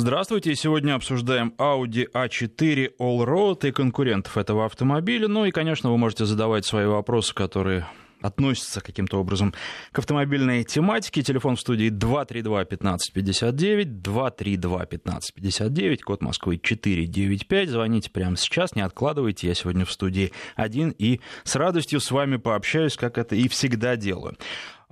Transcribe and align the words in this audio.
Здравствуйте. 0.00 0.54
Сегодня 0.54 0.94
обсуждаем 0.94 1.52
Audi 1.58 2.10
A4 2.10 2.92
Allroad 2.98 3.68
и 3.68 3.70
конкурентов 3.70 4.38
этого 4.38 4.64
автомобиля. 4.64 5.28
Ну 5.28 5.44
и, 5.44 5.50
конечно, 5.50 5.90
вы 5.90 5.98
можете 5.98 6.24
задавать 6.24 6.64
свои 6.64 6.86
вопросы, 6.86 7.34
которые 7.34 7.86
относятся 8.22 8.80
каким-то 8.80 9.20
образом 9.20 9.52
к 9.92 9.98
автомобильной 9.98 10.64
тематике. 10.64 11.22
Телефон 11.22 11.56
в 11.56 11.60
студии 11.60 11.90
232-1559, 11.90 14.00
232-1559, 14.00 15.98
код 15.98 16.22
Москвы 16.22 16.56
495. 16.56 17.68
Звоните 17.68 18.10
прямо 18.10 18.38
сейчас, 18.38 18.74
не 18.74 18.80
откладывайте. 18.80 19.48
Я 19.48 19.54
сегодня 19.54 19.84
в 19.84 19.92
студии 19.92 20.32
один 20.56 20.94
и 20.96 21.20
с 21.44 21.56
радостью 21.56 22.00
с 22.00 22.10
вами 22.10 22.38
пообщаюсь, 22.38 22.96
как 22.96 23.18
это 23.18 23.36
и 23.36 23.48
всегда 23.48 23.96
делаю. 23.96 24.38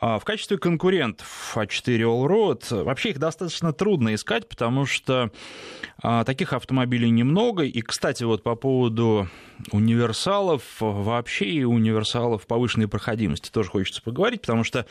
А, 0.01 0.19
в 0.19 0.25
качестве 0.25 0.59
конкурентов 0.59 1.53
А4 1.57 1.99
Allroad 1.99 2.85
вообще 2.85 3.11
их 3.11 3.19
достаточно 3.19 3.73
трудно 3.73 4.15
искать, 4.15 4.49
потому 4.49 4.87
что 4.87 5.31
а, 6.01 6.25
таких 6.25 6.53
автомобилей 6.53 7.11
немного. 7.11 7.65
И, 7.65 7.81
кстати, 7.83 8.23
вот 8.23 8.43
по 8.45 8.55
поводу 8.55 9.29
универсалов, 9.73 10.63
вообще 10.79 11.47
и 11.47 11.65
универсалов 11.65 12.47
повышенной 12.47 12.87
проходимости 12.87 13.51
тоже 13.51 13.71
хочется 13.71 14.01
поговорить, 14.01 14.43
потому 14.43 14.63
что 14.63 14.87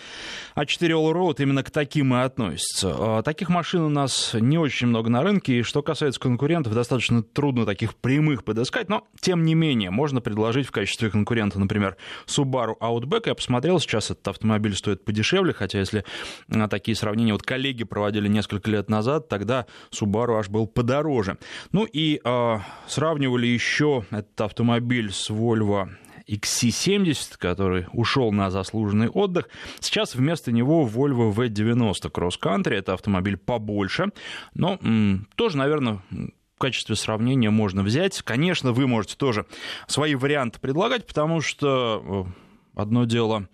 А4 0.55 0.89
Allroad 0.89 1.41
именно 1.41 1.63
к 1.63 1.71
таким 1.71 2.13
и 2.13 2.19
относится. 2.19 2.93
А, 2.97 3.21
таких 3.21 3.47
машин 3.47 3.83
у 3.83 3.89
нас 3.89 4.31
не 4.33 4.57
очень 4.57 4.87
много 4.87 5.09
на 5.09 5.23
рынке, 5.23 5.59
и 5.59 5.61
что 5.61 5.81
касается 5.81 6.19
конкурентов, 6.19 6.73
достаточно 6.73 7.23
трудно 7.23 7.65
таких 7.65 7.95
прямых 7.95 8.43
подыскать, 8.43 8.89
но, 8.89 9.07
тем 9.21 9.45
не 9.45 9.55
менее, 9.55 9.89
можно 9.89 10.19
предложить 10.19 10.67
в 10.67 10.71
качестве 10.71 11.09
конкурента, 11.09 11.59
например, 11.59 11.95
Subaru 12.25 12.77
Outback. 12.81 13.23
Я 13.27 13.35
посмотрел, 13.35 13.79
сейчас 13.79 14.11
этот 14.11 14.27
автомобиль 14.27 14.75
стоит 14.75 14.96
стоит 14.97 15.05
подешевле, 15.05 15.53
хотя 15.53 15.79
если 15.79 16.03
а, 16.49 16.67
такие 16.67 16.95
сравнения 16.95 17.33
вот 17.33 17.43
коллеги 17.43 17.83
проводили 17.83 18.27
несколько 18.27 18.69
лет 18.69 18.89
назад, 18.89 19.27
тогда 19.27 19.65
Subaru 19.91 20.39
аж 20.39 20.49
был 20.49 20.67
подороже. 20.67 21.37
Ну 21.71 21.85
и 21.85 22.19
э, 22.23 22.57
сравнивали 22.87 23.47
еще 23.47 24.05
этот 24.11 24.41
автомобиль 24.41 25.11
с 25.11 25.29
Volvo 25.29 25.89
XC70, 26.27 27.37
который 27.37 27.87
ушел 27.93 28.31
на 28.31 28.49
заслуженный 28.51 29.09
отдых. 29.09 29.49
Сейчас 29.79 30.15
вместо 30.15 30.51
него 30.51 30.85
Volvo 30.85 31.33
V90 31.33 32.11
Cross 32.11 32.39
Country. 32.41 32.75
Это 32.75 32.93
автомобиль 32.93 33.37
побольше, 33.37 34.07
но 34.53 34.77
м, 34.81 35.27
тоже, 35.35 35.57
наверное, 35.57 36.01
в 36.09 36.59
качестве 36.59 36.95
сравнения 36.95 37.49
можно 37.49 37.83
взять. 37.83 38.21
Конечно, 38.23 38.73
вы 38.73 38.87
можете 38.87 39.15
тоже 39.15 39.45
свои 39.87 40.15
варианты 40.15 40.59
предлагать, 40.59 41.05
потому 41.05 41.39
что 41.39 42.25
э, 42.27 42.46
Одно 42.77 43.05
дело, 43.05 43.47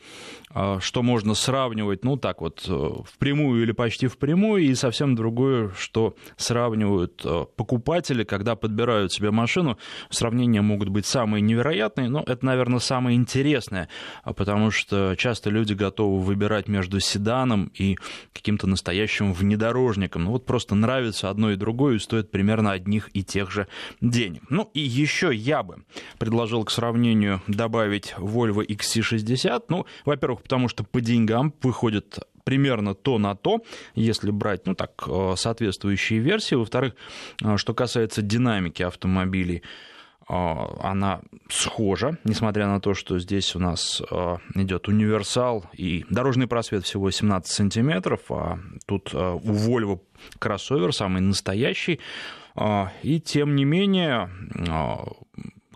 а, 0.49 0.79
что 0.81 1.01
можно 1.01 1.33
сравнивать, 1.33 2.03
ну 2.03 2.17
так 2.17 2.41
вот, 2.41 2.65
э, 2.67 2.89
впрямую 3.05 3.63
или 3.63 3.71
почти 3.71 4.07
впрямую, 4.07 4.63
и 4.63 4.75
совсем 4.75 5.15
другое, 5.15 5.71
что 5.77 6.15
сравнивают 6.35 7.21
э, 7.23 7.45
покупатели, 7.55 8.25
когда 8.25 8.55
подбирают 8.55 9.13
себе 9.13 9.31
машину. 9.31 9.77
Сравнения 10.09 10.61
могут 10.61 10.89
быть 10.89 11.05
самые 11.05 11.41
невероятные, 11.41 12.09
но 12.09 12.21
это, 12.27 12.45
наверное, 12.45 12.79
самое 12.79 13.15
интересное, 13.15 13.87
а 14.23 14.33
потому 14.33 14.69
что 14.69 15.15
часто 15.17 15.49
люди 15.49 15.73
готовы 15.73 16.19
выбирать 16.19 16.67
между 16.67 16.99
седаном 16.99 17.71
и 17.73 17.97
каким-то 18.33 18.67
настоящим 18.67 19.31
внедорожником. 19.31 20.25
Ну 20.25 20.31
вот 20.31 20.45
просто 20.45 20.75
нравится 20.75 21.29
одно 21.29 21.51
и 21.51 21.55
другое, 21.55 21.95
и 21.95 21.99
стоит 21.99 22.29
примерно 22.29 22.73
одних 22.73 23.09
и 23.13 23.23
тех 23.23 23.49
же 23.49 23.67
денег. 24.01 24.43
Ну 24.49 24.69
и 24.73 24.81
еще 24.81 25.33
я 25.33 25.63
бы 25.63 25.83
предложил 26.19 26.63
к 26.65 26.69
сравнению 26.71 27.41
добавить 27.47 28.13
Volvo 28.17 28.63
XC60 28.67 29.12
60. 29.13 29.69
Ну, 29.69 29.85
во-первых, 30.05 30.41
потому 30.41 30.67
что 30.67 30.83
по 30.83 31.01
деньгам 31.01 31.53
выходит 31.61 32.19
примерно 32.43 32.93
то 32.93 33.17
на 33.17 33.35
то, 33.35 33.63
если 33.95 34.31
брать, 34.31 34.65
ну 34.67 34.75
так, 34.75 35.03
э, 35.07 35.33
соответствующие 35.37 36.19
версии. 36.19 36.55
Во-вторых, 36.55 36.93
э, 37.43 37.57
что 37.57 37.73
касается 37.73 38.21
динамики 38.21 38.83
автомобилей, 38.83 39.63
э, 40.29 40.33
она 40.33 41.21
схожа, 41.49 42.17
несмотря 42.23 42.67
на 42.67 42.79
то, 42.79 42.93
что 42.93 43.19
здесь 43.19 43.55
у 43.55 43.59
нас 43.59 44.01
идет 44.55 44.87
универсал 44.87 45.65
и 45.73 46.05
дорожный 46.09 46.47
просвет 46.47 46.85
всего 46.85 47.11
17 47.11 47.51
сантиметров, 47.51 48.21
а 48.29 48.59
тут 48.85 49.13
у 49.13 49.39
Volvo 49.39 49.99
кроссовер 50.39 50.93
самый 50.93 51.21
настоящий. 51.21 51.99
И 53.01 53.19
тем 53.19 53.55
не 53.55 53.65
менее, 53.65 54.29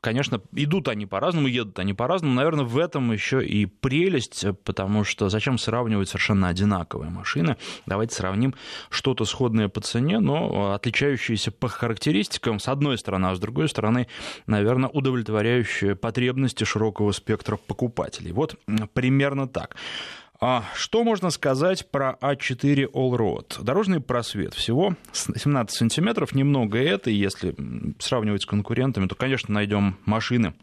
конечно, 0.07 0.41
идут 0.53 0.87
они 0.87 1.05
по-разному, 1.05 1.47
едут 1.47 1.79
они 1.79 1.93
по-разному. 1.93 2.33
Наверное, 2.33 2.63
в 2.63 2.77
этом 2.77 3.11
еще 3.11 3.45
и 3.45 3.65
прелесть, 3.65 4.45
потому 4.63 5.03
что 5.03 5.27
зачем 5.27 5.57
сравнивать 5.57 6.07
совершенно 6.07 6.47
одинаковые 6.47 7.11
машины? 7.11 7.57
Давайте 7.85 8.15
сравним 8.15 8.55
что-то 8.89 9.25
сходное 9.25 9.67
по 9.67 9.81
цене, 9.81 10.19
но 10.19 10.71
отличающееся 10.71 11.51
по 11.51 11.67
характеристикам, 11.67 12.59
с 12.59 12.69
одной 12.69 12.97
стороны, 12.97 13.25
а 13.27 13.35
с 13.35 13.39
другой 13.39 13.67
стороны, 13.67 14.07
наверное, 14.45 14.89
удовлетворяющее 14.89 15.97
потребности 15.97 16.63
широкого 16.63 17.11
спектра 17.11 17.57
покупателей. 17.57 18.31
Вот 18.31 18.55
примерно 18.93 19.45
так. 19.49 19.75
А 20.39 20.63
что 20.75 21.03
можно 21.03 21.31
сказать 21.31 21.89
про 21.89 22.17
А4 22.21 22.91
Allroad? 22.91 23.63
Дорожный 23.63 23.99
просвет 23.99 24.53
всего 24.53 24.95
17 25.13 25.75
сантиметров, 25.75 26.35
немного 26.35 26.77
это, 26.77 27.09
если 27.09 27.55
сравнивать 27.99 28.43
с 28.43 28.45
конкурентами, 28.45 29.07
то, 29.07 29.15
конечно, 29.15 29.53
найдем 29.53 29.97
машины 30.05 30.53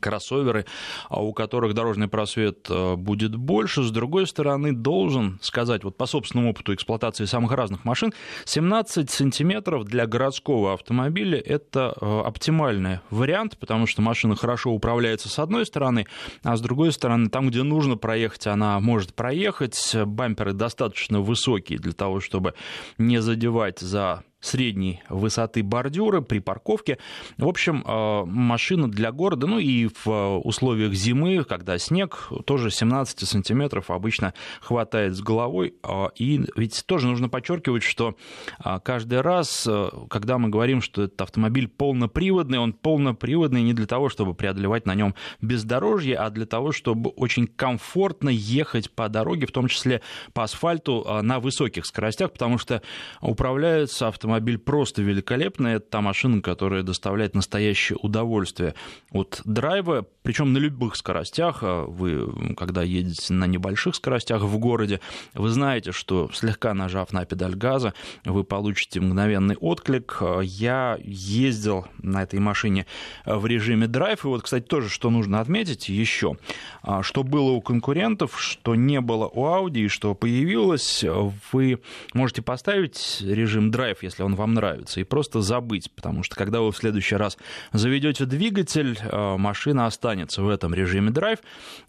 кроссоверы, 0.00 0.66
а 1.08 1.22
у 1.22 1.32
которых 1.32 1.74
дорожный 1.74 2.08
просвет 2.08 2.66
э, 2.68 2.96
будет 2.96 3.36
больше. 3.36 3.82
С 3.82 3.90
другой 3.90 4.26
стороны, 4.26 4.72
должен 4.72 5.38
сказать, 5.42 5.84
вот 5.84 5.96
по 5.96 6.06
собственному 6.06 6.50
опыту 6.50 6.74
эксплуатации 6.74 7.24
самых 7.24 7.52
разных 7.52 7.84
машин, 7.84 8.12
17 8.44 9.10
сантиметров 9.10 9.84
для 9.84 10.06
городского 10.06 10.74
автомобиля– 10.74 11.38
это 11.44 11.94
э, 12.00 12.20
оптимальный 12.24 13.00
вариант, 13.10 13.58
потому 13.58 13.86
что 13.86 14.02
машина 14.02 14.36
хорошо 14.36 14.72
управляется 14.72 15.28
с 15.28 15.38
одной 15.38 15.66
стороны, 15.66 16.06
а 16.42 16.56
с 16.56 16.60
другой 16.60 16.92
стороны, 16.92 17.28
там, 17.30 17.48
где 17.48 17.62
нужно 17.62 17.96
проехать, 17.96 18.46
она 18.46 18.80
может 18.80 19.14
проехать. 19.14 19.96
Бамперы 20.06 20.52
достаточно 20.52 21.20
высокие 21.20 21.78
для 21.78 21.92
того, 21.92 22.20
чтобы 22.20 22.54
не 22.98 23.20
задевать 23.20 23.78
за 23.80 24.24
средней 24.40 25.02
высоты 25.08 25.62
бордюры 25.62 26.22
при 26.22 26.38
парковке. 26.38 26.98
В 27.38 27.48
общем, 27.48 27.84
э, 27.86 28.24
машина 28.24 28.88
для 28.88 29.10
города, 29.10 29.46
ну 29.46 29.58
и 29.58 29.88
в 30.04 30.38
условиях 30.44 30.92
зимы, 30.92 31.44
когда 31.44 31.76
снег, 31.78 32.30
тоже 32.46 32.70
17 32.70 33.28
сантиметров 33.28 33.90
обычно 33.90 34.34
хватает 34.60 35.16
с 35.16 35.20
головой. 35.20 35.74
Э, 35.82 36.08
и 36.14 36.40
ведь 36.56 36.84
тоже 36.86 37.08
нужно 37.08 37.28
подчеркивать, 37.28 37.82
что 37.82 38.16
э, 38.64 38.78
каждый 38.84 39.20
раз, 39.20 39.68
когда 40.08 40.38
мы 40.38 40.48
говорим, 40.50 40.82
что 40.82 41.04
этот 41.04 41.20
автомобиль 41.20 41.68
полноприводный, 41.68 42.58
он 42.58 42.72
полноприводный 42.72 43.62
не 43.62 43.74
для 43.74 43.86
того, 43.86 44.08
чтобы 44.08 44.34
преодолевать 44.34 44.86
на 44.86 44.94
нем 44.94 45.14
бездорожье, 45.40 46.16
а 46.16 46.30
для 46.30 46.46
того, 46.46 46.70
чтобы 46.70 47.10
очень 47.10 47.46
комфортно 47.48 48.28
ехать 48.28 48.90
по 48.90 49.08
дороге, 49.08 49.46
в 49.46 49.52
том 49.52 49.66
числе 49.66 50.00
по 50.32 50.44
асфальту 50.44 51.06
на 51.22 51.40
высоких 51.40 51.86
скоростях, 51.86 52.32
потому 52.32 52.58
что 52.58 52.82
управляются 53.20 54.08
автомобиль 54.08 54.27
автомобиль 54.28 54.58
просто 54.58 55.00
великолепный. 55.00 55.74
Это 55.74 55.88
та 55.88 56.00
машина, 56.02 56.42
которая 56.42 56.82
доставляет 56.82 57.34
настоящее 57.34 57.98
удовольствие 58.02 58.74
от 59.10 59.40
драйва, 59.46 60.06
причем 60.22 60.52
на 60.52 60.58
любых 60.58 60.96
скоростях. 60.96 61.60
А 61.62 61.84
вы, 61.86 62.54
когда 62.54 62.82
едете 62.82 63.32
на 63.32 63.46
небольших 63.46 63.94
скоростях 63.94 64.42
в 64.42 64.58
городе, 64.58 65.00
вы 65.32 65.48
знаете, 65.48 65.92
что 65.92 66.30
слегка 66.34 66.74
нажав 66.74 67.14
на 67.14 67.24
педаль 67.24 67.54
газа, 67.54 67.94
вы 68.26 68.44
получите 68.44 69.00
мгновенный 69.00 69.56
отклик. 69.56 70.22
Я 70.42 70.98
ездил 71.02 71.86
на 72.02 72.22
этой 72.22 72.38
машине 72.38 72.84
в 73.24 73.46
режиме 73.46 73.86
драйв. 73.86 74.26
И 74.26 74.28
вот, 74.28 74.42
кстати, 74.42 74.64
тоже, 74.64 74.90
что 74.90 75.08
нужно 75.08 75.40
отметить 75.40 75.88
еще, 75.88 76.36
а, 76.82 77.02
что 77.02 77.22
было 77.22 77.52
у 77.52 77.62
конкурентов, 77.62 78.38
что 78.38 78.74
не 78.74 79.00
было 79.00 79.26
у 79.26 79.46
Audi, 79.46 79.86
и 79.86 79.88
что 79.88 80.14
появилось, 80.14 81.02
вы 81.50 81.80
можете 82.12 82.42
поставить 82.42 83.22
режим 83.22 83.70
драйв, 83.70 84.02
если 84.02 84.17
если 84.18 84.24
он 84.24 84.34
вам 84.34 84.54
нравится, 84.54 85.00
и 85.00 85.04
просто 85.04 85.40
забыть, 85.42 85.90
потому 85.94 86.24
что 86.24 86.34
когда 86.34 86.60
вы 86.60 86.72
в 86.72 86.76
следующий 86.76 87.14
раз 87.14 87.38
заведете 87.72 88.24
двигатель, 88.24 88.98
э, 89.00 89.36
машина 89.36 89.86
останется 89.86 90.42
в 90.42 90.48
этом 90.48 90.74
режиме 90.74 91.10
драйв, 91.10 91.38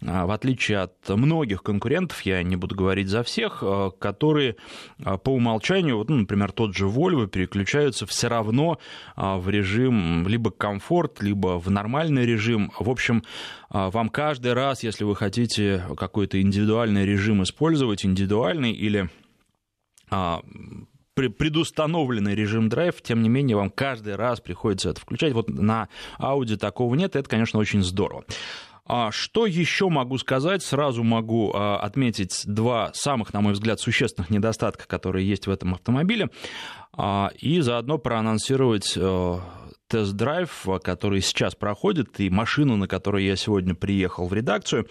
э, 0.00 0.24
в 0.24 0.30
отличие 0.30 0.78
от 0.78 1.08
многих 1.08 1.62
конкурентов, 1.62 2.22
я 2.22 2.42
не 2.44 2.54
буду 2.54 2.76
говорить 2.76 3.08
за 3.08 3.24
всех, 3.24 3.62
э, 3.62 3.90
которые 3.98 4.56
по 5.24 5.30
умолчанию, 5.30 5.96
вот, 5.96 6.08
ну, 6.08 6.16
например, 6.16 6.52
тот 6.52 6.76
же 6.76 6.86
Volvo, 6.86 7.26
переключаются 7.26 8.06
все 8.06 8.28
равно 8.28 8.78
в 9.16 9.48
режим 9.48 10.26
либо 10.28 10.50
комфорт, 10.50 11.22
либо 11.22 11.58
в 11.58 11.70
нормальный 11.70 12.24
режим. 12.26 12.70
В 12.78 12.88
общем, 12.90 13.22
вам 13.70 14.08
каждый 14.08 14.52
раз, 14.52 14.82
если 14.82 15.04
вы 15.04 15.16
хотите 15.16 15.84
какой-то 15.96 16.40
индивидуальный 16.40 17.06
режим 17.06 17.42
использовать, 17.42 18.04
индивидуальный 18.04 18.72
или 18.72 19.08
предустановленный 21.28 22.34
режим 22.34 22.68
драйв, 22.68 23.02
тем 23.02 23.22
не 23.22 23.28
менее, 23.28 23.56
вам 23.56 23.70
каждый 23.70 24.16
раз 24.16 24.40
приходится 24.40 24.90
это 24.90 25.00
включать. 25.00 25.32
Вот 25.32 25.48
на 25.48 25.88
Audi 26.18 26.56
такого 26.56 26.94
нет, 26.94 27.16
это, 27.16 27.28
конечно, 27.28 27.58
очень 27.58 27.82
здорово. 27.82 28.24
А 28.86 29.12
что 29.12 29.46
еще 29.46 29.88
могу 29.88 30.18
сказать? 30.18 30.64
Сразу 30.64 31.04
могу 31.04 31.52
а, 31.54 31.78
отметить 31.78 32.42
два 32.44 32.90
самых, 32.92 33.32
на 33.32 33.40
мой 33.40 33.52
взгляд, 33.52 33.78
существенных 33.78 34.30
недостатка, 34.30 34.88
которые 34.88 35.28
есть 35.28 35.46
в 35.46 35.50
этом 35.50 35.74
автомобиле. 35.74 36.28
и 37.38 37.60
заодно 37.60 37.98
проанонсировать 37.98 38.98
тест-драйв, 39.90 40.66
который 40.82 41.20
сейчас 41.20 41.54
проходит, 41.56 42.20
и 42.20 42.30
машину, 42.30 42.76
на 42.76 42.86
которой 42.86 43.24
я 43.24 43.34
сегодня 43.34 43.74
приехал 43.74 44.28
в 44.28 44.32
редакцию, 44.32 44.86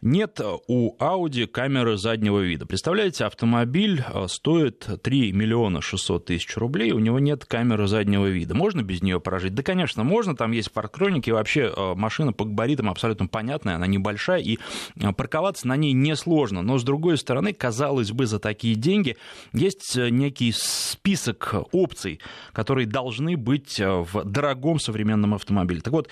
нет 0.00 0.40
у 0.66 0.96
Audi 0.98 1.46
камеры 1.46 1.98
заднего 1.98 2.40
вида. 2.40 2.64
Представляете, 2.64 3.26
автомобиль 3.26 4.02
э, 4.08 4.26
стоит 4.28 4.88
3 5.02 5.32
миллиона 5.32 5.82
600 5.82 6.24
тысяч 6.24 6.56
рублей, 6.56 6.92
у 6.92 6.98
него 6.98 7.18
нет 7.18 7.44
камеры 7.44 7.86
заднего 7.88 8.26
вида. 8.26 8.54
Можно 8.54 8.82
без 8.82 9.02
нее 9.02 9.20
прожить? 9.20 9.54
Да, 9.54 9.62
конечно, 9.62 10.02
можно, 10.02 10.34
там 10.34 10.52
есть 10.52 10.72
парктроник, 10.72 11.28
и 11.28 11.32
вообще 11.32 11.72
э, 11.74 11.94
машина 11.94 12.32
по 12.32 12.46
габаритам 12.46 12.88
абсолютно 12.88 13.26
понятная, 13.26 13.74
она 13.74 13.86
небольшая, 13.86 14.40
и 14.40 14.58
э, 14.96 15.12
парковаться 15.12 15.68
на 15.68 15.76
ней 15.76 15.92
несложно. 15.92 16.62
Но, 16.62 16.78
с 16.78 16.84
другой 16.84 17.18
стороны, 17.18 17.52
казалось 17.52 18.12
бы, 18.12 18.24
за 18.24 18.38
такие 18.38 18.76
деньги 18.76 19.16
есть 19.52 19.94
некий 19.96 20.52
список 20.52 21.54
опций, 21.72 22.20
которые 22.52 22.86
должны 22.86 23.36
быть 23.36 23.78
в 23.78 24.24
дорогом 24.38 24.78
современном 24.78 25.34
автомобиле. 25.34 25.80
Так 25.80 25.92
вот, 25.92 26.08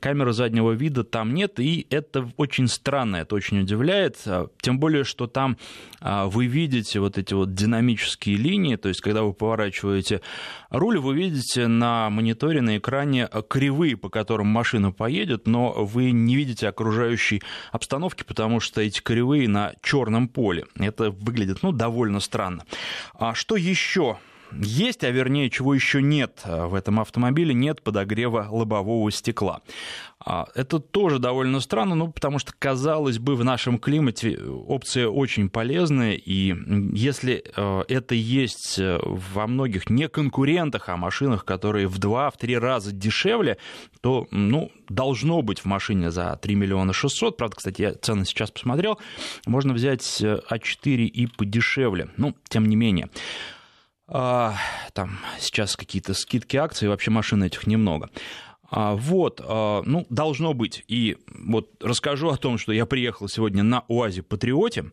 камеры 0.00 0.32
заднего 0.32 0.72
вида 0.72 1.04
там 1.04 1.34
нет, 1.34 1.60
и 1.60 1.86
это 1.90 2.30
очень 2.36 2.66
странно, 2.66 3.16
это 3.16 3.34
очень 3.34 3.60
удивляет, 3.60 4.16
а, 4.26 4.48
тем 4.60 4.78
более, 4.78 5.04
что 5.04 5.26
там 5.26 5.58
а, 6.00 6.26
вы 6.26 6.46
видите 6.46 7.00
вот 7.00 7.18
эти 7.18 7.34
вот 7.34 7.54
динамические 7.54 8.36
линии, 8.36 8.76
то 8.76 8.88
есть 8.88 9.00
когда 9.02 9.22
вы 9.22 9.34
поворачиваете 9.34 10.22
руль, 10.70 10.98
вы 10.98 11.14
видите 11.14 11.66
на 11.66 12.08
мониторе, 12.08 12.62
на 12.62 12.78
экране 12.78 13.28
кривые, 13.48 13.96
по 13.96 14.08
которым 14.08 14.46
машина 14.46 14.90
поедет, 14.90 15.46
но 15.46 15.72
вы 15.72 16.10
не 16.10 16.36
видите 16.36 16.68
окружающей 16.68 17.42
обстановки, 17.72 18.22
потому 18.22 18.60
что 18.60 18.80
эти 18.80 19.00
кривые 19.00 19.48
на 19.48 19.74
черном 19.82 20.28
поле. 20.28 20.64
Это 20.76 21.10
выглядит, 21.10 21.58
ну, 21.62 21.72
довольно 21.72 22.20
странно. 22.20 22.64
А 23.14 23.34
что 23.34 23.56
еще 23.56 24.18
есть, 24.52 25.04
а 25.04 25.10
вернее, 25.10 25.50
чего 25.50 25.74
еще 25.74 26.02
нет 26.02 26.42
э, 26.44 26.66
в 26.66 26.74
этом 26.74 27.00
автомобиле, 27.00 27.54
нет 27.54 27.82
подогрева 27.82 28.46
лобового 28.50 29.10
стекла. 29.10 29.62
А, 30.20 30.48
это 30.54 30.80
тоже 30.80 31.18
довольно 31.18 31.60
странно, 31.60 31.94
ну, 31.94 32.10
потому 32.10 32.38
что, 32.38 32.52
казалось 32.58 33.18
бы, 33.18 33.36
в 33.36 33.44
нашем 33.44 33.78
климате 33.78 34.38
опция 34.38 35.08
очень 35.08 35.48
полезная, 35.48 36.14
и 36.14 36.54
если 36.92 37.44
э, 37.54 37.82
это 37.88 38.14
есть 38.14 38.78
э, 38.78 38.98
во 39.02 39.46
многих 39.46 39.90
не 39.90 40.08
конкурентах, 40.08 40.88
а 40.88 40.96
машинах, 40.96 41.44
которые 41.44 41.86
в 41.86 41.98
2-3 41.98 42.58
раза 42.58 42.92
дешевле, 42.92 43.58
то, 44.00 44.26
ну, 44.30 44.72
должно 44.88 45.42
быть 45.42 45.60
в 45.60 45.64
машине 45.66 46.10
за 46.10 46.36
3 46.40 46.54
миллиона 46.56 46.92
600, 46.92 47.36
правда, 47.36 47.56
кстати, 47.56 47.82
я 47.82 47.94
цены 47.94 48.24
сейчас 48.24 48.50
посмотрел, 48.50 48.98
можно 49.46 49.72
взять 49.72 50.20
А4 50.20 51.04
и 51.04 51.26
подешевле, 51.26 52.08
ну, 52.16 52.34
тем 52.48 52.66
не 52.66 52.76
менее. 52.76 53.08
А, 54.10 54.56
там 54.94 55.18
сейчас 55.38 55.76
какие-то 55.76 56.14
скидки 56.14 56.56
акции, 56.56 56.86
вообще 56.86 57.10
машин 57.10 57.42
этих 57.42 57.66
немного. 57.66 58.08
А, 58.70 58.94
вот, 58.94 59.40
а, 59.42 59.82
ну, 59.84 60.06
должно 60.10 60.52
быть. 60.52 60.84
И 60.88 61.16
вот 61.28 61.70
расскажу 61.82 62.28
о 62.28 62.36
том, 62.36 62.58
что 62.58 62.72
я 62.72 62.84
приехал 62.86 63.28
сегодня 63.28 63.62
на 63.62 63.84
УАЗе 63.88 64.22
Патриоте. 64.22 64.86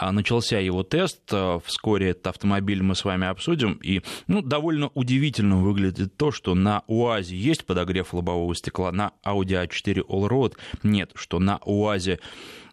Начался 0.00 0.58
его 0.58 0.82
тест. 0.82 1.32
Вскоре 1.64 2.10
этот 2.10 2.28
автомобиль 2.28 2.82
мы 2.82 2.94
с 2.94 3.04
вами 3.04 3.26
обсудим. 3.26 3.80
И, 3.82 4.02
ну, 4.28 4.42
довольно 4.42 4.90
удивительно 4.94 5.56
выглядит 5.56 6.16
то, 6.16 6.30
что 6.30 6.54
на 6.54 6.82
УАЗе 6.86 7.36
есть 7.36 7.64
подогрев 7.64 8.14
лобового 8.14 8.54
стекла, 8.54 8.92
на 8.92 9.12
Audi 9.24 9.66
A4 9.66 10.06
Allroad 10.06 10.54
нет, 10.82 11.12
что 11.14 11.38
на 11.38 11.58
УАЗе 11.64 12.20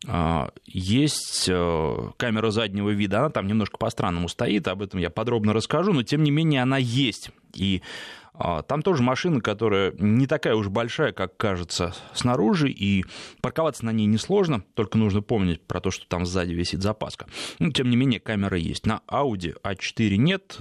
а, 0.08 0.52
есть 0.66 1.46
камера 1.46 2.50
заднего 2.52 2.90
вида, 2.90 3.20
она 3.20 3.30
там 3.30 3.48
немножко 3.48 3.78
по-странному 3.78 4.28
стоит, 4.28 4.68
об 4.68 4.82
этом 4.82 5.00
я 5.00 5.10
подробно 5.10 5.54
расскажу, 5.54 5.94
но 5.94 6.04
тем 6.04 6.24
не 6.24 6.32
менее 6.32 6.62
она 6.62 6.78
есть. 6.78 7.32
И 7.54 7.82
а, 7.82 8.23
там 8.68 8.82
тоже 8.82 9.04
машина, 9.04 9.42
которая 9.42 9.94
не 10.00 10.28
такая 10.28 10.56
уж 10.56 10.68
большая, 10.68 11.12
как 11.12 11.38
кажется 11.38 11.94
снаружи, 12.14 12.70
и 12.70 13.06
парковаться 13.42 13.86
на 13.86 13.92
ней 13.92 14.06
несложно, 14.06 14.64
только 14.74 14.98
нужно 14.98 15.22
помнить 15.22 15.62
про 15.62 15.80
то, 15.80 15.92
что 15.92 16.08
там 16.08 16.26
сзади 16.26 16.54
висит 16.54 16.82
запаска. 16.82 17.28
Но, 17.60 17.72
тем 17.72 17.90
не 17.90 17.96
менее, 17.96 18.20
камера 18.20 18.58
есть. 18.58 18.86
На 18.86 19.02
Audi 19.08 19.56
A4 19.62 20.16
нет, 20.18 20.58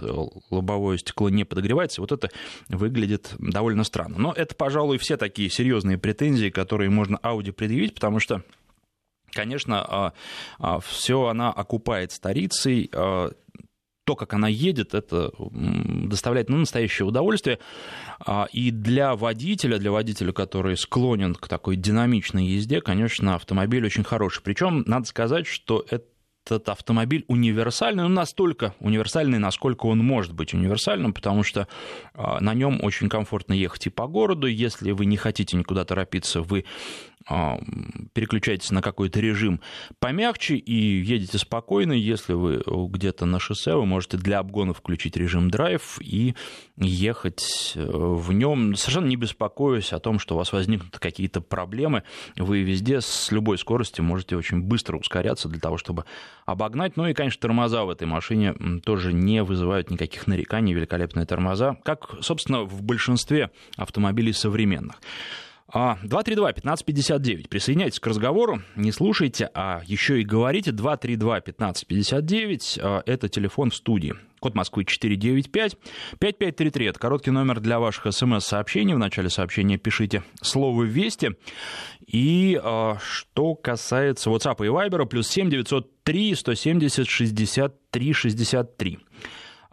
лобовое 0.51 0.99
стекло 0.99 1.31
не 1.31 1.45
подогревается, 1.45 2.01
вот 2.01 2.13
это 2.13 2.31
выглядит 2.69 3.35
довольно 3.39 3.85
странно. 3.85 4.19
Но 4.19 4.33
это, 4.33 4.55
пожалуй, 4.55 4.99
все 4.99 5.17
такие 5.17 5.49
серьезные 5.49 5.99
претензии, 5.99 6.51
которые 6.51 6.91
можно 6.91 7.17
Audi 7.23 7.53
предъявить, 7.53 7.95
потому 7.95 8.19
что 8.19 8.43
Конечно, 9.35 9.83
а, 9.83 10.13
а, 10.59 10.81
все 10.81 11.27
она 11.27 11.51
окупает 11.51 12.13
старицей, 12.13 12.91
а, 12.93 13.31
то, 14.05 14.17
как 14.17 14.35
она 14.35 14.49
едет, 14.49 14.95
это 14.95 15.33
доставляет 15.39 16.49
ну, 16.49 16.59
настоящее 16.59 17.07
удовольствие. 17.07 17.59
И 18.53 18.71
для 18.71 19.15
водителя, 19.15 19.79
для 19.79 19.93
водителя, 19.93 20.33
который 20.33 20.77
склонен 20.77 21.35
к 21.35 21.49
такой 21.49 21.77
динамичной 21.77 22.47
езде, 22.47 22.81
конечно, 22.81 23.37
автомобиль 23.37 23.85
очень 23.85 24.05
хороший. 24.05 24.43
Причем 24.43 24.83
надо 24.87 25.07
сказать, 25.07 25.47
что 25.47 25.85
это 25.89 26.07
этот 26.45 26.71
автомобиль 26.71 27.25
универсальный, 27.29 28.03
ну, 28.03 28.09
настолько 28.09 28.75
универсальный, 28.81 29.39
насколько 29.39 29.87
он 29.87 29.99
может 29.99 30.33
быть 30.33 30.55
универсальным, 30.55 31.13
потому 31.13 31.45
что 31.45 31.69
на 32.15 32.53
нем 32.55 32.81
очень 32.83 33.09
комфортно 33.09 33.53
ехать 33.53 33.87
и 33.87 33.91
по 33.91 34.09
городу. 34.09 34.49
Если 34.49 34.91
вы 34.91 35.07
не 35.07 35.17
хотите 35.17 35.57
никуда 35.57 35.85
торопиться, 35.85 36.43
вы 36.43 36.65
а, 36.65 36.65
переключаетесь 38.13 38.71
на 38.71 38.83
какой-то 38.83 39.21
режим 39.21 39.61
помягче 39.99 40.57
и 40.57 41.03
едете 41.03 41.39
спокойно. 41.39 41.93
Если 41.93 42.33
вы 42.33 42.63
где-то 42.67 43.27
на 43.27 43.39
шоссе, 43.39 43.75
вы 43.75 43.87
можете 43.87 44.17
для 44.17 44.39
обгона 44.39 44.75
включить 44.75 45.17
режим 45.17 45.51
драйв 45.51 45.99
и 46.01 46.35
ехать 46.77 47.73
э, 47.75 47.85
в 47.85 48.33
нем, 48.33 48.75
совершенно 48.75 49.07
не 49.07 49.17
беспокоясь 49.17 49.93
о 49.93 50.01
том, 50.01 50.19
что 50.19 50.35
у 50.35 50.39
вас 50.39 50.53
возникнут 50.53 50.99
какие-то 50.99 51.41
проблемы. 51.41 52.03
Вы 52.37 52.63
везде 52.63 53.01
с 53.01 53.31
любой 53.31 53.59
скоростью 53.59 54.05
можете 54.05 54.37
очень 54.37 54.63
быстро 54.63 54.97
ускоряться 54.97 55.49
для 55.49 55.61
того, 55.61 55.79
чтобы 55.79 56.05
обогнать. 56.47 56.97
Ну 56.97 57.07
и, 57.07 57.15
конечно, 57.15 57.41
тормоза 57.41 57.85
в 57.85 57.91
этой 57.91 58.07
машине 58.07 58.55
тоже 58.85 59.13
не 59.13 59.43
вызывают 59.43 59.91
никаких 59.91 60.27
нареканий, 60.27 60.75
великолепные 60.75 61.27
тормоза, 61.27 61.77
как, 61.85 62.17
собственно, 62.21 62.63
в 62.63 62.83
большинстве 62.83 63.51
автомобилей 63.77 64.33
современных. 64.33 64.97
232-1559. 65.75 67.45
А, 67.45 67.49
Присоединяйтесь 67.49 68.01
к 68.01 68.07
разговору, 68.07 68.63
не 68.77 68.93
слушайте, 68.93 69.51
а 69.55 69.81
еще 69.87 70.21
и 70.21 70.25
говорите. 70.25 70.71
232-1559 70.71 72.79
а,– 72.81 73.03
это 73.07 73.29
телефон 73.29 73.71
в 73.71 73.75
студии. 73.75 74.15
Код 74.41 74.55
Москвы 74.55 74.85
495. 74.85 75.79
5533– 76.19 76.87
это 76.89 76.99
короткий 76.99 77.31
номер 77.31 77.61
для 77.61 77.79
ваших 77.79 78.13
смс-сообщений. 78.13 78.95
В 78.95 78.99
начале 78.99 79.31
сообщения 79.31 79.79
пишите 79.79 80.25
слово 80.43 80.83
«Вести». 80.85 81.31
И 82.07 82.61
а, 82.63 82.99
что 83.01 83.55
касается 83.55 84.29
WhatsApp 84.31 84.67
и 84.67 84.69
Viber, 84.69 85.07
плюс 85.07 85.29
7 85.29 85.49
903 85.49 86.35
170 86.35 87.09
63 87.09 88.13
63. 88.13 88.99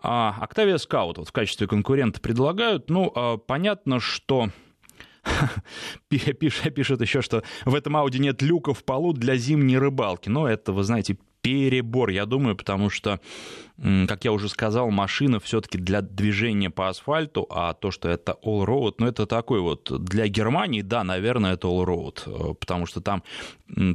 Octavia 0.01 0.77
Scout 0.77 1.15
вот 1.17 1.27
в 1.27 1.33
качестве 1.33 1.67
конкурента 1.67 2.21
предлагают. 2.21 2.89
Ну, 2.89 3.11
понятно, 3.45 3.99
что 3.99 4.47
пишет, 6.09 7.01
еще, 7.01 7.21
что 7.21 7.43
в 7.65 7.75
этом 7.75 7.97
Ауди 7.97 8.19
нет 8.19 8.41
люка 8.41 8.73
в 8.73 8.83
полу 8.83 9.13
для 9.13 9.35
зимней 9.35 9.77
рыбалки. 9.77 10.29
Но 10.29 10.47
это, 10.47 10.71
вы 10.71 10.83
знаете, 10.83 11.17
перебор, 11.41 12.09
я 12.09 12.25
думаю, 12.25 12.55
потому 12.55 12.89
что 12.89 13.19
как 14.07 14.25
я 14.25 14.31
уже 14.33 14.49
сказал, 14.49 14.91
машина 14.91 15.39
все-таки 15.39 15.77
для 15.77 16.01
движения 16.01 16.69
по 16.69 16.89
асфальту, 16.89 17.47
а 17.49 17.73
то, 17.73 17.91
что 17.91 18.09
это 18.09 18.35
all 18.43 18.65
road, 18.65 18.95
ну 18.97 19.07
это 19.07 19.25
такой 19.25 19.61
вот 19.61 19.89
для 20.03 20.27
Германии, 20.27 20.81
да, 20.81 21.03
наверное, 21.03 21.53
это 21.53 21.67
all 21.67 21.85
road, 21.85 22.23
э, 22.25 22.53
потому 22.55 22.85
что 22.85 22.99
там 22.99 23.23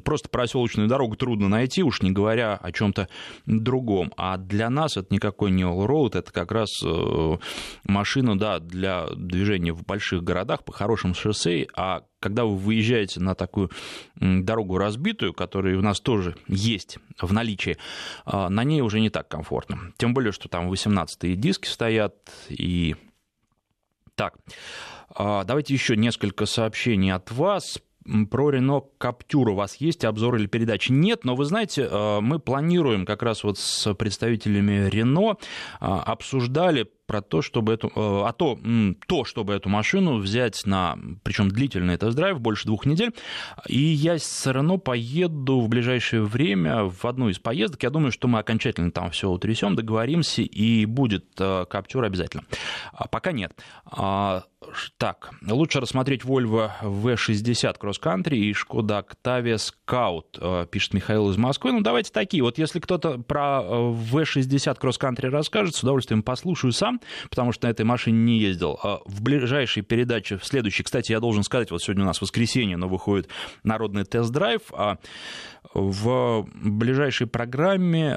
просто 0.05 0.29
проселочную 0.31 0.89
дорогу 0.89 1.17
трудно 1.17 1.49
найти, 1.49 1.83
уж 1.83 2.01
не 2.01 2.13
говоря 2.13 2.57
о 2.57 2.73
чем-то 2.73 3.09
другом. 3.45 4.13
А 4.17 4.39
для 4.39 4.71
нас 4.71 4.97
это 4.97 5.13
никакой 5.13 5.51
не 5.51 5.65
all 5.65 5.87
road, 5.87 6.17
это 6.17 6.33
как 6.33 6.51
раз 6.51 6.71
э, 6.83 7.37
машина, 7.85 8.39
да, 8.39 8.61
для 8.61 9.09
движения 9.15 9.73
в 9.73 9.85
больших 9.85 10.23
городах 10.23 10.65
по 10.65 10.73
хорошим 10.73 11.15
шоссе, 11.15 11.67
а 11.77 12.05
когда 12.25 12.47
вы 12.47 12.57
выезжаете 12.57 13.21
на 13.21 13.35
такую 13.35 13.71
дорогу 14.17 14.79
разбитую, 14.79 15.35
которая 15.35 15.77
у 15.77 15.83
нас 15.83 16.01
тоже 16.01 16.37
есть 16.49 16.99
в 17.21 17.31
наличии, 17.35 17.77
э, 18.25 18.49
на 18.49 18.65
ней 18.65 18.81
уже 18.81 19.01
не 19.01 19.11
так 19.11 19.29
комфортно. 19.29 19.93
Тем 19.99 20.15
более, 20.15 20.33
что 20.33 20.49
там 20.49 20.73
18-е 20.73 21.37
диски 21.37 21.69
стоят 21.69 22.17
и... 22.49 22.97
Так, 24.15 24.37
а, 25.11 25.45
давайте 25.45 25.75
еще 25.75 25.97
несколько 25.97 26.47
сообщений 26.47 27.13
от 27.13 27.31
вас 27.31 27.79
про 28.31 28.51
Рено 28.51 28.83
Каптюр 28.99 29.51
у 29.51 29.55
вас 29.55 29.77
есть 29.77 30.05
обзор 30.05 30.37
или 30.37 30.47
передачи? 30.47 30.93
Нет, 30.93 31.25
но 31.25 31.35
вы 31.35 31.45
знаете, 31.45 31.89
а, 31.91 32.21
мы 32.21 32.39
планируем 32.39 33.05
как 33.05 33.23
раз 33.23 33.45
вот 33.45 33.59
с 33.59 33.93
представителями 33.95 34.89
Рено, 34.89 35.37
а, 35.81 36.01
обсуждали 36.03 36.91
про 37.07 37.21
то, 37.23 37.43
чтобы 37.43 37.75
эту, 37.75 37.91
а 37.95 38.33
то, 38.33 38.59
то, 39.07 39.25
чтобы 39.25 39.55
эту 39.55 39.69
машину 39.69 40.19
взять 40.19 40.65
на, 40.67 40.99
причем 41.23 41.49
длительный 41.49 41.97
тест-драйв, 41.97 42.41
больше 42.41 42.67
двух 42.67 42.87
недель, 42.87 43.13
и 43.69 43.79
я 43.79 44.17
все 44.19 44.53
равно 44.53 44.79
поеду 44.79 45.61
в 45.61 45.69
ближайшее 45.69 46.23
время 46.23 46.85
в 46.85 47.05
одну 47.05 47.29
из 47.29 47.39
поездок. 47.39 47.83
Я 47.83 47.91
думаю, 47.91 48.13
что 48.13 48.29
мы 48.29 48.39
окончательно 48.39 48.91
там 48.91 49.11
все 49.11 49.29
утрясем, 49.31 49.77
договоримся, 49.77 50.43
и 50.43 50.87
будет 50.87 51.27
Каптюр 51.37 52.05
обязательно. 52.05 52.45
Пока 53.11 53.33
нет. 53.33 53.53
Так, 54.99 55.31
лучше 55.47 55.81
рассмотреть 55.81 56.23
Volvo 56.23 56.71
V60 56.83 57.79
Cross 57.79 58.01
Country 58.01 58.37
и 58.37 58.53
Skoda 58.53 59.05
Octavia 59.05 59.57
Scout, 59.57 60.67
пишет 60.67 60.95
Михаил 60.95 61.31
из 61.31 61.37
Москвы. 61.37 61.73
Ну, 61.73 61.81
давайте 61.81 62.13
такие. 62.13 62.43
Вот 62.43 62.59
если 62.59 62.81
кто-то 62.81 63.19
про 63.19 63.63
V60 63.63 64.79
Cross 64.81 65.01
Country 65.01 65.29
расскажет, 65.29 65.75
с 65.75 65.83
удовольствием 65.83 66.23
послушаю 66.23 66.73
сам, 66.73 67.01
потому 67.31 67.53
что 67.53 67.67
на 67.67 67.71
этой 67.71 67.85
машине 67.85 68.19
не 68.19 68.39
ездил. 68.39 68.79
В 69.05 69.23
ближайшей 69.23 69.83
передаче, 69.83 70.39
в 70.39 70.45
следующей, 70.45 70.83
кстати, 70.83 71.13
я 71.13 71.21
должен 71.21 71.43
сказать, 71.43 71.71
вот 71.71 71.83
сегодня 71.83 72.05
у 72.05 72.07
нас 72.07 72.21
воскресенье, 72.21 72.77
но 72.77 72.89
выходит 72.89 73.29
народный 73.63 74.05
тест-драйв, 74.05 74.63
а 74.73 74.99
в 75.73 76.47
ближайшей 76.55 77.27
программе, 77.27 78.17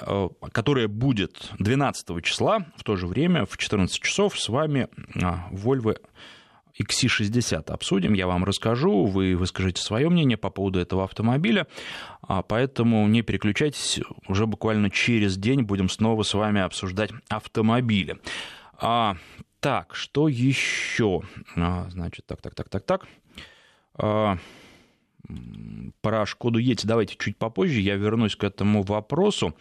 которая 0.52 0.88
будет 0.88 1.52
12 1.60 2.24
числа, 2.24 2.66
в 2.76 2.84
то 2.84 2.96
же 2.96 3.08
время, 3.08 3.46
в 3.46 3.58
14 3.58 4.02
часов, 4.02 4.40
с 4.40 4.50
вами 4.50 4.88
Volvo 5.52 5.98
XC60 6.80 7.72
обсудим, 7.72 8.14
я 8.14 8.28
вам 8.28 8.44
расскажу, 8.44 9.06
вы 9.06 9.36
выскажите 9.36 9.82
свое 9.82 10.10
мнение 10.10 10.38
по 10.38 10.50
поводу 10.50 10.80
этого 10.80 11.04
автомобиля, 11.04 11.68
а 12.22 12.42
поэтому 12.42 13.08
не 13.08 13.22
переключайтесь, 13.22 14.00
уже 14.28 14.46
буквально 14.46 14.90
через 14.90 15.38
день 15.38 15.64
будем 15.64 15.90
снова 15.90 16.24
с 16.24 16.34
вами 16.34 16.62
обсуждать 16.62 17.12
автомобили. 17.30 18.18
А, 18.80 19.18
так, 19.60 19.96
что 19.96 20.28
еще? 20.28 21.22
А, 21.56 21.88
значит, 21.90 22.26
так, 22.26 22.42
так, 22.42 22.56
так, 22.56 22.70
так, 22.70 22.84
так. 22.84 23.08
А, 23.96 24.38
про 26.02 26.26
Шкоду 26.26 26.60
Ети 26.60 26.86
давайте 26.86 27.16
чуть 27.18 27.38
попозже, 27.38 27.82
я 27.82 27.96
вернусь 27.96 28.36
к 28.36 28.44
этому 28.44 28.84
вопросу. 28.84 29.56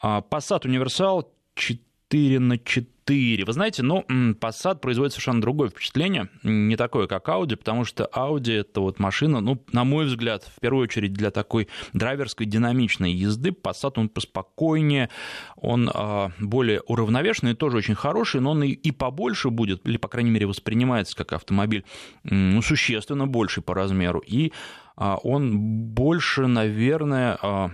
А, 0.00 0.22
Универсал 0.64 1.32
4 1.54 1.80
на 2.12 2.58
4 2.58 2.86
4. 3.06 3.44
Вы 3.44 3.52
знаете, 3.52 3.82
ну, 3.82 4.04
Passat 4.08 4.80
производит 4.80 5.12
совершенно 5.12 5.40
другое 5.40 5.68
впечатление, 5.68 6.28
не 6.42 6.76
такое, 6.76 7.06
как 7.06 7.28
Audi, 7.28 7.56
потому 7.56 7.84
что 7.84 8.08
Audi— 8.12 8.60
это 8.60 8.80
вот 8.80 8.98
машина, 8.98 9.40
ну, 9.40 9.62
на 9.72 9.84
мой 9.84 10.06
взгляд, 10.06 10.44
в 10.44 10.60
первую 10.60 10.84
очередь 10.84 11.12
для 11.12 11.30
такой 11.30 11.68
драйверской 11.92 12.46
динамичной 12.46 13.12
езды. 13.12 13.50
Passat, 13.50 13.94
он 13.96 14.08
поспокойнее, 14.08 15.10
он 15.56 15.90
э, 15.92 16.28
более 16.40 16.80
уравновешенный, 16.82 17.54
тоже 17.54 17.78
очень 17.78 17.94
хороший, 17.94 18.40
но 18.40 18.52
он 18.52 18.62
и, 18.62 18.70
и 18.70 18.90
побольше 18.90 19.50
будет, 19.50 19.86
или, 19.86 19.96
по 19.96 20.08
крайней 20.08 20.30
мере, 20.30 20.46
воспринимается 20.46 21.16
как 21.16 21.32
автомобиль, 21.32 21.84
ну, 22.22 22.62
существенно 22.62 23.26
больше 23.26 23.60
по 23.60 23.74
размеру, 23.74 24.20
и 24.20 24.52
а, 24.96 25.16
он 25.16 25.58
больше, 25.58 26.46
наверное, 26.46 27.36
а, 27.42 27.70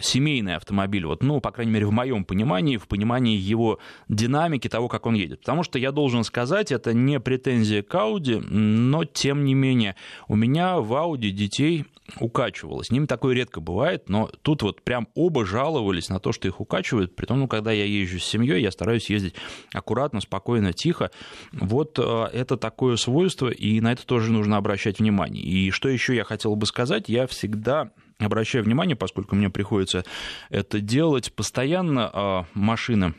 семейный 0.00 0.56
автомобиль, 0.56 1.04
вот, 1.06 1.22
ну, 1.22 1.40
по 1.40 1.50
крайней 1.50 1.72
мере, 1.72 1.86
в 1.86 1.92
моем 1.92 2.24
понимании, 2.24 2.76
в 2.76 2.86
понимании 2.86 3.36
его 3.36 3.78
динамики, 4.08 4.68
того, 4.68 4.88
как 4.88 5.06
он 5.06 5.14
едет. 5.14 5.40
Потому 5.40 5.62
что 5.62 5.78
я 5.78 5.92
должен 5.92 6.24
сказать, 6.24 6.72
это 6.72 6.92
не 6.92 7.20
претензия 7.20 7.82
к 7.82 7.94
Audi, 7.94 8.40
но, 8.40 9.04
тем 9.04 9.44
не 9.44 9.54
менее, 9.54 9.96
у 10.28 10.36
меня 10.36 10.78
в 10.78 10.92
Audi 10.92 11.30
детей 11.30 11.86
укачивало. 12.18 12.82
С 12.82 12.90
ними 12.90 13.06
такое 13.06 13.34
редко 13.34 13.60
бывает, 13.60 14.08
но 14.08 14.30
тут 14.42 14.62
вот 14.62 14.82
прям 14.82 15.08
оба 15.14 15.46
жаловались 15.46 16.08
на 16.08 16.18
то, 16.18 16.32
что 16.32 16.48
их 16.48 16.60
укачивают. 16.60 17.14
При 17.14 17.26
том, 17.26 17.38
ну, 17.38 17.48
когда 17.48 17.72
я 17.72 17.84
езжу 17.84 18.18
с 18.18 18.24
семьей, 18.24 18.62
я 18.62 18.70
стараюсь 18.70 19.10
ездить 19.10 19.34
аккуратно, 19.72 20.20
спокойно, 20.20 20.72
тихо. 20.72 21.10
Вот 21.52 21.98
э, 21.98 22.24
это 22.32 22.56
такое 22.56 22.96
свойство, 22.96 23.48
и 23.48 23.80
на 23.80 23.92
это 23.92 24.04
тоже 24.06 24.32
нужно 24.32 24.56
обращать 24.56 24.98
внимание. 24.98 25.42
И 25.44 25.70
что 25.70 25.88
еще 25.88 26.16
я 26.16 26.24
хотел 26.24 26.56
бы 26.56 26.66
сказать, 26.66 27.08
я 27.08 27.26
всегда 27.26 27.90
обращаю 28.26 28.64
внимание, 28.64 28.96
поскольку 28.96 29.36
мне 29.36 29.50
приходится 29.50 30.04
это 30.50 30.80
делать, 30.80 31.32
постоянно 31.32 32.10
э, 32.12 32.42
машины 32.54 33.14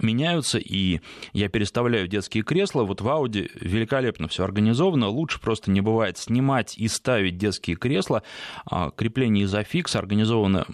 меняются, 0.00 0.58
и 0.58 1.00
я 1.32 1.48
переставляю 1.48 2.08
детские 2.08 2.42
кресла. 2.42 2.82
Вот 2.82 3.00
в 3.00 3.06
Audi 3.06 3.50
великолепно 3.60 4.28
все 4.28 4.44
организовано. 4.44 5.08
Лучше 5.08 5.40
просто 5.40 5.70
не 5.70 5.80
бывает 5.80 6.18
снимать 6.18 6.76
и 6.76 6.88
ставить 6.88 7.38
детские 7.38 7.76
кресла. 7.76 8.22
А, 8.66 8.90
крепление 8.90 9.44
изофикс 9.44 9.96
организовано 9.96 10.66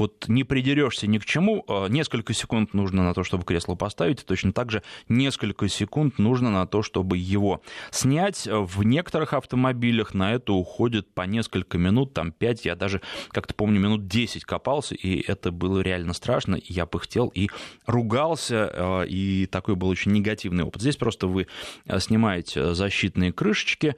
вот 0.00 0.28
не 0.28 0.44
придерешься 0.44 1.06
ни 1.06 1.18
к 1.18 1.26
чему, 1.26 1.62
а, 1.68 1.86
несколько 1.86 2.32
секунд 2.32 2.72
нужно 2.72 3.04
на 3.04 3.12
то, 3.12 3.22
чтобы 3.22 3.44
кресло 3.44 3.74
поставить, 3.74 4.22
и 4.22 4.24
точно 4.24 4.54
так 4.54 4.70
же 4.70 4.82
несколько 5.10 5.68
секунд 5.68 6.18
нужно 6.18 6.50
на 6.50 6.66
то, 6.66 6.82
чтобы 6.82 7.18
его 7.18 7.60
снять. 7.90 8.48
В 8.50 8.82
некоторых 8.82 9.34
автомобилях 9.34 10.14
на 10.14 10.32
это 10.32 10.54
уходит 10.54 11.12
по 11.12 11.22
несколько 11.22 11.76
минут, 11.76 12.14
там 12.14 12.32
5, 12.32 12.64
я 12.64 12.76
даже 12.76 13.02
как-то 13.28 13.52
помню, 13.52 13.78
минут 13.78 14.06
10 14.08 14.46
копался, 14.46 14.94
и 14.94 15.20
это 15.20 15.52
было 15.52 15.80
реально 15.80 16.14
страшно, 16.14 16.58
я 16.64 16.86
пыхтел 16.86 17.28
и 17.34 17.50
ругался, 17.84 18.70
а, 18.72 19.02
и 19.02 19.44
такой 19.46 19.76
был 19.76 19.88
очень 19.88 20.12
негативный 20.12 20.64
опыт. 20.64 20.80
Здесь 20.80 20.96
просто 20.96 21.26
вы 21.26 21.46
а, 21.86 22.00
снимаете 22.00 22.72
защитные 22.72 23.32
крышечки, 23.34 23.96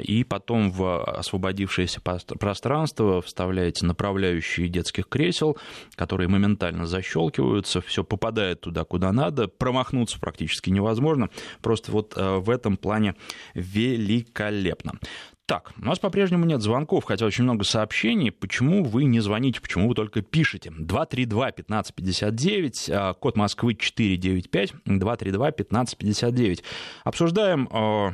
и 0.00 0.22
потом 0.22 0.70
в 0.70 1.02
освободившееся 1.04 2.00
пространство 2.00 3.20
вставляете 3.20 3.84
направляющие 3.84 4.68
детских 4.68 5.08
кресел, 5.08 5.23
кресел, 5.24 5.56
которые 5.94 6.28
моментально 6.28 6.86
защелкиваются, 6.86 7.80
все 7.80 8.04
попадает 8.04 8.60
туда, 8.60 8.84
куда 8.84 9.10
надо, 9.12 9.48
промахнуться 9.48 10.20
практически 10.20 10.68
невозможно. 10.70 11.30
Просто 11.62 11.92
вот 11.92 12.12
э, 12.16 12.38
в 12.38 12.50
этом 12.50 12.76
плане 12.76 13.14
великолепно. 13.54 14.98
Так, 15.46 15.72
у 15.80 15.84
нас 15.84 15.98
по-прежнему 15.98 16.44
нет 16.46 16.62
звонков, 16.62 17.04
хотя 17.04 17.26
очень 17.26 17.44
много 17.44 17.64
сообщений. 17.64 18.32
Почему 18.32 18.82
вы 18.84 19.04
не 19.04 19.20
звоните, 19.20 19.60
почему 19.60 19.88
вы 19.88 19.94
только 19.94 20.22
пишете? 20.22 20.70
232-1559, 20.70 22.88
э, 22.88 23.12
код 23.14 23.36
Москвы 23.36 23.74
495, 23.74 24.72
232-1559. 24.86 26.62
Обсуждаем 27.04 27.68
э, 27.70 28.12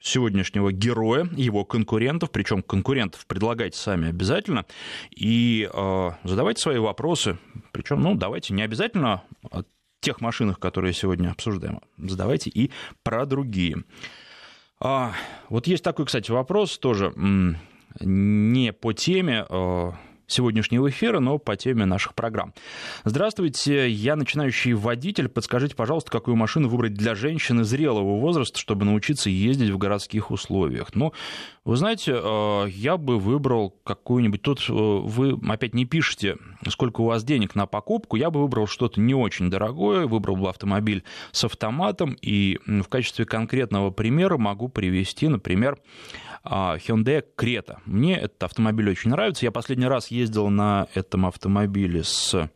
сегодняшнего 0.00 0.72
героя, 0.72 1.28
его 1.32 1.64
конкурентов, 1.64 2.30
причем 2.30 2.62
конкурентов 2.62 3.26
предлагайте 3.26 3.78
сами 3.78 4.08
обязательно, 4.08 4.64
и 5.10 5.68
э, 5.72 6.10
задавайте 6.24 6.62
свои 6.62 6.78
вопросы, 6.78 7.38
причем, 7.72 8.00
ну, 8.00 8.14
давайте 8.14 8.54
не 8.54 8.62
обязательно 8.62 9.22
о 9.50 9.62
тех 10.00 10.20
машинах, 10.20 10.58
которые 10.58 10.94
сегодня 10.94 11.30
обсуждаем, 11.30 11.80
задавайте 11.98 12.50
и 12.50 12.70
про 13.02 13.26
другие. 13.26 13.84
А, 14.80 15.12
вот 15.50 15.66
есть 15.66 15.84
такой, 15.84 16.06
кстати, 16.06 16.30
вопрос 16.30 16.78
тоже 16.78 17.12
не 18.00 18.72
по 18.72 18.92
теме, 18.92 19.44
э, 19.48 19.92
сегодняшнего 20.32 20.88
эфира, 20.88 21.20
но 21.20 21.38
по 21.38 21.56
теме 21.56 21.84
наших 21.84 22.14
программ. 22.14 22.54
Здравствуйте, 23.04 23.88
я 23.88 24.16
начинающий 24.16 24.72
водитель. 24.72 25.28
Подскажите, 25.28 25.74
пожалуйста, 25.74 26.10
какую 26.10 26.36
машину 26.36 26.68
выбрать 26.68 26.94
для 26.94 27.14
женщины 27.14 27.64
зрелого 27.64 28.20
возраста, 28.20 28.58
чтобы 28.58 28.84
научиться 28.84 29.30
ездить 29.30 29.70
в 29.70 29.78
городских 29.78 30.30
условиях? 30.30 30.94
Ну, 30.94 31.12
вы 31.64 31.76
знаете, 31.76 32.14
э, 32.16 32.68
я 32.70 32.96
бы 32.96 33.18
выбрал 33.18 33.70
какую-нибудь... 33.84 34.42
Тут 34.42 34.60
э, 34.68 34.72
вы 34.72 35.38
опять 35.48 35.74
не 35.74 35.84
пишете, 35.84 36.36
сколько 36.68 37.02
у 37.02 37.04
вас 37.04 37.24
денег 37.24 37.54
на 37.54 37.66
покупку. 37.66 38.16
Я 38.16 38.30
бы 38.30 38.40
выбрал 38.40 38.66
что-то 38.66 39.00
не 39.00 39.14
очень 39.14 39.50
дорогое, 39.50 40.06
выбрал 40.06 40.36
бы 40.36 40.48
автомобиль 40.48 41.04
с 41.32 41.44
автоматом. 41.44 42.16
И 42.22 42.58
в 42.66 42.88
качестве 42.88 43.24
конкретного 43.24 43.90
примера 43.90 44.38
могу 44.38 44.68
привести, 44.68 45.28
например, 45.28 45.78
а, 46.42 46.76
Hyundai 46.76 47.22
Creta. 47.36 47.78
Мне 47.84 48.16
этот 48.16 48.42
автомобиль 48.42 48.90
очень 48.90 49.10
нравится. 49.10 49.44
Я 49.44 49.50
последний 49.50 49.86
раз 49.86 50.10
ездил 50.10 50.19
на 50.50 50.86
этом 50.94 51.26
автомобиле 51.26 52.04
с 52.04 52.50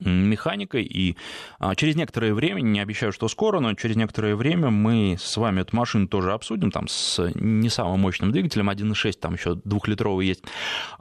механикой, 0.00 0.84
и 0.84 1.16
а, 1.58 1.74
через 1.74 1.96
некоторое 1.96 2.34
время, 2.34 2.60
не 2.60 2.80
обещаю, 2.80 3.12
что 3.12 3.28
скоро, 3.28 3.60
но 3.60 3.74
через 3.74 3.96
некоторое 3.96 4.34
время 4.34 4.70
мы 4.70 5.16
с 5.18 5.36
вами 5.36 5.60
эту 5.60 5.76
машину 5.76 6.08
тоже 6.08 6.32
обсудим, 6.32 6.70
там 6.70 6.88
с 6.88 7.30
не 7.34 7.68
самым 7.68 8.00
мощным 8.00 8.32
двигателем, 8.32 8.70
1.6, 8.70 9.12
там 9.20 9.34
еще 9.34 9.56
двухлитровый 9.64 10.26
есть. 10.26 10.44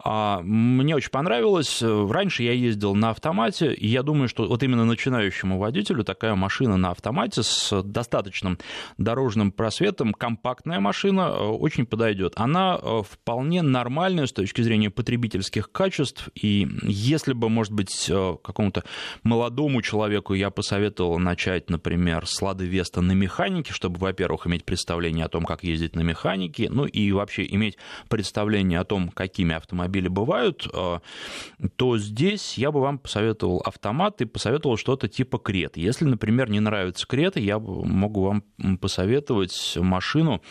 А, 0.03 0.41
мне 0.41 0.95
очень 0.95 1.11
понравилось. 1.11 1.81
Раньше 1.81 2.43
я 2.43 2.53
ездил 2.53 2.95
на 2.95 3.11
автомате, 3.11 3.73
и 3.73 3.87
я 3.87 4.03
думаю, 4.03 4.27
что 4.27 4.47
вот 4.47 4.63
именно 4.63 4.85
начинающему 4.85 5.57
водителю 5.57 6.03
такая 6.03 6.35
машина 6.35 6.77
на 6.77 6.91
автомате 6.91 7.43
с 7.43 7.81
достаточным 7.83 8.57
дорожным 8.97 9.51
просветом, 9.51 10.13
компактная 10.13 10.79
машина, 10.79 11.31
очень 11.31 11.85
подойдет. 11.85 12.33
Она 12.35 12.77
вполне 12.77 13.61
нормальная 13.61 14.25
с 14.25 14.33
точки 14.33 14.61
зрения 14.61 14.89
потребительских 14.89 15.71
качеств, 15.71 16.29
и 16.35 16.67
если 16.83 17.33
бы, 17.33 17.49
может 17.49 17.73
быть, 17.73 18.11
какому-то 18.43 18.83
молодому 19.23 19.81
человеку 19.81 20.33
я 20.33 20.49
посоветовал 20.49 21.19
начать, 21.19 21.69
например, 21.69 22.25
с 22.25 22.41
Лады 22.41 22.65
Веста 22.65 23.01
на 23.01 23.13
механике, 23.13 23.73
чтобы, 23.73 23.99
во-первых, 23.99 24.47
иметь 24.47 24.65
представление 24.65 25.25
о 25.25 25.29
том, 25.29 25.45
как 25.45 25.63
ездить 25.63 25.95
на 25.95 26.01
механике, 26.01 26.69
ну 26.69 26.85
и 26.85 27.11
вообще 27.11 27.45
иметь 27.45 27.77
представление 28.09 28.79
о 28.79 28.85
том, 28.85 29.09
какими 29.09 29.55
автомобили 29.55 30.07
бывают, 30.07 30.67
э, 30.73 30.99
то 31.75 31.97
здесь 31.97 32.57
я 32.57 32.71
бы 32.71 32.81
вам 32.81 32.99
посоветовал 32.99 33.61
автомат 33.65 34.21
и 34.21 34.25
посоветовал 34.25 34.77
что-то 34.77 35.07
типа 35.07 35.37
Крет. 35.37 35.77
Если, 35.77 36.05
например, 36.05 36.49
не 36.49 36.59
нравится 36.59 37.07
Крета, 37.07 37.39
я 37.39 37.59
могу 37.59 38.23
вам 38.23 38.43
посоветовать 38.77 39.77
машину 39.77 40.41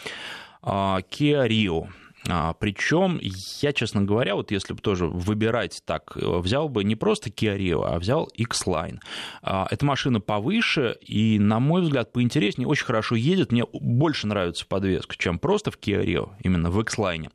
а, 0.63 1.01
Kia 1.11 1.47
Rio. 1.49 1.89
А, 2.29 2.53
Причем 2.55 3.19
я, 3.23 3.73
честно 3.73 4.03
говоря, 4.03 4.35
вот 4.35 4.51
если 4.51 4.75
бы 4.75 4.81
тоже 4.81 5.07
выбирать 5.07 5.83
так, 5.85 6.17
взял 6.17 6.69
бы 6.69 6.85
не 6.85 6.97
просто 6.97 7.31
Kia 7.31 7.57
Rio, 7.57 7.85
а 7.85 7.99
взял 7.99 8.29
X-Line. 8.35 8.99
А, 9.43 9.67
эта 9.71 9.85
машина 9.85 10.21
повыше 10.21 10.97
и, 11.01 11.39
на 11.39 11.59
мой 11.59 11.83
взгляд, 11.83 12.13
поинтереснее, 12.13 12.69
очень 12.69 12.85
хорошо 12.85 13.15
едет. 13.15 13.53
Мне 13.53 13.65
больше 13.73 14.27
нравится 14.27 14.67
подвеска, 14.67 15.17
чем 15.17 15.39
просто 15.39 15.71
в 15.71 15.79
Kia 15.79 16.05
Rio, 16.05 16.31
именно 16.43 16.71
в 16.71 16.81
X-Line. 16.81 17.31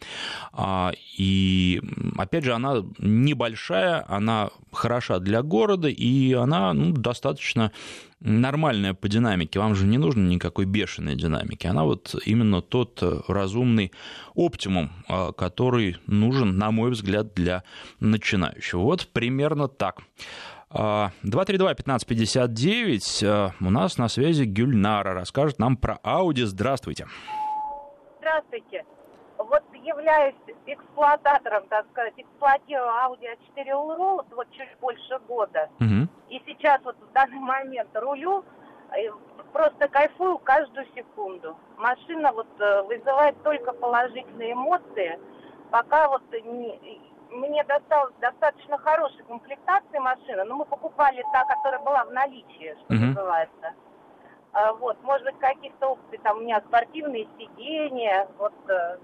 И, 1.18 1.82
опять 2.18 2.44
же, 2.44 2.54
она 2.54 2.84
небольшая, 3.00 4.06
она 4.08 4.50
хороша 4.72 5.20
для 5.20 5.42
города, 5.42 5.88
и 5.88 6.34
она 6.34 6.74
ну, 6.74 6.92
достаточно 6.94 7.72
нормальная 8.24 8.94
по 8.94 9.08
динамике, 9.08 9.60
вам 9.60 9.75
же 9.75 9.86
не 9.86 9.98
нужно 9.98 10.27
никакой 10.27 10.65
бешеной 10.65 11.15
динамики. 11.15 11.68
Она 11.68 11.84
вот 11.84 12.15
именно 12.25 12.62
тот 12.62 13.03
э, 13.03 13.22
разумный 13.27 13.92
оптимум, 14.34 14.92
э, 15.08 15.32
который 15.38 15.98
нужен, 16.08 16.58
на 16.58 16.72
мой 16.72 16.92
взгляд, 16.92 17.34
для 17.34 17.63
начинающего. 18.00 18.82
Вот 18.82 19.08
примерно 19.12 19.68
так. 19.68 20.01
232-1559, 20.72 23.24
э, 23.24 23.51
у 23.60 23.70
нас 23.70 23.98
на 23.98 24.08
связи 24.08 24.46
Гюльнара, 24.46 25.13
расскажет 25.13 25.60
нам 25.60 25.75
про 25.77 26.00
Audi. 26.03 26.46
Здравствуйте. 26.46 27.06
Здравствуйте. 28.20 28.84
Являюсь 29.84 30.36
эксплуататором, 30.66 31.68
так 31.68 31.86
сказать, 31.92 32.13
эксплуатирую 32.18 32.88
Audi 32.88 33.28
A4 33.56 33.68
Allroad 33.68 34.25
вот 34.36 34.48
чуть 34.52 34.78
больше 34.80 35.20
года. 35.28 35.70
Угу. 35.80 36.08
И 36.30 36.42
сейчас 36.46 36.82
вот 36.84 36.96
в 37.00 37.12
данный 37.12 37.40
момент 37.40 37.90
рулю, 37.94 38.44
э, 38.92 39.10
просто 39.52 39.88
кайфую 39.88 40.38
каждую 40.40 40.86
секунду. 40.96 41.58
Машина 41.78 42.32
вот 42.32 42.48
э, 42.60 42.82
вызывает 42.84 43.42
только 43.44 43.74
положительные 43.74 44.54
эмоции. 44.54 45.20
Пока 45.70 46.08
вот 46.08 46.24
не, 46.32 47.02
мне 47.30 47.63
досталась 47.63 48.13
достаточно 48.22 48.78
хорошей 48.78 49.24
комплектации 49.24 49.98
машины, 49.98 50.44
но 50.44 50.56
мы 50.56 50.66
покупали 50.66 51.24
та, 51.34 51.46
которая 51.46 51.82
была 51.82 52.06
в 52.06 52.12
наличии, 52.12 52.75
что 52.86 52.94
uh-huh. 52.94 53.08
называется. 53.08 53.74
А, 54.54 54.74
вот, 54.74 55.02
может 55.04 55.25
быть, 55.25 55.40
каких-то 55.40 55.90
опций, 55.90 56.20
там 56.20 56.38
у 56.38 56.42
меня 56.42 56.62
спортивные 56.62 57.28
сиденья, 57.38 58.28
вот 58.38 58.54
э, 58.70 58.98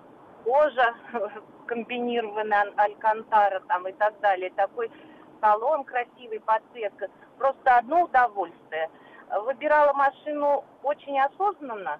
кожа 0.49 0.95
комбинированная, 1.67 2.73
алькантара 2.75 3.59
там 3.67 3.87
и 3.87 3.91
так 3.93 4.19
далее. 4.19 4.51
Такой 4.55 4.91
салон 5.41 5.83
красивый, 5.83 6.39
подсветка. 6.39 7.07
Просто 7.37 7.77
одно 7.77 8.03
удовольствие. 8.05 8.89
Выбирала 9.43 9.93
машину 9.93 10.63
очень 10.81 11.19
осознанно, 11.19 11.99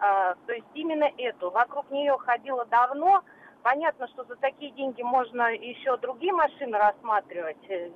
а, 0.00 0.34
то 0.46 0.52
есть 0.52 0.66
именно 0.74 1.08
эту. 1.16 1.50
Вокруг 1.50 1.88
нее 1.90 2.18
ходила 2.18 2.64
давно. 2.66 3.22
Понятно, 3.62 4.08
что 4.08 4.24
за 4.24 4.34
такие 4.36 4.72
деньги 4.72 5.02
можно 5.02 5.52
еще 5.54 5.96
другие 5.98 6.32
машины 6.32 6.76
рассматривать, 6.76 7.64
э, 7.68 7.88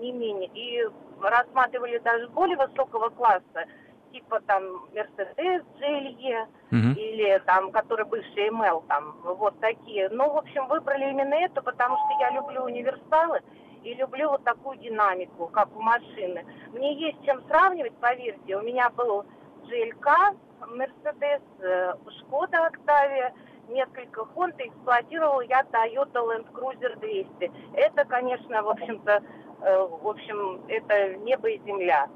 не 0.00 0.12
менее. 0.12 0.50
И 0.54 0.86
рассматривали 1.22 1.98
даже 1.98 2.28
более 2.28 2.56
высокого 2.56 3.08
класса 3.10 3.64
типа 4.12 4.40
там 4.40 4.62
Mercedes 4.92 5.64
GLE 5.78 6.46
угу. 6.70 6.98
или 6.98 7.42
там, 7.46 7.70
который 7.70 8.04
бывший 8.06 8.48
ML, 8.48 8.84
там, 8.88 9.16
вот 9.22 9.58
такие. 9.60 10.08
Ну, 10.10 10.32
в 10.32 10.36
общем, 10.38 10.66
выбрали 10.68 11.10
именно 11.10 11.34
это, 11.34 11.62
потому 11.62 11.96
что 11.96 12.20
я 12.20 12.30
люблю 12.30 12.62
универсалы 12.62 13.40
и 13.84 13.94
люблю 13.94 14.30
вот 14.30 14.44
такую 14.44 14.78
динамику, 14.78 15.46
как 15.48 15.74
у 15.76 15.80
машины. 15.80 16.44
Мне 16.72 16.94
есть 16.94 17.24
чем 17.24 17.42
сравнивать, 17.48 17.94
поверьте. 18.00 18.56
У 18.56 18.62
меня 18.62 18.90
был 18.90 19.24
GLK, 19.64 20.36
Mercedes, 20.60 21.42
Skoda 21.60 22.70
Octavia, 22.70 23.32
несколько 23.68 24.22
Honda, 24.34 24.66
эксплуатировал 24.66 25.40
я 25.42 25.62
Toyota 25.62 26.20
Land 26.22 26.52
Cruiser 26.52 26.98
200. 26.98 27.52
Это, 27.74 28.04
конечно, 28.04 28.62
в 28.62 28.68
общем-то, 28.68 29.12
э, 29.12 29.22
в 29.60 30.08
общем, 30.08 30.60
это 30.68 31.16
небо 31.18 31.48
и 31.48 31.58
земля. 31.64 32.08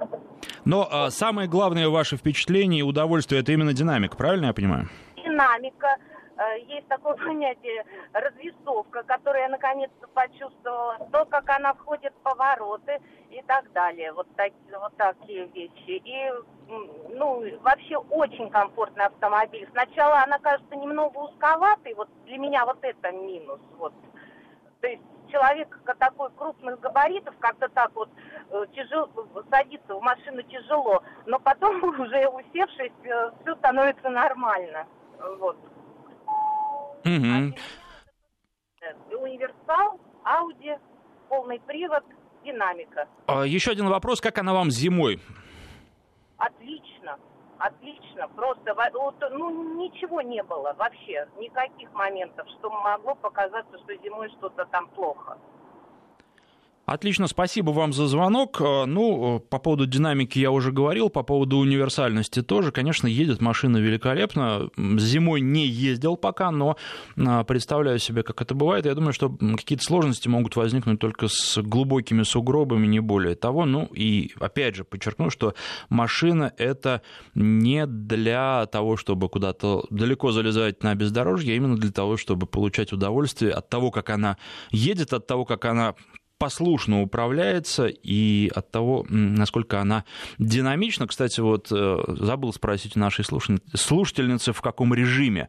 Но 0.65 0.87
а, 0.91 1.11
самое 1.11 1.49
главное 1.49 1.89
ваше 1.89 2.17
впечатление 2.17 2.81
и 2.81 2.83
удовольствие 2.83 3.41
это 3.41 3.53
именно 3.53 3.73
динамика, 3.73 4.17
правильно 4.17 4.47
я 4.47 4.53
понимаю? 4.53 4.89
Динамика. 5.17 5.97
Э, 6.37 6.59
есть 6.67 6.89
такое 6.89 7.15
понятие 7.27 7.85
развесовка, 8.13 9.03
которую 9.03 9.43
я 9.43 9.49
наконец-то 9.49 10.07
почувствовала, 10.09 10.99
то, 11.13 11.25
как 11.27 11.49
она 11.51 11.75
входит 11.75 12.13
в 12.15 12.23
повороты 12.23 12.99
и 13.31 13.43
так 13.47 13.71
далее. 13.73 14.13
Вот, 14.13 14.27
так, 14.37 14.53
вот 14.81 14.97
такие 14.97 15.47
вещи. 15.49 16.03
И, 16.05 16.33
ну, 17.11 17.45
вообще 17.61 17.97
очень 17.97 18.51
комфортный 18.51 19.07
автомобиль. 19.07 19.69
Сначала 19.73 20.23
она 20.23 20.39
кажется 20.39 20.75
немного 20.77 21.19
узковатой, 21.19 21.95
вот 21.95 22.09
для 22.27 22.39
меня 22.39 22.65
вот 22.65 22.79
это 22.83 23.13
минус. 23.13 23.61
Вот. 23.79 23.93
То 24.81 24.89
есть 24.89 25.03
человек 25.33 25.77
такой 25.99 26.31
крупных 26.37 26.79
габаритов, 26.81 27.35
как-то 27.41 27.69
так 27.71 27.91
вот 27.95 28.11
э, 28.51 28.65
тяжело, 28.75 29.09
садиться 29.51 29.95
в 29.95 30.03
машину 30.03 30.43
тяжело, 30.43 31.03
но 31.27 31.41
потом 31.41 31.83
уже 32.01 32.29
усевшись, 32.29 32.93
э, 33.05 33.31
все 33.43 33.57
становится 33.57 34.11
нормально. 34.11 34.87
Вот. 35.39 35.57
Угу. 37.05 37.55
Универсал, 39.19 40.01
Ауди, 40.25 40.77
полный 41.29 41.61
привод, 41.61 42.05
динамика. 42.45 43.09
А, 43.27 43.45
еще 43.45 43.71
один 43.71 43.89
вопрос, 43.89 44.21
как 44.21 44.39
она 44.39 44.53
вам 44.53 44.71
зимой? 44.71 45.21
Отлично 46.37 47.19
отлично, 47.63 48.29
просто 48.29 48.75
вот, 48.75 49.15
ну 49.31 49.77
ничего 49.77 50.21
не 50.21 50.43
было 50.43 50.75
вообще, 50.77 51.29
никаких 51.39 51.93
моментов, 51.93 52.47
что 52.59 52.71
могло 52.71 53.15
показаться, 53.15 53.79
что 53.79 53.95
зимой 53.97 54.29
что-то 54.31 54.65
там 54.67 54.89
плохо. 54.89 55.39
Отлично, 56.93 57.27
спасибо 57.27 57.71
вам 57.71 57.95
за 57.95 58.07
звонок. 58.07 58.61
Э, 58.61 58.85
ну, 58.85 59.39
э, 59.39 59.41
по 59.41 59.59
поводу 59.59 59.87
динамики 59.87 60.39
я 60.39 60.51
уже 60.51 60.73
говорил, 60.73 61.09
по 61.09 61.23
поводу 61.23 61.57
универсальности 61.57 62.43
тоже. 62.43 62.71
Конечно, 62.71 63.07
едет 63.07 63.41
машина 63.41 63.79
великолепно. 63.79 64.69
Зимой 64.77 65.41
не 65.41 65.67
ездил 65.67 66.19
пока, 66.19 66.51
но 66.51 66.77
э, 67.17 67.45
представляю 67.45 67.99
себе, 67.99 68.23
как 68.23 68.43
это 68.43 68.55
бывает. 68.55 68.85
Я 68.85 68.95
думаю, 68.95 69.15
что 69.15 69.31
какие-то 69.31 69.83
сложности 69.83 70.29
могут 70.29 70.55
возникнуть 70.55 71.01
только 71.01 71.29
с 71.29 71.57
глубокими 71.63 72.25
сугробами, 72.25 72.87
не 72.87 73.01
более 73.01 73.37
того. 73.37 73.65
Ну, 73.65 73.87
и 73.87 74.33
опять 74.39 74.77
же 74.77 74.85
подчеркну, 74.85 75.31
что 75.31 75.55
машина 75.89 76.53
это 76.59 77.01
не 77.35 77.87
для 77.87 78.67
того, 78.67 78.99
чтобы 78.99 79.31
куда-то 79.31 79.87
далеко 79.89 80.31
залезать 80.31 80.83
на 80.83 80.95
бездорожье, 80.95 81.55
а 81.55 81.57
именно 81.57 81.79
для 81.79 81.91
того, 81.91 82.19
чтобы 82.19 82.47
получать 82.47 82.93
удовольствие 82.93 83.53
от 83.53 83.71
того, 83.71 83.91
как 83.91 84.11
она 84.11 84.37
едет, 84.71 85.15
от 85.15 85.27
того, 85.27 85.47
как 85.47 85.65
она 85.65 85.95
послушно 86.43 87.03
управляется 87.03 87.87
и 87.87 88.51
от 88.53 88.73
того, 88.73 89.07
насколько 89.09 89.79
она 89.79 90.05
динамична. 90.41 91.07
Кстати, 91.07 91.39
вот 91.39 91.71
э, 91.71 91.99
забыл 92.09 92.53
спросить 92.53 92.97
у 92.97 92.99
нашей 92.99 93.25
слушательницы, 93.25 94.53
в 94.53 94.61
каком 94.61 94.93
режиме 94.93 95.49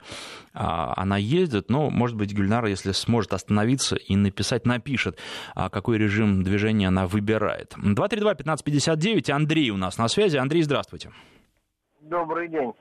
а, 0.53 0.93
она 0.95 1.17
ездит. 1.17 1.71
Но, 1.71 1.89
может 1.89 2.15
быть, 2.15 2.31
Гюльнара, 2.31 2.69
если 2.69 2.91
сможет 2.91 3.33
остановиться 3.33 3.95
и 3.95 4.15
написать, 4.15 4.67
напишет, 4.67 5.17
а, 5.55 5.71
какой 5.71 5.97
режим 5.97 6.43
движения 6.43 6.89
она 6.89 7.07
выбирает. 7.07 7.73
232-1559, 7.75 9.31
Андрей 9.31 9.71
у 9.71 9.77
нас 9.77 9.97
на 9.97 10.07
связи. 10.07 10.37
Андрей, 10.37 10.61
здравствуйте. 10.61 11.09
Добрый 12.01 12.49
день. 12.49 12.71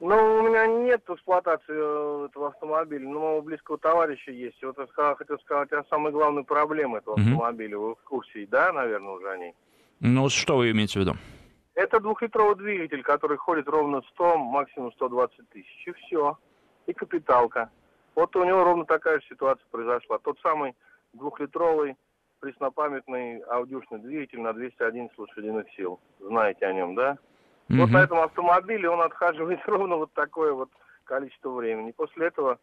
Ну, 0.00 0.38
у 0.38 0.42
меня 0.42 0.66
нет 0.66 1.02
эксплуатации 1.08 1.72
э, 1.72 2.26
этого 2.28 2.48
автомобиля, 2.48 3.08
но 3.08 3.18
у 3.18 3.22
моего 3.22 3.42
близкого 3.42 3.78
товарища 3.78 4.32
есть. 4.32 4.62
Вот 4.62 4.76
я 4.78 5.14
хотел 5.14 5.38
сказать 5.38 5.72
о 5.72 5.84
самой 5.84 6.12
главной 6.12 6.44
проблеме 6.44 6.98
этого 6.98 7.16
mm-hmm. 7.16 7.22
автомобиля. 7.22 7.78
Вы 7.78 7.94
в 7.94 8.02
курсе, 8.02 8.46
да, 8.50 8.72
наверное, 8.72 9.12
уже 9.12 9.30
о 9.30 9.36
ней? 9.36 9.54
Ну, 10.00 10.28
что 10.28 10.56
вы 10.58 10.72
имеете 10.72 10.98
в 10.98 11.02
виду? 11.02 11.12
Это 11.74 12.00
двухлитровый 12.00 12.56
двигатель, 12.56 13.02
который 13.02 13.36
ходит 13.36 13.68
ровно 13.68 14.02
100, 14.14 14.36
максимум 14.38 14.92
120 14.92 15.48
тысяч. 15.50 15.86
И 15.86 15.92
все. 15.92 16.38
И 16.86 16.92
капиталка. 16.92 17.70
Вот 18.14 18.34
у 18.36 18.44
него 18.44 18.62
ровно 18.64 18.84
такая 18.84 19.20
же 19.20 19.26
ситуация 19.28 19.64
произошла. 19.70 20.18
Тот 20.18 20.38
самый 20.40 20.74
двухлитровый 21.14 21.96
преснопамятный 22.40 23.42
аудиошный 23.48 23.98
двигатель 24.00 24.40
на 24.40 24.52
211 24.52 25.18
лошадиных 25.18 25.66
сил. 25.74 25.98
Знаете 26.20 26.66
о 26.66 26.72
нем, 26.74 26.94
да? 26.94 27.16
Mm-hmm. 27.68 27.80
Вот 27.80 27.90
на 27.90 28.02
этом 28.02 28.20
автомобиле 28.20 28.90
он 28.90 29.00
отхаживает 29.00 29.60
ровно 29.66 29.96
вот 29.96 30.12
такое 30.12 30.52
вот 30.52 30.70
количество 31.04 31.50
времени. 31.50 31.92
После 31.92 32.26
этого 32.26 32.58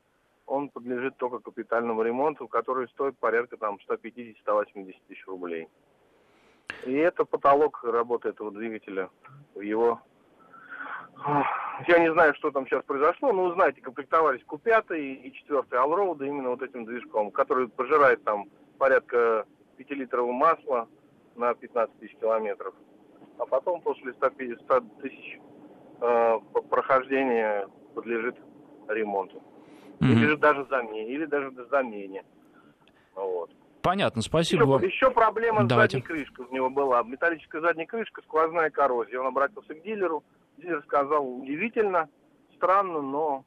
он 0.45 0.69
подлежит 0.69 1.17
только 1.17 1.39
капитальному 1.39 2.03
ремонту, 2.03 2.47
который 2.47 2.87
стоит 2.89 3.17
порядка 3.17 3.57
там 3.57 3.79
150-180 3.89 4.95
тысяч 5.07 5.25
рублей. 5.27 5.67
И 6.85 6.93
это 6.93 7.25
потолок 7.25 7.83
работы 7.83 8.29
этого 8.29 8.51
двигателя 8.51 9.09
в 9.55 9.61
его... 9.61 10.01
Я 11.87 11.99
не 11.99 12.11
знаю, 12.11 12.33
что 12.35 12.51
там 12.51 12.65
сейчас 12.65 12.83
произошло, 12.83 13.31
но 13.31 13.45
вы 13.45 13.53
знаете, 13.53 13.81
комплектовались 13.81 14.41
Q5 14.47 14.97
и 14.99 15.31
4 15.31 15.59
Allroad 15.59 16.25
именно 16.25 16.49
вот 16.49 16.61
этим 16.61 16.85
движком, 16.85 17.31
который 17.31 17.67
пожирает 17.67 18.23
там 18.23 18.45
порядка 18.77 19.45
5-литрового 19.77 20.31
масла 20.31 20.87
на 21.35 21.53
15 21.53 21.99
тысяч 21.99 22.15
километров. 22.17 22.73
А 23.37 23.45
потом 23.45 23.81
после 23.81 24.13
100 24.13 24.29
тысяч 25.01 25.39
э, 26.01 26.39
прохождения 26.69 27.67
подлежит 27.95 28.35
ремонту. 28.87 29.41
Mm-hmm. 29.99 30.11
Или 30.11 30.35
даже 30.35 30.65
замене, 30.65 31.13
или 31.13 31.25
даже 31.25 31.51
замене. 31.69 32.23
Вот. 33.15 33.51
Понятно, 33.81 34.21
спасибо. 34.21 34.77
Еще, 34.77 34.87
еще 34.87 35.11
проблема 35.11 35.63
Давайте. 35.63 35.97
с 35.97 36.01
задней 36.01 36.07
крышкой 36.07 36.45
у 36.45 36.53
него 36.53 36.69
была. 36.69 37.03
Металлическая 37.03 37.61
задняя 37.61 37.87
крышка, 37.87 38.21
сквозная 38.21 38.69
коррозия. 38.69 39.19
Он 39.19 39.27
обратился 39.27 39.73
к 39.73 39.81
дилеру. 39.81 40.23
Дилер 40.57 40.83
сказал, 40.83 41.27
удивительно, 41.27 42.09
странно, 42.55 43.01
но 43.01 43.45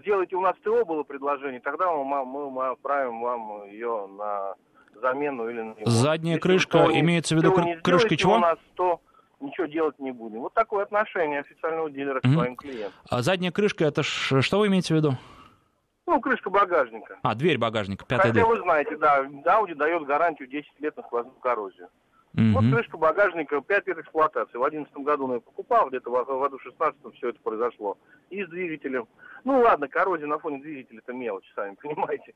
сделайте 0.00 0.36
у 0.36 0.40
нас 0.40 0.56
ТО 0.62 0.84
было 0.84 1.02
предложение, 1.02 1.60
тогда 1.60 1.92
мы, 1.92 2.24
мы, 2.24 2.50
мы 2.50 2.68
отправим 2.68 3.20
вам 3.20 3.64
ее 3.66 4.06
на 4.06 4.54
замену 5.00 5.48
или 5.48 5.60
на 5.60 5.74
него. 5.74 5.86
Задняя 5.86 6.36
Если 6.36 6.42
крышка, 6.42 6.84
ТО, 6.84 6.92
имеется 6.92 7.34
в 7.34 7.38
виду 7.38 7.52
кр- 7.52 7.80
крышка 7.82 8.16
чего? 8.16 8.34
у 8.34 8.38
нас, 8.38 8.58
то 8.74 9.00
ничего 9.40 9.66
делать 9.66 9.98
не 9.98 10.12
будем. 10.12 10.40
Вот 10.40 10.54
такое 10.54 10.84
отношение 10.84 11.40
официального 11.40 11.90
дилера 11.90 12.18
mm-hmm. 12.18 12.30
к 12.30 12.32
своим 12.32 12.56
клиентам. 12.56 12.92
А 13.08 13.22
задняя 13.22 13.52
крышка, 13.52 13.84
это 13.84 14.02
ш, 14.02 14.42
что 14.42 14.58
вы 14.58 14.68
имеете 14.68 14.94
в 14.94 14.96
виду? 14.96 15.14
Ну, 16.06 16.20
крышка 16.20 16.48
багажника. 16.48 17.18
А, 17.22 17.34
дверь 17.34 17.58
багажника, 17.58 18.04
пятая 18.06 18.28
Хотя 18.28 18.32
дверь. 18.32 18.46
вы 18.46 18.60
знаете, 18.62 18.96
да, 18.96 19.24
Audi 19.24 19.74
дает 19.74 20.04
гарантию 20.04 20.48
10 20.48 20.66
лет 20.80 20.96
на 20.96 21.02
сквозную 21.02 21.36
коррозию. 21.36 21.88
Mm-hmm. 22.34 22.52
Вот 22.52 22.64
крышка 22.72 22.96
багажника, 22.96 23.60
5 23.60 23.86
лет 23.88 23.98
эксплуатации. 23.98 24.56
В 24.56 24.60
2011 24.60 24.94
году 24.98 25.24
он 25.24 25.34
ее 25.34 25.40
покупал, 25.40 25.88
где-то 25.88 26.10
в 26.10 26.40
году 26.40 26.58
16 26.58 26.98
все 27.16 27.30
это 27.30 27.40
произошло. 27.40 27.98
И 28.30 28.44
с 28.44 28.48
двигателем. 28.48 29.06
Ну 29.44 29.60
ладно, 29.60 29.88
коррозия 29.88 30.26
на 30.26 30.38
фоне 30.38 30.60
двигателя 30.60 30.98
это 30.98 31.12
мелочь, 31.12 31.50
сами 31.54 31.74
понимаете. 31.82 32.34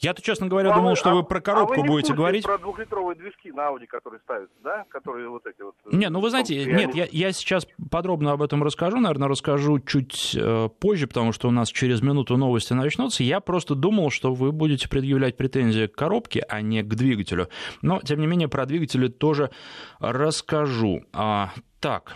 Я-то, 0.00 0.22
честно 0.22 0.46
говоря, 0.46 0.72
а 0.72 0.74
думал, 0.74 0.90
вы, 0.90 0.96
что 0.96 1.10
вы 1.10 1.24
про 1.24 1.40
коробку 1.40 1.74
а 1.74 1.82
вы 1.82 1.86
будете 1.86 2.14
говорить. 2.14 2.44
про 2.44 2.58
двухлитровые 2.58 3.16
движки 3.16 3.50
на 3.52 3.68
Audi, 3.68 3.86
которые 3.86 4.20
ставятся, 4.20 4.54
да? 4.62 4.84
Которые 4.88 5.28
вот 5.28 5.46
эти 5.46 5.60
вот... 5.62 5.74
Э, 5.84 5.96
не, 5.96 6.08
ну 6.08 6.20
вы 6.20 6.30
знаете, 6.30 6.64
нет, 6.64 6.94
я, 6.94 7.08
я 7.10 7.32
сейчас 7.32 7.66
подробно 7.90 8.32
об 8.32 8.42
этом 8.42 8.62
расскажу, 8.62 8.98
наверное, 8.98 9.28
расскажу 9.28 9.80
чуть 9.80 10.36
э, 10.36 10.68
позже, 10.80 11.06
потому 11.06 11.32
что 11.32 11.48
у 11.48 11.50
нас 11.50 11.68
через 11.70 12.02
минуту 12.02 12.36
новости 12.36 12.72
начнутся. 12.72 13.22
Я 13.22 13.40
просто 13.40 13.74
думал, 13.74 14.10
что 14.10 14.32
вы 14.32 14.52
будете 14.52 14.88
предъявлять 14.88 15.36
претензии 15.36 15.86
к 15.86 15.94
коробке, 15.94 16.44
а 16.48 16.60
не 16.60 16.82
к 16.82 16.94
двигателю. 16.94 17.48
Но, 17.82 18.00
тем 18.00 18.20
не 18.20 18.26
менее, 18.26 18.48
про 18.48 18.66
двигатели 18.66 19.08
тоже 19.08 19.50
расскажу. 19.98 21.04
А, 21.12 21.50
так, 21.80 22.14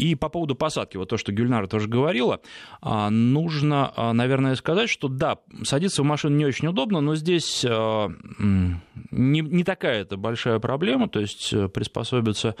и 0.00 0.14
по 0.14 0.30
поводу 0.30 0.54
посадки, 0.54 0.96
вот 0.96 1.10
то, 1.10 1.18
что 1.18 1.30
Гюльнара 1.30 1.66
тоже 1.66 1.86
говорила, 1.86 2.40
а, 2.80 3.10
нужно, 3.10 3.92
а, 3.94 4.14
наверное, 4.14 4.54
сказать, 4.54 4.88
что 4.88 5.08
да, 5.08 5.38
садиться 5.62 6.02
в 6.02 6.06
машину 6.06 6.36
не 6.36 6.46
очень 6.46 6.68
удобно, 6.68 7.02
но 7.02 7.16
здесь 7.16 7.66
а, 7.68 8.08
не, 8.38 9.40
не 9.40 9.62
такая 9.62 10.00
это 10.00 10.16
большая 10.16 10.58
проблема, 10.58 11.10
то 11.10 11.20
есть 11.20 11.52
э, 11.52 11.68
приспособиться 11.68 12.56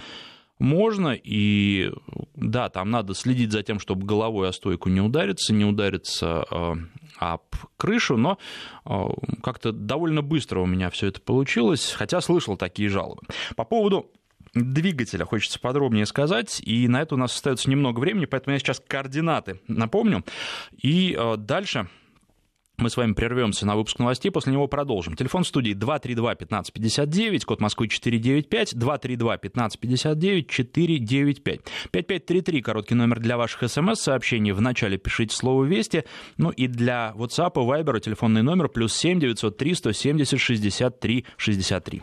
можно, 0.58 1.14
и 1.14 1.90
да, 2.34 2.68
там 2.68 2.90
надо 2.90 3.14
следить 3.14 3.52
за 3.52 3.62
тем, 3.62 3.80
чтобы 3.80 4.04
головой 4.04 4.50
о 4.50 4.52
стойку 4.52 4.90
не 4.90 5.00
удариться, 5.00 5.54
не 5.54 5.64
удариться 5.64 6.44
об 7.16 7.42
крышу, 7.78 8.18
но 8.18 8.36
как-то 9.42 9.72
довольно 9.72 10.20
быстро 10.20 10.60
у 10.60 10.66
меня 10.66 10.90
все 10.90 11.06
это 11.06 11.22
получилось, 11.22 11.92
хотя 11.96 12.20
слышал 12.20 12.58
такие 12.58 12.90
жалобы. 12.90 13.22
По 13.56 13.64
поводу 13.64 14.10
двигателя 14.54 15.24
хочется 15.24 15.60
подробнее 15.60 16.06
сказать, 16.06 16.60
и 16.64 16.88
на 16.88 17.02
это 17.02 17.14
у 17.14 17.18
нас 17.18 17.34
остается 17.34 17.70
немного 17.70 18.00
времени, 18.00 18.26
поэтому 18.26 18.54
я 18.54 18.58
сейчас 18.58 18.82
координаты 18.86 19.60
напомню, 19.68 20.24
и 20.82 21.16
э, 21.18 21.36
дальше 21.36 21.88
мы 22.80 22.88
с 22.88 22.96
вами 22.96 23.12
прервемся 23.12 23.66
на 23.66 23.76
выпуск 23.76 23.98
новостей, 23.98 24.30
после 24.30 24.52
него 24.52 24.66
продолжим. 24.66 25.14
Телефон 25.14 25.44
студии 25.44 25.74
232-1559, 25.74 27.44
код 27.44 27.60
Москвы 27.60 27.88
495, 27.88 28.74
232-1559, 28.74 30.46
495. 30.48 31.60
5533, 31.90 32.62
короткий 32.62 32.94
номер 32.94 33.20
для 33.20 33.36
ваших 33.36 33.70
смс-сообщений. 33.70 34.52
В 34.52 34.62
начале 34.62 34.96
пишите 34.96 35.36
слово 35.36 35.64
«Вести». 35.64 36.04
Ну 36.38 36.50
и 36.50 36.66
для 36.66 37.12
WhatsApp 37.16 37.52
и 37.54 37.58
Viber 37.58 38.00
телефонный 38.00 38.42
номер 38.42 38.68
плюс 38.68 38.94
7 38.94 39.20
903 39.20 39.74
170 39.74 40.40
63 40.40 41.26
63. 41.36 42.02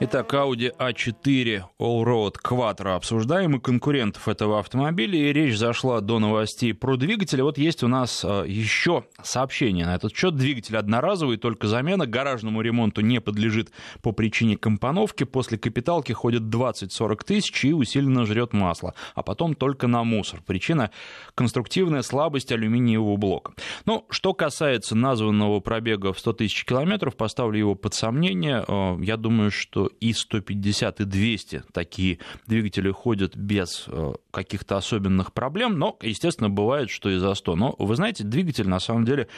Итак, 0.00 0.32
Audi 0.32 0.72
A4 0.78 1.64
Allroad 1.80 2.36
Quattro 2.40 2.94
обсуждаем 2.94 3.56
и 3.56 3.58
конкурентов 3.60 4.28
этого 4.28 4.60
автомобиля, 4.60 5.18
и 5.18 5.32
речь 5.32 5.58
зашла 5.58 6.00
до 6.00 6.20
новостей 6.20 6.72
про 6.72 6.96
двигатель. 6.96 7.42
Вот 7.42 7.58
есть 7.58 7.82
у 7.82 7.88
нас 7.88 8.24
а, 8.24 8.44
еще 8.44 9.06
сообщение 9.24 9.86
на 9.86 9.96
этот 9.96 10.14
счет. 10.14 10.36
Двигатель 10.36 10.76
одноразовый, 10.76 11.36
только 11.36 11.66
замена, 11.66 12.06
гаражному 12.06 12.60
ремонту 12.60 13.00
не 13.00 13.20
подлежит 13.20 13.72
по 14.00 14.12
причине 14.12 14.56
компоновки. 14.56 15.24
После 15.24 15.58
капиталки 15.58 16.12
ходит 16.12 16.42
20-40 16.42 17.24
тысяч 17.26 17.64
и 17.64 17.72
усиленно 17.72 18.24
жрет 18.24 18.52
масло, 18.52 18.94
а 19.16 19.24
потом 19.24 19.56
только 19.56 19.88
на 19.88 20.04
мусор. 20.04 20.42
Причина– 20.46 20.92
конструктивная 21.34 22.02
слабость 22.02 22.52
алюминиевого 22.52 23.16
блока. 23.16 23.52
Ну, 23.84 24.06
что 24.10 24.32
касается 24.32 24.94
названного 24.94 25.58
пробега 25.58 26.12
в 26.12 26.20
100 26.20 26.34
тысяч 26.34 26.64
километров, 26.64 27.16
поставлю 27.16 27.58
его 27.58 27.74
под 27.74 27.94
сомнение. 27.94 28.64
А, 28.68 28.96
я 29.00 29.16
думаю, 29.16 29.50
что 29.50 29.87
и 30.00 30.12
150, 30.12 31.00
и 31.00 31.04
200 31.04 31.64
такие 31.72 32.18
двигатели 32.46 32.90
ходят 32.90 33.36
без 33.36 33.84
э, 33.88 34.12
каких-то 34.30 34.76
особенных 34.76 35.32
проблем, 35.32 35.78
но, 35.78 35.96
естественно, 36.02 36.50
бывает, 36.50 36.90
что 36.90 37.10
и 37.10 37.18
за 37.18 37.34
100. 37.34 37.56
Но, 37.56 37.74
вы 37.78 37.96
знаете, 37.96 38.24
двигатель, 38.24 38.68
на 38.68 38.80
самом 38.80 39.04
деле, 39.04 39.28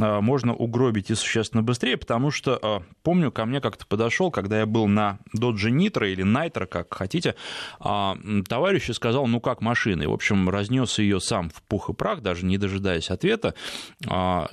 э, 0.00 0.20
можно 0.20 0.54
угробить 0.54 1.10
и 1.10 1.14
существенно 1.14 1.62
быстрее, 1.62 1.96
потому 1.96 2.30
что, 2.30 2.58
э, 2.60 2.80
помню, 3.02 3.30
ко 3.30 3.44
мне 3.44 3.60
как-то 3.60 3.86
подошел, 3.86 4.30
когда 4.30 4.58
я 4.58 4.66
был 4.66 4.86
на 4.88 5.18
Dodge 5.36 5.70
Nitro 5.70 6.10
или 6.10 6.24
Nitro, 6.24 6.66
как 6.66 6.92
хотите, 6.92 7.34
товарищ 7.78 8.90
сказал, 8.92 9.26
ну 9.26 9.40
как 9.40 9.60
машина, 9.60 10.02
и, 10.02 10.06
в 10.06 10.12
общем, 10.12 10.48
разнес 10.48 10.98
ее 10.98 11.20
сам 11.20 11.50
в 11.50 11.62
пух 11.62 11.90
и 11.90 11.92
прах, 11.92 12.22
даже 12.22 12.44
не 12.46 12.58
дожидаясь 12.58 13.10
ответа, 13.10 13.54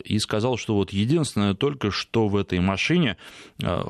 и 0.04 0.20
сказал, 0.20 0.58
что 0.58 0.76
вот 0.76 0.92
единственное 0.92 1.54
только, 1.54 1.92
что 1.92 2.28
в 2.28 2.36
этой 2.36 2.60
машине 2.60 3.18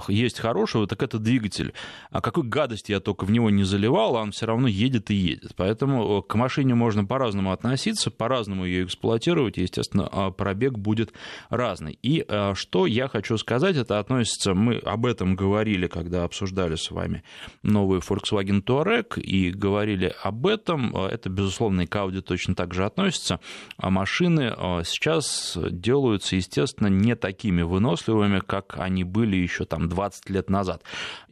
есть 0.07 0.39
хорошего, 0.39 0.87
так 0.87 1.03
это 1.03 1.19
двигатель 1.19 1.54
двигатель, 1.55 1.73
а 2.11 2.21
какой 2.21 2.43
гадости 2.43 2.91
я 2.91 2.99
только 2.99 3.25
в 3.25 3.31
него 3.31 3.49
не 3.49 3.63
заливал, 3.63 4.17
а 4.17 4.21
он 4.21 4.31
все 4.31 4.45
равно 4.45 4.67
едет 4.67 5.11
и 5.11 5.15
едет. 5.15 5.51
Поэтому 5.55 6.19
э, 6.19 6.21
к 6.27 6.35
машине 6.35 6.75
можно 6.75 7.05
по-разному 7.05 7.51
относиться, 7.51 8.11
по-разному 8.11 8.65
ее 8.65 8.85
эксплуатировать, 8.85 9.57
естественно, 9.57 10.07
а, 10.11 10.31
пробег 10.31 10.77
будет 10.77 11.13
разный. 11.49 11.97
И 12.01 12.25
э, 12.27 12.53
что 12.55 12.85
я 12.85 13.07
хочу 13.07 13.37
сказать, 13.37 13.75
это 13.75 13.99
относится, 13.99 14.53
мы 14.53 14.77
об 14.77 15.05
этом 15.05 15.35
говорили, 15.35 15.87
когда 15.87 16.23
обсуждали 16.23 16.75
с 16.75 16.91
вами 16.91 17.23
новый 17.63 17.99
Volkswagen 17.99 18.63
Touareg, 18.63 19.19
и 19.19 19.51
говорили 19.51 20.13
об 20.23 20.47
этом, 20.47 20.95
э, 20.95 21.07
это, 21.07 21.29
безусловно, 21.29 21.81
и 21.81 21.85
к 21.85 21.95
Audi 21.95 22.21
точно 22.21 22.55
так 22.55 22.73
же 22.73 22.85
относится, 22.85 23.39
а 23.77 23.89
машины 23.89 24.53
сейчас 24.83 25.57
делаются, 25.57 26.35
естественно, 26.35 26.87
не 26.87 27.15
такими 27.15 27.61
выносливыми, 27.61 28.39
как 28.39 28.75
они 28.77 29.03
были 29.03 29.35
еще 29.35 29.65
там 29.65 29.87
20 29.89 30.29
лет 30.29 30.49
назад. 30.49 30.83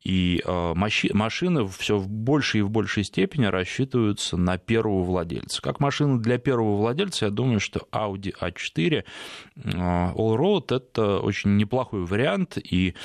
И 0.04 0.13
э, 0.44 0.74
машины 1.14 1.68
все 1.68 1.98
в 1.98 2.10
большей 2.10 2.60
и 2.60 2.64
в 2.64 2.70
большей 2.70 3.04
степени 3.04 3.46
рассчитываются 3.46 4.38
на 4.38 4.58
первого 4.58 5.04
владельца. 5.04 5.62
Как 5.62 5.80
машина 5.80 6.20
для 6.20 6.38
первого 6.38 6.78
владельца, 6.78 7.26
я 7.26 7.32
думаю, 7.32 7.60
что 7.60 7.88
Audi 7.92 8.34
A4 8.40 9.04
э, 9.04 9.04
Allroad– 9.56 10.66
это 10.76 11.20
очень 11.20 11.58
неплохой 11.58 12.06
вариант, 12.06 12.58
и 12.58 12.96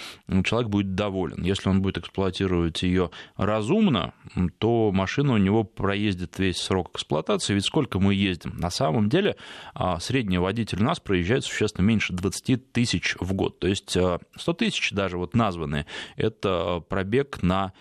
человек 0.44 0.70
будет 0.70 0.94
доволен. 0.94 1.42
Если 1.42 1.68
он 1.68 1.82
будет 1.82 1.98
эксплуатировать 1.98 2.82
ее 2.82 3.10
разумно, 3.36 4.14
то 4.58 4.90
машина 4.92 5.34
у 5.34 5.36
него 5.36 5.64
проездит 5.64 6.38
весь 6.38 6.58
срок 6.58 6.90
эксплуатации. 6.94 7.54
Ведь 7.54 7.64
сколько 7.64 7.98
мы 7.98 8.14
ездим? 8.14 8.56
На 8.56 8.70
самом 8.70 9.08
деле 9.08 9.36
а, 9.74 10.00
средний 10.00 10.38
водитель 10.38 10.80
у 10.80 10.84
нас 10.84 11.00
проезжает 11.00 11.44
существенно 11.44 11.84
меньше 11.84 12.12
20 12.12 12.72
тысяч 12.72 13.16
в 13.20 13.34
год. 13.34 13.58
То 13.58 13.68
есть 13.68 13.90
100 13.90 14.20
э, 14.36 14.54
тысяч 14.54 14.92
даже 14.92 15.18
вот 15.18 15.34
названные– 15.34 15.86
это 16.16 16.82
пробег 16.88 17.42
на 17.42 17.72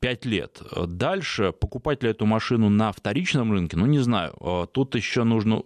5 0.00 0.24
лет. 0.24 0.62
Дальше 0.86 1.52
покупать 1.52 2.02
ли 2.02 2.10
эту 2.10 2.26
машину 2.26 2.70
на 2.70 2.92
вторичном 2.92 3.52
рынке, 3.52 3.76
ну 3.76 3.86
не 3.86 3.98
знаю. 3.98 4.34
Тут 4.72 4.94
еще 4.94 5.24
нужно 5.24 5.62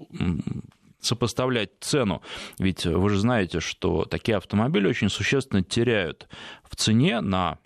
сопоставлять 1.00 1.70
цену. 1.80 2.22
Ведь 2.58 2.87
вы 2.87 3.11
же 3.11 3.18
знаете, 3.18 3.61
что 3.61 4.04
такие 4.04 4.37
автомобили 4.37 4.88
очень 4.88 5.08
существенно 5.08 5.62
теряют 5.62 6.28
в 6.64 6.76
цене 6.76 7.20
на 7.20 7.58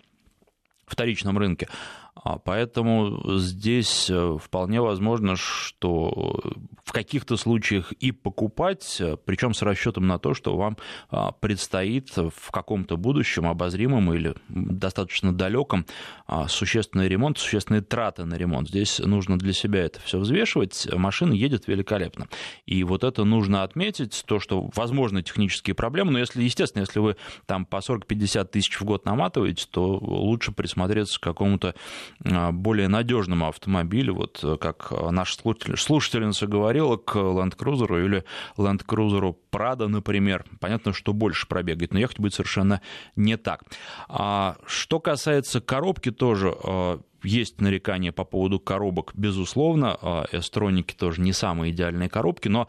вторичном 0.85 1.37
рынке. 1.37 1.67
А, 2.15 2.37
поэтому 2.37 3.37
здесь 3.37 4.09
э, 4.09 4.37
вполне 4.39 4.81
возможно, 4.81 5.35
что 5.35 6.41
в 6.83 6.91
каких-то 6.91 7.37
случаях 7.37 7.91
и 7.93 8.11
покупать, 8.11 8.97
э, 8.99 9.17
причем 9.25 9.53
с 9.53 9.63
расчетом 9.63 10.05
на 10.05 10.19
то, 10.19 10.33
что 10.35 10.55
вам 10.55 10.77
а, 11.09 11.31
предстоит 11.31 12.15
в 12.15 12.51
каком-то 12.51 12.97
будущем 12.97 13.47
обозримом 13.47 14.13
или 14.13 14.35
достаточно 14.47 15.33
далеком 15.33 15.85
а, 16.27 16.47
существенный 16.47 17.07
ремонт, 17.07 17.39
существенные 17.39 17.81
траты 17.81 18.25
на 18.25 18.35
ремонт. 18.35 18.69
Здесь 18.69 18.99
нужно 18.99 19.39
для 19.39 19.53
себя 19.53 19.83
это 19.83 19.99
все 19.99 20.19
взвешивать. 20.19 20.87
Машина 20.93 21.33
едет 21.33 21.67
великолепно. 21.67 22.27
И 22.65 22.83
вот 22.83 23.03
это 23.03 23.23
нужно 23.23 23.63
отметить, 23.63 24.23
то, 24.27 24.39
что 24.39 24.69
возможны 24.75 25.23
технические 25.23 25.73
проблемы, 25.73 26.11
но 26.11 26.19
если, 26.19 26.43
естественно, 26.43 26.81
если 26.81 26.99
вы 26.99 27.15
там 27.47 27.65
по 27.65 27.77
40-50 27.77 28.45
тысяч 28.45 28.79
в 28.79 28.83
год 28.83 29.05
наматываете, 29.05 29.65
то 29.69 29.97
лучше 29.97 30.51
присмотреться 30.51 31.19
к 31.19 31.23
какому-то 31.23 31.73
более 32.19 32.87
надежному 32.87 33.47
автомобилю, 33.47 34.15
вот 34.15 34.39
э, 34.43 34.57
как 34.57 34.91
наш 35.11 35.35
слушатель, 35.35 35.77
слушательница 35.77 36.47
говорила, 36.47 36.97
к 36.97 37.15
Land 37.15 37.55
Cruiser 37.57 38.05
или 38.05 38.23
Land 38.57 38.85
Cruiser 38.85 39.35
Prado, 39.51 39.87
например. 39.87 40.45
Понятно, 40.59 40.93
что 40.93 41.13
больше 41.13 41.47
пробегает, 41.47 41.93
но 41.93 41.99
ехать 41.99 42.19
будет 42.19 42.33
совершенно 42.33 42.81
не 43.15 43.37
так. 43.37 43.63
А 44.07 44.57
что 44.65 44.99
касается 44.99 45.61
коробки 45.61 46.11
тоже, 46.11 46.55
э, 46.63 46.99
есть 47.23 47.61
нарекания 47.61 48.11
по 48.11 48.25
поводу 48.25 48.59
коробок, 48.59 49.11
безусловно. 49.15 50.27
Эстроники 50.33 50.93
тоже 50.93 51.21
не 51.21 51.31
самые 51.31 51.71
идеальные 51.71 52.09
коробки, 52.09 52.49
но 52.49 52.67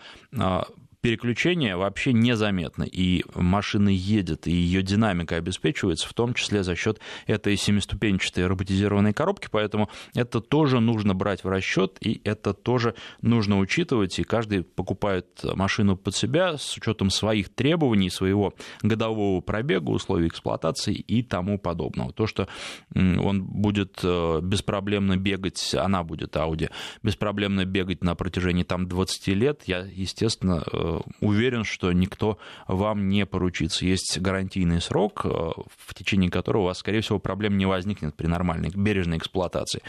переключение 1.04 1.76
вообще 1.76 2.14
незаметно, 2.14 2.82
и 2.82 3.24
машина 3.34 3.90
едет, 3.90 4.46
и 4.46 4.52
ее 4.52 4.80
динамика 4.80 5.36
обеспечивается, 5.36 6.08
в 6.08 6.14
том 6.14 6.32
числе 6.32 6.62
за 6.62 6.74
счет 6.74 6.98
этой 7.26 7.58
семиступенчатой 7.58 8.46
роботизированной 8.46 9.12
коробки, 9.12 9.48
поэтому 9.50 9.90
это 10.14 10.40
тоже 10.40 10.80
нужно 10.80 11.14
брать 11.14 11.44
в 11.44 11.48
расчет, 11.50 11.98
и 12.00 12.22
это 12.24 12.54
тоже 12.54 12.94
нужно 13.20 13.58
учитывать, 13.58 14.18
и 14.18 14.22
каждый 14.22 14.62
покупает 14.62 15.26
машину 15.42 15.94
под 15.98 16.16
себя 16.16 16.56
с 16.56 16.74
учетом 16.78 17.10
своих 17.10 17.50
требований, 17.50 18.08
своего 18.08 18.54
годового 18.80 19.42
пробега, 19.42 19.90
условий 19.90 20.28
эксплуатации 20.28 20.94
и 20.94 21.22
тому 21.22 21.58
подобного. 21.58 22.14
То, 22.14 22.26
что 22.26 22.48
он 22.94 23.42
будет 23.42 24.00
э, 24.02 24.40
беспроблемно 24.42 25.18
бегать, 25.18 25.74
она 25.74 26.02
будет 26.02 26.34
Audi, 26.36 26.70
беспроблемно 27.02 27.66
бегать 27.66 28.02
на 28.02 28.14
протяжении 28.14 28.62
там 28.62 28.88
20 28.88 29.28
лет, 29.28 29.64
я, 29.66 29.80
естественно, 29.80 30.64
э, 30.72 30.93
уверен, 31.20 31.64
что 31.64 31.92
никто 31.92 32.38
вам 32.68 33.08
не 33.08 33.26
поручится. 33.26 33.86
Есть 33.86 34.18
гарантийный 34.18 34.80
срок, 34.80 35.22
э, 35.24 35.28
в 35.28 35.94
течение 35.94 36.30
которого 36.30 36.62
у 36.62 36.66
вас, 36.66 36.78
скорее 36.78 37.00
всего, 37.00 37.18
проблем 37.18 37.56
не 37.58 37.66
возникнет 37.66 38.14
при 38.14 38.26
нормальной 38.26 38.70
бережной 38.74 39.18
эксплуатации. 39.18 39.82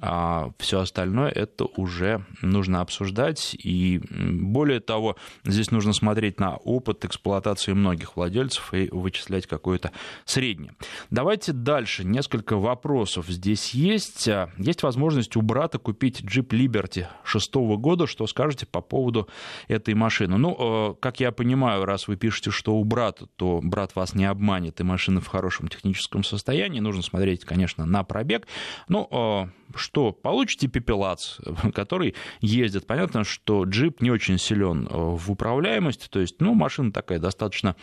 А 0.00 0.50
все 0.58 0.80
остальное 0.80 1.30
это 1.30 1.64
уже 1.64 2.24
нужно 2.42 2.80
обсуждать. 2.80 3.56
И 3.62 4.00
более 4.10 4.80
того, 4.80 5.16
здесь 5.44 5.70
нужно 5.70 5.92
смотреть 5.92 6.40
на 6.40 6.56
опыт 6.56 7.04
эксплуатации 7.04 7.72
многих 7.72 8.16
владельцев 8.16 8.74
и 8.74 8.88
вычислять 8.90 9.46
какое-то 9.46 9.92
среднее. 10.24 10.74
Давайте 11.10 11.52
дальше. 11.52 12.04
Несколько 12.04 12.56
вопросов 12.56 13.26
здесь 13.28 13.70
есть. 13.70 14.28
Есть 14.58 14.82
возможность 14.82 15.36
у 15.36 15.42
брата 15.42 15.78
купить 15.78 16.20
Jeep 16.22 16.48
Liberty 16.48 17.06
шестого 17.22 17.76
года. 17.76 18.06
Что 18.06 18.26
скажете 18.26 18.66
по 18.66 18.80
поводу 18.80 19.28
этой 19.68 19.94
машины? 19.94 20.36
Ну, 20.44 20.56
э, 20.58 20.94
как 21.00 21.20
я 21.20 21.32
понимаю, 21.32 21.86
раз 21.86 22.06
вы 22.06 22.16
пишете, 22.16 22.50
что 22.50 22.74
у 22.74 22.84
брата, 22.84 23.28
то 23.36 23.60
брат 23.62 23.96
вас 23.96 24.14
не 24.14 24.26
обманет, 24.26 24.78
и 24.78 24.84
машина 24.84 25.22
в 25.22 25.26
хорошем 25.26 25.68
техническом 25.68 26.22
состоянии. 26.22 26.80
Нужно 26.80 27.02
смотреть, 27.02 27.46
конечно, 27.46 27.86
на 27.86 28.04
пробег. 28.04 28.46
Ну, 28.88 29.08
э, 29.10 29.46
что, 29.74 30.12
получите 30.12 30.68
пепелац, 30.68 31.38
который 31.74 32.14
ездит. 32.42 32.86
Понятно, 32.86 33.24
что 33.24 33.64
джип 33.64 34.02
не 34.02 34.10
очень 34.10 34.36
силен 34.36 34.86
э, 34.86 34.90
в 34.92 35.32
управляемости, 35.32 36.08
то 36.10 36.20
есть, 36.20 36.38
ну, 36.42 36.52
машина 36.52 36.92
такая 36.92 37.18
достаточно 37.18 37.74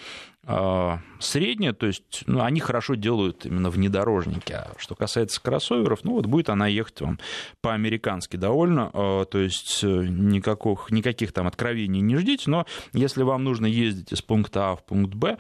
средняя, 0.43 1.71
то 1.73 1.85
есть, 1.85 2.23
ну, 2.25 2.41
они 2.41 2.59
хорошо 2.59 2.95
делают 2.95 3.45
именно 3.45 3.69
внедорожники. 3.69 4.53
А 4.53 4.71
что 4.77 4.95
касается 4.95 5.39
кроссоверов, 5.39 6.03
ну, 6.03 6.13
вот 6.13 6.25
будет 6.25 6.49
она 6.49 6.65
ехать 6.65 6.99
вам 7.01 7.19
по-американски 7.61 8.37
довольно, 8.37 8.89
э, 8.91 9.25
то 9.29 9.37
есть, 9.37 9.83
никаких, 9.83 10.89
никаких 10.89 11.31
там 11.31 11.45
откровений 11.45 12.01
не 12.01 12.15
ждите, 12.17 12.49
но 12.49 12.65
если 12.91 13.21
вам 13.21 13.43
нужно 13.43 13.67
ездить 13.67 14.11
из 14.11 14.23
пункта 14.23 14.71
А 14.71 14.75
в 14.75 14.83
пункт 14.83 15.13
Б, 15.13 15.37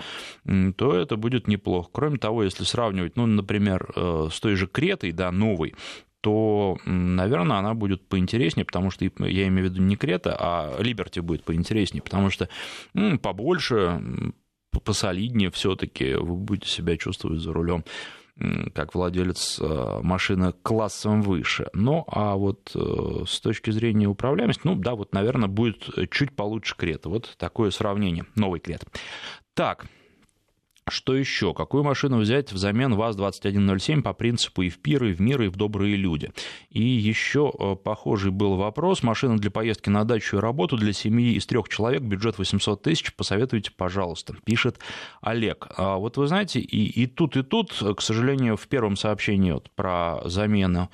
то 0.77 0.95
это 0.95 1.15
будет 1.15 1.47
неплохо. 1.47 1.89
Кроме 1.91 2.17
того, 2.17 2.43
если 2.43 2.63
сравнивать, 2.63 3.15
ну, 3.15 3.25
например, 3.25 3.91
э, 3.95 4.29
с 4.31 4.39
той 4.39 4.55
же 4.55 4.67
Кретой, 4.67 5.13
да, 5.13 5.31
новой, 5.31 5.73
то, 6.21 6.77
наверное, 6.85 7.57
она 7.57 7.73
будет 7.73 8.07
поинтереснее, 8.07 8.63
потому 8.63 8.91
что 8.91 9.05
я 9.05 9.47
имею 9.47 9.67
в 9.67 9.71
виду 9.71 9.81
не 9.81 9.95
Крета, 9.95 10.37
а 10.39 10.79
Либерти 10.79 11.19
будет 11.19 11.43
поинтереснее, 11.43 12.03
потому 12.03 12.29
что 12.29 12.47
ну, 12.93 13.17
побольше, 13.17 13.99
посолиднее 14.79 15.51
все-таки 15.51 16.13
вы 16.13 16.35
будете 16.35 16.69
себя 16.69 16.97
чувствовать 16.97 17.41
за 17.41 17.53
рулем 17.53 17.83
как 18.73 18.95
владелец 18.95 19.59
э, 19.59 19.99
машины 20.01 20.53
классом 20.63 21.21
выше. 21.21 21.67
Ну, 21.73 22.05
а 22.07 22.35
вот 22.35 22.71
э, 22.73 23.23
с 23.27 23.39
точки 23.39 23.69
зрения 23.69 24.07
управляемости, 24.07 24.61
ну, 24.63 24.75
да, 24.75 24.95
вот, 24.95 25.13
наверное, 25.13 25.47
будет 25.47 25.87
чуть 26.09 26.35
получше 26.35 26.75
Крета. 26.75 27.09
Вот 27.09 27.35
такое 27.37 27.69
сравнение. 27.71 28.25
Новый 28.35 28.59
Крет. 28.59 28.83
Так, 29.53 29.85
что 30.91 31.15
еще? 31.15 31.53
Какую 31.53 31.83
машину 31.83 32.19
взять 32.19 32.51
взамен 32.51 32.93
ВАЗ-2107 32.95 34.01
по 34.01 34.13
принципу 34.13 34.61
и 34.61 34.69
в 34.69 34.79
пиры, 34.79 35.11
и 35.11 35.13
в 35.13 35.21
мир, 35.21 35.41
и 35.41 35.47
в 35.47 35.55
добрые 35.55 35.95
люди? 35.95 36.31
И 36.69 36.83
еще 36.83 37.51
э, 37.57 37.75
похожий 37.75 38.31
был 38.31 38.55
вопрос. 38.57 39.01
Машина 39.01 39.37
для 39.37 39.49
поездки 39.49 39.89
на 39.89 40.03
дачу 40.03 40.37
и 40.37 40.39
работу 40.39 40.77
для 40.77 40.93
семьи 40.93 41.33
из 41.33 41.45
трех 41.45 41.69
человек, 41.69 42.01
бюджет 42.01 42.37
800 42.37 42.81
тысяч, 42.81 43.13
посоветуйте, 43.15 43.71
пожалуйста, 43.75 44.35
пишет 44.43 44.79
Олег. 45.21 45.67
А 45.77 45.95
вот 45.95 46.17
вы 46.17 46.27
знаете, 46.27 46.59
и, 46.59 47.01
и 47.01 47.07
тут, 47.07 47.37
и 47.37 47.43
тут, 47.43 47.71
к 47.71 48.01
сожалению, 48.01 48.57
в 48.57 48.67
первом 48.67 48.95
сообщении 48.95 49.51
вот 49.51 49.71
про 49.71 50.21
замену 50.25 50.89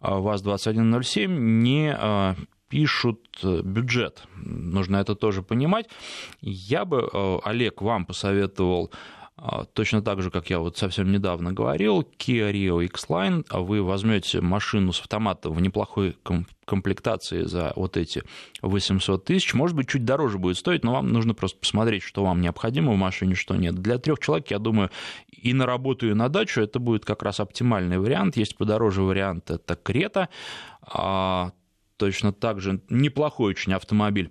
э, 0.00 0.08
ВАЗ-2107 0.10 1.26
не 1.26 1.96
э, 1.98 2.34
пишут 2.68 3.20
бюджет. 3.42 4.24
Нужно 4.36 4.98
это 4.98 5.14
тоже 5.14 5.42
понимать. 5.42 5.88
Я 6.40 6.84
бы, 6.84 7.08
Олег, 7.44 7.80
вам 7.80 8.04
посоветовал 8.04 8.92
точно 9.72 10.02
так 10.02 10.22
же, 10.22 10.30
как 10.30 10.50
я 10.50 10.58
вот 10.58 10.76
совсем 10.76 11.12
недавно 11.12 11.52
говорил, 11.52 12.00
Kia 12.00 12.52
Rio 12.52 12.84
X-Line, 12.84 13.46
а 13.48 13.60
вы 13.60 13.82
возьмете 13.82 14.40
машину 14.40 14.92
с 14.92 15.00
автоматом 15.00 15.52
в 15.54 15.60
неплохой 15.60 16.16
комплектации 16.64 17.44
за 17.44 17.72
вот 17.76 17.96
эти 17.96 18.22
800 18.62 19.24
тысяч, 19.24 19.54
может 19.54 19.76
быть, 19.76 19.88
чуть 19.88 20.04
дороже 20.04 20.38
будет 20.38 20.58
стоить, 20.58 20.84
но 20.84 20.92
вам 20.92 21.12
нужно 21.12 21.34
просто 21.34 21.58
посмотреть, 21.58 22.02
что 22.02 22.24
вам 22.24 22.40
необходимо 22.40 22.92
в 22.92 22.96
машине, 22.96 23.34
что 23.34 23.56
нет. 23.56 23.76
Для 23.76 23.98
трех 23.98 24.18
человек, 24.18 24.50
я 24.50 24.58
думаю, 24.58 24.90
и 25.30 25.54
на 25.54 25.66
работу, 25.66 26.08
и 26.08 26.14
на 26.14 26.28
дачу 26.28 26.60
это 26.60 26.78
будет 26.78 27.04
как 27.04 27.22
раз 27.22 27.40
оптимальный 27.40 27.98
вариант. 27.98 28.36
Есть 28.36 28.56
подороже 28.56 29.02
вариант, 29.02 29.50
это 29.50 29.76
Крета, 29.76 30.28
а, 30.82 31.52
точно 31.96 32.32
так 32.32 32.60
же 32.60 32.80
неплохой 32.88 33.50
очень 33.50 33.72
автомобиль. 33.72 34.30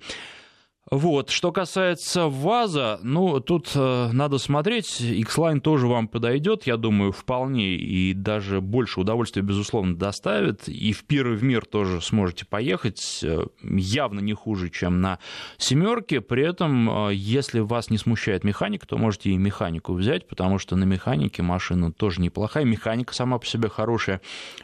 Вот. 0.89 1.30
Что 1.32 1.52
касается 1.52 2.28
ВАЗа, 2.28 3.00
ну, 3.04 3.41
тут 3.41 3.71
э, 3.76 4.10
надо 4.13 4.38
смотреть. 4.38 5.02
X-Line 5.02 5.60
тоже 5.60 5.86
вам 5.88 6.08
подойдет, 6.08 6.65
я 6.65 6.78
думаю, 6.78 7.12
вполне, 7.12 7.76
и 7.76 8.13
даже 8.13 8.62
больше 8.62 9.02
удовольствия, 9.02 9.41
безусловно, 9.41 9.97
доставит. 9.97 10.69
И 10.69 10.93
в 10.93 11.04
пир 11.04 11.28
в 11.28 11.43
мир 11.43 11.65
тоже 11.65 12.00
сможете 12.00 12.45
поехать, 12.45 13.19
э, 13.21 13.47
явно 13.63 14.21
не 14.21 14.34
хуже, 14.34 14.69
чем 14.69 15.02
на 15.02 15.19
семерке. 15.58 16.21
При 16.21 16.47
этом, 16.47 17.10
э, 17.10 17.13
если 17.15 17.60
вас 17.60 17.89
не 17.89 17.97
смущает 17.97 18.45
механика, 18.45 18.88
то 18.88 18.97
можете 18.97 19.32
и 19.32 19.38
механику 19.38 19.93
взять, 19.93 20.26
потому 20.26 20.58
что 20.58 20.78
на 20.78 20.86
механике 20.86 21.43
машина 21.43 21.91
тоже 21.91 22.21
неплохая. 22.21 22.63
Механика 22.63 23.13
сама 23.13 23.39
по 23.39 23.45
себе 23.45 23.67
хорошая 23.67 24.21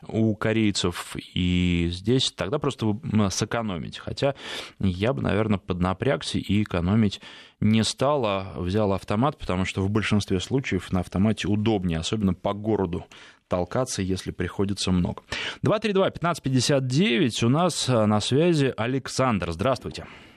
у 0.07 0.35
корейцев, 0.35 1.17
и 1.33 1.89
здесь 1.91 2.31
тогда 2.31 2.59
просто 2.59 2.85
вы 2.85 3.29
сэкономите. 3.29 3.99
Хотя 3.99 4.35
я 4.79 5.11
бы, 5.11 5.21
наверное, 5.21 5.57
поднапряг 5.57 6.12
напрягся 6.13 6.37
и 6.37 6.63
экономить 6.63 7.21
не 7.59 7.83
стал, 7.83 8.25
а 8.25 8.53
взял 8.57 8.93
автомат, 8.93 9.37
потому 9.37 9.65
что 9.65 9.81
в 9.81 9.89
большинстве 9.89 10.39
случаев 10.39 10.91
на 10.91 10.99
автомате 10.99 11.47
удобнее, 11.47 11.99
особенно 11.99 12.33
по 12.33 12.53
городу 12.53 13.05
толкаться, 13.47 14.01
если 14.01 14.31
приходится 14.31 14.91
много. 14.91 15.23
232-1559, 15.65 17.45
у 17.45 17.49
нас 17.49 17.87
э, 17.87 18.05
на 18.05 18.19
связи 18.19 18.73
Александр. 18.75 19.51
Здравствуйте. 19.51 20.03
Здравствуйте. 20.03 20.32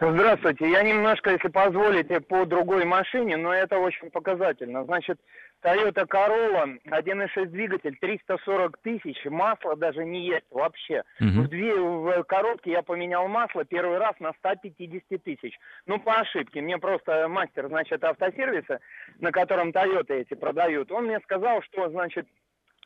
Я 0.00 0.82
немножко, 0.82 1.30
если 1.30 1.48
позволите, 1.48 2.20
по 2.20 2.46
другой 2.46 2.84
машине, 2.86 3.36
но 3.36 3.52
это 3.52 3.78
очень 3.78 4.10
показательно. 4.10 4.84
Значит, 4.84 5.20
Toyota 5.62 6.06
Corolla, 6.06 6.78
1.6 6.86 7.46
двигатель, 7.46 7.96
340 8.00 8.78
тысяч, 8.78 9.22
масло 9.26 9.76
даже 9.76 10.04
не 10.04 10.26
есть 10.26 10.46
вообще. 10.50 11.02
Угу. 11.20 11.42
В 11.42 11.48
две 11.48 11.74
в 11.74 12.24
коробке 12.24 12.72
я 12.72 12.82
поменял 12.82 13.28
масло 13.28 13.64
первый 13.64 13.98
раз 13.98 14.18
на 14.20 14.32
150 14.32 15.22
тысяч. 15.22 15.58
Ну, 15.84 15.98
по 15.98 16.14
ошибке. 16.20 16.62
Мне 16.62 16.78
просто 16.78 17.28
мастер, 17.28 17.68
значит, 17.68 18.02
автосервиса, 18.02 18.80
на 19.18 19.32
котором 19.32 19.70
Toyota 19.70 20.14
эти 20.14 20.32
продают, 20.32 20.90
он 20.90 21.04
мне 21.04 21.20
сказал, 21.20 21.62
что, 21.62 21.90
значит, 21.90 22.26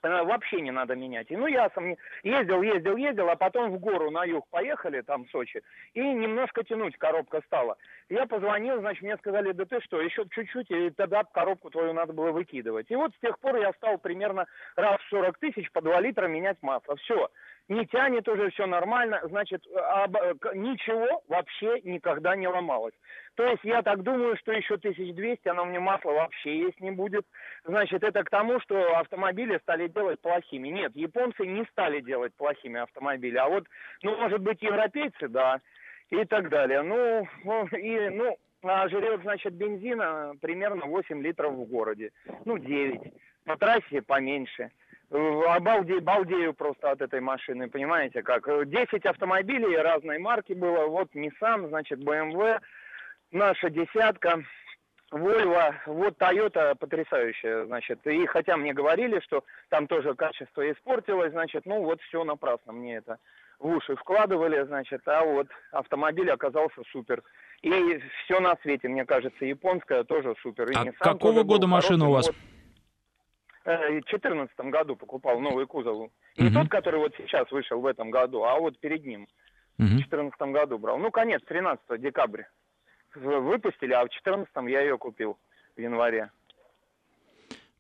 вообще 0.05 0.61
не 0.61 0.71
надо 0.71 0.95
менять. 0.95 1.31
И 1.31 1.37
ну 1.37 1.47
я 1.47 1.71
сам 1.75 1.97
ездил, 2.23 2.63
ездил, 2.63 2.97
ездил, 2.97 3.29
а 3.29 3.37
потом 3.37 3.71
в 3.71 3.79
гору 3.79 4.11
на 4.11 4.25
юг 4.25 4.47
поехали, 4.51 5.01
там 5.01 5.25
в 5.25 5.31
Сочи, 5.31 5.63
и 5.95 6.01
немножко 6.01 6.63
тянуть 6.65 6.97
коробка 6.97 7.41
стала. 7.47 7.77
Я 8.09 8.27
позвонил, 8.27 8.81
значит, 8.81 9.03
мне 9.03 9.17
сказали, 9.17 9.53
да 9.53 9.65
ты 9.65 9.81
что, 9.81 10.01
еще 10.01 10.25
чуть-чуть, 10.31 10.71
и 10.71 10.91
тогда 10.91 11.25
коробку 11.25 11.71
твою 11.71 11.93
надо 11.93 12.13
было 12.13 12.33
выкидывать. 12.33 12.91
И 12.91 12.97
вот 12.97 13.13
с 13.15 13.21
тех 13.21 13.39
пор 13.39 13.57
я 13.57 13.73
стал 13.73 13.99
примерно 13.99 14.47
раз 14.77 15.01
в 15.01 15.09
40 15.09 15.39
тысяч 15.39 15.71
по 15.73 15.81
2 15.81 16.01
литра 16.01 16.27
менять 16.27 16.59
масло. 16.63 16.97
Все 16.97 17.31
не 17.69 17.87
тянет 17.87 18.29
уже, 18.29 18.51
все 18.51 18.67
нормально, 18.67 19.21
значит, 19.25 19.65
об, 19.75 20.17
ничего 20.55 21.23
вообще 21.29 21.81
никогда 21.83 22.37
не 22.37 22.47
ломалось. 22.47 22.95
То 23.37 23.45
есть 23.47 23.65
я 23.65 23.83
так 23.83 24.03
думаю, 24.03 24.37
что 24.37 24.53
еще 24.53 24.75
1200, 24.75 25.49
оно 25.49 25.65
мне 25.65 25.81
масло 25.81 26.13
вообще 26.13 26.59
есть 26.59 26.81
не 26.81 26.91
будет. 26.91 27.27
Значит, 27.65 28.03
это 28.03 28.23
к 28.23 28.31
тому, 28.31 28.61
что 28.61 28.99
автомобили 28.99 29.59
стали 29.59 29.89
делать 29.89 30.21
плохими. 30.21 30.69
Нет, 30.69 30.95
японцы 30.95 31.47
не 31.47 31.65
стали 31.73 32.01
делать 32.01 32.35
плохими 32.35 32.81
автомобили, 32.81 33.37
а 33.37 33.49
вот, 33.49 33.65
ну, 34.03 34.17
может 34.17 34.41
быть, 34.41 34.63
европейцы, 34.63 35.29
да, 35.29 35.61
и 36.11 36.25
так 36.25 36.51
далее. 36.51 36.83
Ну, 36.83 37.27
ну 37.45 37.67
и, 37.67 38.11
ну, 38.11 38.37
а 38.63 38.89
жрет, 38.89 39.21
значит, 39.23 39.55
бензина 39.55 40.35
примерно 40.41 40.87
8 40.87 41.23
литров 41.23 41.53
в 41.55 41.65
городе. 41.65 42.11
Ну, 42.45 42.59
9. 42.59 43.01
По 43.45 43.57
трассе 43.57 44.01
поменьше. 44.03 44.71
Обалде, 45.11 46.01
балдею 46.01 46.55
просто 46.55 46.91
от 46.91 47.03
этой 47.03 47.21
машины, 47.21 47.69
понимаете 47.69 48.23
как? 48.23 48.47
10 48.69 49.07
автомобилей 49.07 49.77
разной 49.77 50.19
марки 50.19 50.53
было, 50.53 50.87
вот 50.87 51.09
Nissan, 51.15 51.69
значит, 51.69 52.01
BMW, 52.01 52.61
наша 53.31 53.71
десятка, 53.71 54.43
Volvo, 55.13 55.75
вот 55.87 56.17
Toyota 56.19 56.75
потрясающая, 56.75 57.67
значит. 57.67 58.05
И 58.07 58.27
хотя 58.27 58.57
мне 58.57 58.73
говорили, 58.73 59.21
что 59.21 59.45
там 59.69 59.87
тоже 59.87 60.15
качество 60.15 60.69
испортилось, 60.71 61.33
значит, 61.33 61.67
ну 61.67 61.83
вот 61.83 62.01
все 62.03 62.25
напрасно 62.25 62.73
мне 62.73 62.97
это 62.97 63.19
в 63.61 63.69
уши 63.69 63.95
вкладывали, 63.97 64.65
значит, 64.65 65.07
а 65.07 65.25
вот 65.25 65.47
автомобиль 65.71 66.31
оказался 66.31 66.83
супер. 66.91 67.23
И 67.63 68.01
все 68.25 68.41
на 68.41 68.57
свете, 68.63 68.89
мне 68.89 69.05
кажется, 69.05 69.45
японская 69.45 70.05
тоже 70.05 70.35
супер. 70.43 70.71
И 70.71 70.75
а 70.75 70.85
Nissan 70.85 70.95
какого 70.99 71.45
года 71.45 71.67
машина 71.67 72.09
у 72.09 72.13
вас? 72.13 72.27
Вот. 72.27 72.37
Э, 73.65 73.89
в 73.89 74.05
2014 74.05 74.59
году 74.71 74.97
покупал 74.97 75.41
новый 75.41 75.67
кузов. 75.67 76.11
Не 76.37 76.49
угу. 76.49 76.55
тот, 76.55 76.69
который 76.69 77.01
вот 77.01 77.15
сейчас 77.17 77.51
вышел 77.51 77.81
в 77.81 77.87
этом 77.87 78.11
году, 78.11 78.45
а 78.45 78.59
вот 78.59 78.79
перед 78.79 79.05
ним. 79.05 79.23
Угу. 79.79 79.87
В 79.87 80.09
2014 80.11 80.41
году 80.53 80.79
брал. 80.79 80.99
Ну, 80.99 81.11
конец, 81.11 81.43
13 81.47 82.01
декабря. 82.01 82.49
Выпустили, 83.15 83.93
а 83.93 84.05
в 84.05 84.11
2014 84.11 84.53
я 84.69 84.81
ее 84.83 84.99
купил 84.99 85.39
в 85.77 85.81
январе. 85.81 86.31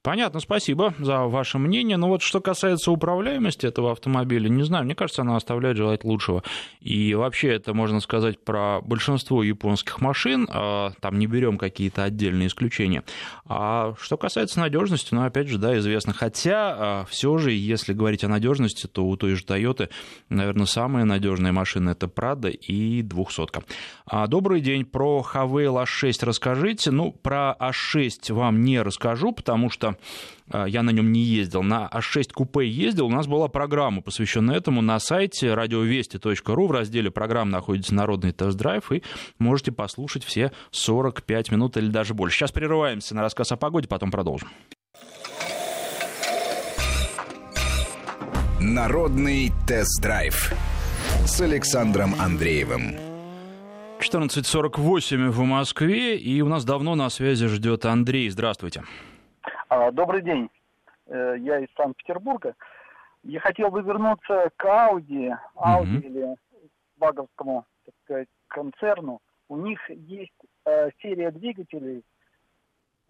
Понятно, 0.04 0.40
спасибо 0.40 0.92
за 0.98 1.20
ваше 1.20 1.56
мнение. 1.56 1.96
Но 1.96 2.08
вот 2.08 2.20
что 2.20 2.42
касается 2.42 2.92
управляемости 2.92 3.64
этого 3.64 3.90
автомобиля, 3.92 4.50
не 4.50 4.62
знаю, 4.62 4.84
мне 4.84 4.94
кажется, 4.94 5.22
она 5.22 5.34
оставляет 5.34 5.78
желать 5.78 6.04
лучшего. 6.04 6.42
И 6.80 7.14
вообще 7.14 7.54
это 7.54 7.72
можно 7.72 8.00
сказать 8.00 8.38
про 8.38 8.82
большинство 8.82 9.42
японских 9.42 10.02
машин, 10.02 10.46
а, 10.52 10.92
там 11.00 11.18
не 11.18 11.26
берем 11.26 11.56
какие-то 11.56 12.04
отдельные 12.04 12.48
исключения. 12.48 13.02
А 13.46 13.94
что 13.98 14.18
касается 14.18 14.60
надежности, 14.60 15.14
ну, 15.14 15.24
опять 15.24 15.48
же, 15.48 15.56
да, 15.56 15.78
известно. 15.78 16.12
Хотя, 16.12 16.76
а, 16.76 17.04
все 17.08 17.38
же, 17.38 17.52
если 17.52 17.94
говорить 17.94 18.24
о 18.24 18.28
надежности, 18.28 18.86
то 18.86 19.06
у 19.06 19.16
той 19.16 19.36
же 19.36 19.44
Toyota, 19.44 19.88
наверное, 20.28 20.66
самая 20.66 21.06
надежная 21.06 21.52
машина 21.52 21.90
это 21.90 22.08
Prado 22.08 22.50
и 22.50 23.00
200. 23.00 23.64
А, 24.04 24.26
добрый 24.26 24.60
день, 24.60 24.84
про 24.84 25.24
Havail 25.32 25.82
A6 25.82 26.26
расскажите. 26.26 26.90
Ну, 26.90 27.10
про 27.10 27.56
A6 27.58 28.34
вам 28.34 28.60
не 28.60 28.82
расскажу, 28.82 29.32
потому 29.32 29.70
что 29.70 29.93
а, 30.50 30.66
я 30.66 30.82
на 30.82 30.90
нем 30.90 31.12
не 31.12 31.20
ездил. 31.20 31.62
На 31.62 31.88
А6 31.92 32.32
купе 32.32 32.68
ездил, 32.68 33.06
у 33.06 33.10
нас 33.10 33.26
была 33.26 33.48
программа, 33.48 34.02
посвященная 34.02 34.56
этому 34.56 34.82
на 34.82 34.98
сайте 34.98 35.54
радиовести.ру. 35.54 36.66
В 36.66 36.70
разделе 36.70 37.10
программ 37.10 37.50
находится 37.50 37.94
народный 37.94 38.32
тест-драйв, 38.32 38.92
и 38.92 39.02
можете 39.38 39.72
послушать 39.72 40.24
все 40.24 40.52
45 40.70 41.50
минут 41.50 41.76
или 41.76 41.88
даже 41.88 42.14
больше. 42.14 42.38
Сейчас 42.38 42.52
прерываемся 42.52 43.14
на 43.14 43.22
рассказ 43.22 43.52
о 43.52 43.56
погоде, 43.56 43.88
потом 43.88 44.10
продолжим. 44.10 44.48
Народный 48.60 49.52
тест-драйв 49.66 50.52
с 51.26 51.40
Александром 51.40 52.14
Андреевым. 52.18 52.94
14.48 54.00 55.30
в 55.30 55.40
Москве, 55.44 56.16
и 56.18 56.40
у 56.40 56.48
нас 56.48 56.64
давно 56.64 56.94
на 56.94 57.08
связи 57.10 57.46
ждет 57.46 57.84
Андрей. 57.84 58.28
Здравствуйте. 58.28 58.80
А, 58.80 58.84
добрый 59.92 60.22
день. 60.22 60.50
Э, 61.06 61.36
я 61.38 61.58
из 61.58 61.68
Санкт-Петербурга. 61.76 62.54
Я 63.22 63.40
хотел 63.40 63.70
бы 63.70 63.82
вернуться 63.82 64.50
к 64.56 64.64
Audi, 64.64 65.34
Audi 65.56 65.84
mm-hmm. 65.84 66.00
или 66.00 66.36
баговскому, 66.96 67.64
так 67.84 67.94
сказать, 68.04 68.28
концерну. 68.48 69.20
У 69.48 69.56
них 69.56 69.78
есть 69.90 70.32
э, 70.64 70.90
серия 71.00 71.30
двигателей, 71.30 72.04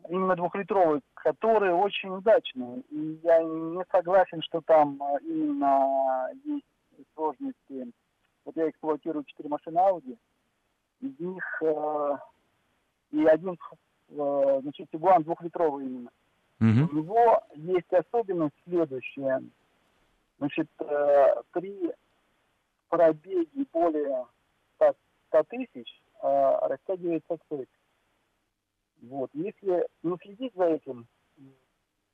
именно 0.09 0.37
двухлитровых, 0.37 1.03
которые 1.14 1.75
очень 1.75 2.11
удачные. 2.11 2.81
И 2.90 3.20
я 3.23 3.42
не 3.42 3.85
согласен, 3.90 4.42
что 4.42 4.61
там 4.61 5.01
э, 5.03 5.18
именно 5.23 6.29
есть 6.44 6.66
сложности. 7.14 7.92
Вот 8.44 8.57
я 8.57 8.68
эксплуатирую 8.68 9.25
четыре 9.25 9.49
машины 9.49 9.79
Audi. 9.79 10.18
Из 11.01 11.18
них 11.18 11.62
э, 11.62 12.16
и 13.12 13.25
один, 13.27 13.57
э, 14.11 14.59
значит, 14.62 14.90
Тигуан 14.90 15.23
двухлитровый 15.23 15.87
именно. 15.87 16.11
Угу. 16.60 16.68
У 16.68 16.96
него 16.96 17.42
есть 17.54 17.92
особенность 17.92 18.54
следующая. 18.64 19.42
Значит, 20.38 20.68
э, 20.80 21.42
при 21.52 21.92
пробеге 22.88 23.66
более 23.72 24.26
100, 24.76 24.94
100 25.28 25.42
тысяч 25.44 26.02
э, 26.22 26.58
растягивается 26.62 27.38
цепь. 27.48 27.68
Вот. 29.02 29.30
Если 29.34 29.86
не 30.02 30.16
следить 30.22 30.54
за 30.54 30.64
этим 30.64 31.06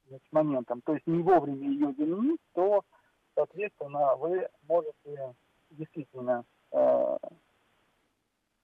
значит, 0.08 0.32
моментом, 0.32 0.80
то 0.82 0.94
есть 0.94 1.06
не 1.06 1.22
вовремя 1.22 1.68
ее 1.68 1.92
заменить, 1.92 2.40
то, 2.54 2.82
соответственно, 3.34 4.16
вы 4.16 4.48
можете 4.66 5.34
действительно 5.70 6.44
э, 6.72 7.16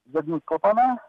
загнуть 0.05 0.43
клапана, 0.43 0.99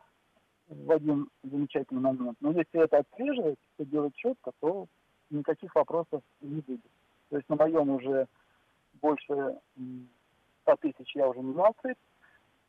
в 0.68 0.90
один 0.92 1.28
замечательный 1.42 2.00
момент. 2.00 2.36
Но 2.40 2.52
если 2.52 2.82
это 2.82 2.98
отслеживать, 2.98 3.58
все 3.74 3.84
делать 3.86 4.14
четко, 4.14 4.52
то 4.60 4.86
никаких 5.30 5.74
вопросов 5.74 6.22
не 6.40 6.60
будет. 6.60 6.80
То 7.30 7.36
есть 7.36 7.48
на 7.48 7.56
моем 7.56 7.90
уже 7.90 8.26
больше 9.00 9.58
100 10.62 10.76
тысяч 10.80 11.14
я 11.14 11.28
уже 11.28 11.40
менял 11.40 11.74
цепь. 11.82 11.98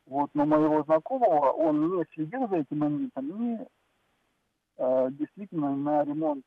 Вот, 0.06 0.30
но 0.34 0.44
моего 0.44 0.82
знакомого, 0.82 1.52
он 1.52 1.96
не 1.96 2.04
следил 2.14 2.48
за 2.48 2.56
этим 2.56 2.78
моментом 2.78 3.28
и 3.30 3.64
э, 4.78 5.08
действительно 5.12 5.76
на 5.76 6.02
ремонт 6.02 6.44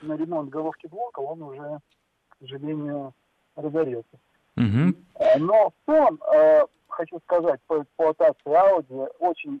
на 0.00 0.16
ремонт 0.16 0.50
головки 0.50 0.86
блока 0.86 1.20
он 1.20 1.42
уже, 1.42 1.80
к 2.28 2.36
сожалению, 2.38 3.12
разорился. 3.54 4.18
Угу. 4.56 4.94
Но 5.40 5.70
в 5.70 5.74
целом, 5.86 6.20
э, 6.34 6.64
хочу 6.94 7.20
сказать, 7.20 7.60
по 7.66 7.82
эксплуатации 7.82 8.46
Audi 8.46 9.08
очень 9.18 9.60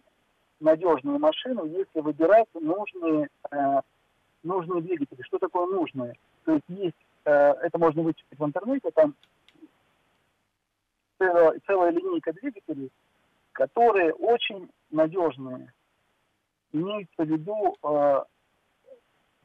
надежные 0.60 1.18
машины, 1.18 1.68
если 1.68 2.00
выбирать 2.00 2.48
нужные, 2.54 3.28
э, 3.50 3.80
нужные 4.42 4.82
двигатели. 4.82 5.22
Что 5.22 5.38
такое 5.38 5.66
нужные? 5.66 6.14
То 6.44 6.52
есть 6.52 6.64
есть, 6.68 6.96
э, 7.24 7.30
это 7.30 7.78
можно 7.78 8.02
вычислить 8.02 8.38
в 8.38 8.44
интернете, 8.44 8.90
там 8.92 9.14
целая, 11.18 11.60
целая 11.66 11.90
линейка 11.90 12.32
двигателей, 12.32 12.90
которые 13.52 14.12
очень 14.14 14.70
надежные. 14.90 15.72
Имеется 16.72 17.22
в 17.22 17.26
виду 17.28 17.76
э, 17.82 18.24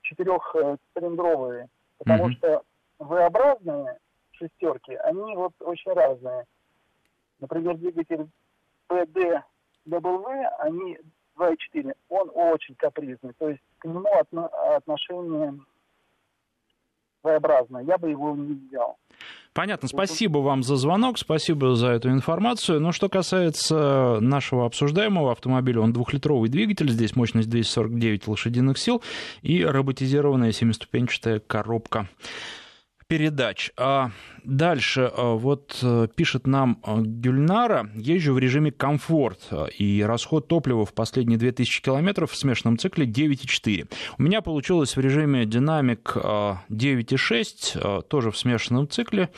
четырехцилиндровые, 0.01 1.67
потому 1.97 2.29
mm-hmm. 2.29 2.33
что 2.33 2.63
V-образные 2.99 3.97
шестерки, 4.31 4.93
они 4.95 5.35
вот 5.35 5.53
очень 5.59 5.91
разные. 5.93 6.45
Например, 7.39 7.75
двигатель 7.77 8.27
PDW, 8.89 10.45
они 10.59 10.97
2.4, 11.37 11.93
он 12.09 12.31
очень 12.33 12.75
капризный. 12.75 13.33
То 13.37 13.49
есть 13.49 13.61
к 13.79 13.85
нему 13.85 14.05
отношение 14.75 15.59
своеобразное. 17.21 17.83
Я 17.83 17.97
бы 17.97 18.09
его 18.09 18.35
не 18.35 18.53
взял. 18.53 18.97
Понятно. 19.53 19.87
Спасибо 19.87 20.37
вам 20.37 20.63
за 20.63 20.75
звонок, 20.75 21.17
спасибо 21.17 21.75
за 21.75 21.89
эту 21.89 22.09
информацию. 22.11 22.79
Но 22.79 22.91
что 22.91 23.09
касается 23.09 24.19
нашего 24.21 24.65
обсуждаемого 24.65 25.31
автомобиля, 25.31 25.81
он 25.81 25.91
двухлитровый 25.91 26.49
двигатель, 26.49 26.89
здесь 26.89 27.15
мощность 27.15 27.49
249 27.49 28.27
лошадиных 28.27 28.77
сил 28.77 29.01
и 29.41 29.63
роботизированная 29.65 30.51
семиступенчатая 30.51 31.39
коробка 31.39 32.07
передач. 33.09 33.71
А 33.75 34.11
дальше 34.43 35.11
а, 35.11 35.33
вот 35.33 35.79
э, 35.81 36.07
пишет 36.15 36.45
нам 36.45 36.79
а, 36.83 37.01
Гюльнара, 37.01 37.89
езжу 37.95 38.33
в 38.33 38.39
режиме 38.39 38.71
комфорт, 38.71 39.47
а, 39.49 39.65
и 39.65 40.01
расход 40.03 40.47
топлива 40.47 40.85
в 40.85 40.93
последние 40.93 41.39
2000 41.39 41.81
километров 41.81 42.31
в 42.31 42.37
смешанном 42.37 42.77
цикле 42.77 43.07
9,4. 43.07 43.89
У 44.19 44.21
меня 44.21 44.41
получилось 44.41 44.95
в 44.95 44.99
режиме 44.99 45.45
динамик 45.45 46.15
9,6, 46.15 48.03
тоже 48.03 48.29
в 48.29 48.37
смешанном 48.37 48.87
цикле, 48.87 49.29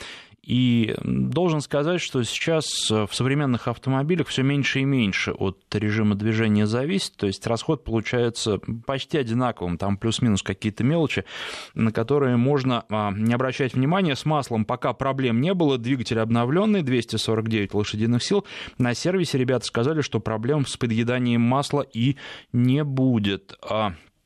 и 0.44 0.94
должен 1.04 1.60
сказать, 1.60 2.00
что 2.00 2.22
сейчас 2.24 2.90
э, 2.90 3.06
в 3.06 3.14
современных 3.14 3.68
автомобилях 3.68 4.26
все 4.26 4.42
меньше 4.42 4.80
и 4.80 4.84
меньше 4.84 5.32
от 5.32 5.62
режима 5.72 6.16
движения 6.16 6.66
зависит, 6.66 7.14
то 7.16 7.26
есть 7.28 7.46
расход 7.46 7.84
получается 7.84 8.58
почти 8.84 9.18
одинаковым, 9.18 9.78
там 9.78 9.96
плюс-минус 9.96 10.42
какие-то 10.42 10.82
мелочи, 10.82 11.24
на 11.74 11.92
которые 11.92 12.36
можно 12.36 12.84
а, 12.88 13.12
не 13.12 13.34
обращать 13.34 13.74
внимания. 13.74 14.16
С 14.16 14.24
маслом 14.24 14.64
пока 14.64 14.92
проблем 14.92 15.40
не 15.40 15.54
было, 15.54 15.78
двигатель 15.78 16.18
обновленный, 16.18 16.82
249 16.82 17.74
лошадиных 17.74 18.22
сил. 18.22 18.44
На 18.78 18.94
сервисе 18.94 19.38
ребята 19.38 19.64
сказали, 19.64 20.00
что 20.00 20.18
проблем 20.18 20.66
с 20.66 20.76
подъеданием 20.76 21.40
масла 21.40 21.82
и 21.82 22.16
не 22.52 22.82
будет. 22.82 23.56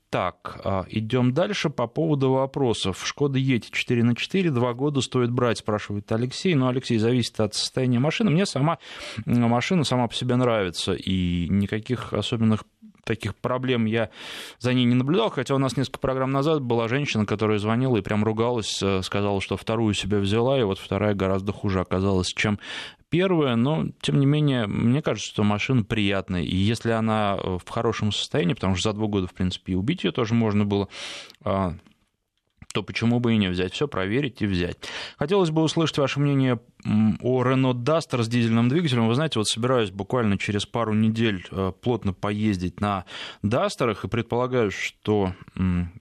Так, 0.09 0.61
а, 0.65 0.85
идем 0.89 1.33
дальше 1.33 1.69
по 1.69 1.89
поводу 1.89 2.31
вопросов. 2.31 3.05
Шкода 3.05 3.39
Ети 3.39 3.71
4 3.73 4.05
на 4.05 4.15
4, 4.15 4.51
два 4.51 4.73
года 4.73 5.01
стоит 5.01 5.33
брать, 5.33 5.59
спрашивает 5.59 6.11
Алексей. 6.13 6.55
Но, 6.55 6.69
Алексей, 6.69 6.99
зависит 6.99 7.41
от 7.41 7.55
состояния 7.55 7.99
машины. 7.99 8.31
Мне 8.31 8.47
сама 8.47 8.79
машина 9.25 9.83
сама 9.83 10.07
по 10.07 10.15
себе 10.15 10.37
нравится, 10.37 10.95
и 10.95 11.49
никаких 11.49 12.13
особенных 12.13 12.65
таких 13.07 13.35
проблем 13.37 13.87
я 13.87 14.11
за 14.59 14.75
ней 14.75 14.85
не 14.85 14.95
наблюдал, 14.95 15.31
хотя 15.31 15.55
у 15.55 15.59
нас 15.59 15.77
несколько 15.77 16.01
программ 16.01 16.33
назад 16.33 16.61
была 16.61 16.89
женщина, 16.89 17.25
которая 17.25 17.59
звонила 17.59 17.97
и 17.97 18.03
прям 18.03 18.25
ругалась, 18.25 18.83
э, 18.83 19.01
сказала, 19.03 19.41
что 19.41 19.57
вторую 19.57 19.95
себе 19.95 20.19
взяла, 20.19 20.59
и 20.59 20.65
вот 20.65 20.79
вторая 20.79 21.15
гораздо 21.15 21.53
хуже 21.53 21.81
оказалась, 21.81 22.29
чем 22.35 22.59
первая, 23.09 23.57
но, 23.57 23.87
тем 24.01 24.19
не 24.19 24.27
менее, 24.27 24.67
мне 24.67 25.01
кажется, 25.01 25.31
что 25.31 25.45
машина 25.45 25.85
приятная, 25.85 26.43
и 26.43 26.57
если 26.57 26.91
она 26.91 27.39
э, 27.39 27.59
в 27.65 27.69
хорошем 27.69 28.13
состоянии, 28.13 28.55
потому 28.55 28.75
что 28.75 28.91
за 28.91 28.97
два 28.97 29.07
года, 29.07 29.27
в 29.29 29.35
принципе, 29.35 29.73
и 29.73 29.77
убить 29.77 30.05
ее 30.05 30.11
тоже 30.11 30.35
можно 30.35 30.65
было, 30.65 30.89
а, 31.45 31.75
то 32.77 32.83
почему 32.83 33.21
бы 33.21 33.33
и 33.33 33.39
не 33.39 33.49
взять? 33.49 33.73
Все 33.73 33.89
проверить 33.89 34.43
и 34.43 34.47
взять. 34.47 34.77
Хотелось 35.19 35.49
бы 35.49 35.63
услышать 35.63 35.97
ваше 35.97 36.21
мнение 36.21 36.61
о 37.23 37.43
Renault 37.43 37.83
Duster 37.83 38.23
с 38.23 38.29
дизельным 38.29 38.69
двигателем. 38.69 39.09
Вы 39.09 39.15
знаете, 39.15 39.39
вот 39.39 39.49
собираюсь 39.49 39.91
буквально 39.91 40.37
через 40.37 40.67
пару 40.67 40.93
недель 40.93 41.47
э, 41.51 41.73
плотно 41.81 42.13
поездить 42.13 42.83
на 42.83 43.07
Дастерах 43.41 44.05
и 44.05 44.09
предполагаю, 44.09 44.71
что 44.71 45.33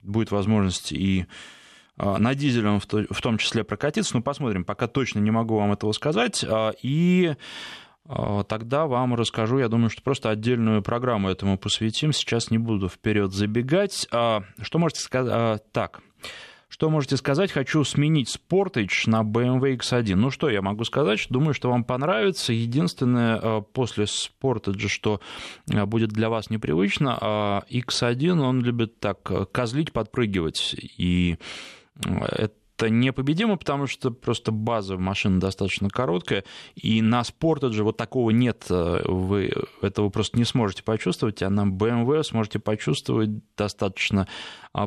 будет 0.02 0.30
возможность 0.32 0.92
и 0.92 1.24
э, 1.96 2.16
на 2.18 2.34
дизельном 2.34 2.78
в 2.80 3.20
том 3.22 3.38
числе 3.38 3.64
прокатиться. 3.64 4.14
Но 4.14 4.20
посмотрим, 4.20 4.62
пока 4.62 4.86
точно 4.86 5.20
не 5.20 5.30
могу 5.30 5.56
вам 5.56 5.72
этого 5.72 5.92
сказать. 5.92 6.44
А, 6.46 6.74
и 6.82 7.36
э, 8.04 8.44
тогда 8.46 8.86
вам 8.86 9.14
расскажу, 9.14 9.60
я 9.60 9.68
думаю, 9.68 9.88
что 9.88 10.02
просто 10.02 10.28
отдельную 10.28 10.82
программу 10.82 11.30
этому 11.30 11.56
посвятим. 11.56 12.12
Сейчас 12.12 12.50
не 12.50 12.58
буду 12.58 12.90
вперед 12.90 13.32
забегать. 13.32 14.06
А, 14.12 14.42
что 14.60 14.78
можете 14.78 15.00
сказать? 15.00 15.62
Так, 15.72 16.02
что 16.68 16.90
можете 16.90 17.16
сказать? 17.16 17.52
Хочу 17.52 17.84
сменить 17.84 18.34
Sportage 18.34 19.08
на 19.08 19.22
BMW 19.22 19.76
X1. 19.76 20.16
Ну 20.16 20.30
что 20.30 20.48
я 20.48 20.62
могу 20.62 20.84
сказать? 20.84 21.24
Думаю, 21.30 21.54
что 21.54 21.70
вам 21.70 21.84
понравится. 21.84 22.52
Единственное, 22.52 23.38
э, 23.40 23.62
после 23.72 24.04
Sportage, 24.04 24.88
что 24.88 25.20
э, 25.70 25.84
будет 25.86 26.10
для 26.10 26.28
вас 26.28 26.50
непривычно, 26.50 27.64
X1, 27.70 28.40
он 28.40 28.62
любит 28.62 28.98
так 28.98 29.30
э, 29.30 29.46
козлить, 29.46 29.92
подпрыгивать. 29.92 30.74
И 30.98 31.38
это 32.04 32.54
это 32.78 32.90
непобедимо, 32.90 33.56
потому 33.56 33.86
что 33.86 34.10
просто 34.10 34.52
база 34.52 34.98
машины 34.98 35.40
достаточно 35.40 35.88
короткая, 35.88 36.44
и 36.74 37.00
на 37.00 37.22
Sportage 37.22 37.82
вот 37.82 37.96
такого 37.96 38.28
нет, 38.30 38.66
вы 38.68 39.50
этого 39.80 40.10
просто 40.10 40.36
не 40.36 40.44
сможете 40.44 40.82
почувствовать, 40.82 41.42
а 41.42 41.48
на 41.48 41.64
BMW 41.64 42.22
сможете 42.22 42.58
почувствовать 42.58 43.30
достаточно 43.56 44.28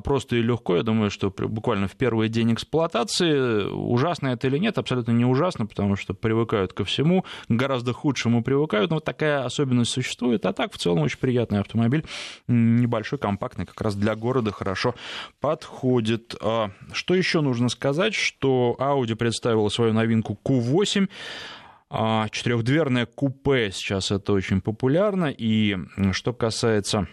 просто 0.04 0.36
и 0.36 0.42
легко. 0.42 0.76
Я 0.76 0.84
думаю, 0.84 1.10
что 1.10 1.30
буквально 1.30 1.88
в 1.88 1.96
первый 1.96 2.30
день 2.30 2.54
эксплуатации, 2.54 3.64
ужасно 3.72 4.28
это 4.28 4.48
или 4.48 4.58
нет, 4.58 4.78
абсолютно 4.78 5.12
не 5.12 5.26
ужасно, 5.26 5.66
потому 5.66 5.96
что 5.96 6.14
привыкают 6.14 6.74
ко 6.74 6.84
всему, 6.86 7.26
гораздо 7.48 7.94
худшему 7.94 8.44
привыкают, 8.44 8.92
но 8.92 8.98
вот 8.98 9.06
такая 9.06 9.44
особенность 9.44 9.92
существует. 9.92 10.46
А 10.46 10.54
так, 10.54 10.74
в 10.74 10.78
целом, 10.78 11.00
очень 11.00 11.18
приятный 11.18 11.60
автомобиль, 11.60 12.06
небольшой, 12.48 13.18
компактный, 13.18 13.66
как 13.66 13.82
раз 13.82 13.96
для 13.96 14.16
города 14.16 14.52
хорошо 14.52 14.94
подходит. 15.40 16.36
А 16.42 16.72
что 16.94 17.16
еще 17.16 17.42
нужно 17.42 17.70
сказать, 17.70 18.14
что 18.14 18.76
Audi 18.80 19.16
представила 19.16 19.70
свою 19.70 19.94
новинку 19.94 20.40
Q8, 20.44 21.10
а 21.92 22.30
четырехдверное 22.30 23.08
купе 23.08 23.72
сейчас 23.72 24.12
это 24.12 24.34
очень 24.34 24.62
популярно. 24.62 25.34
И 25.36 25.76
что 26.12 26.34
касается 26.34 27.08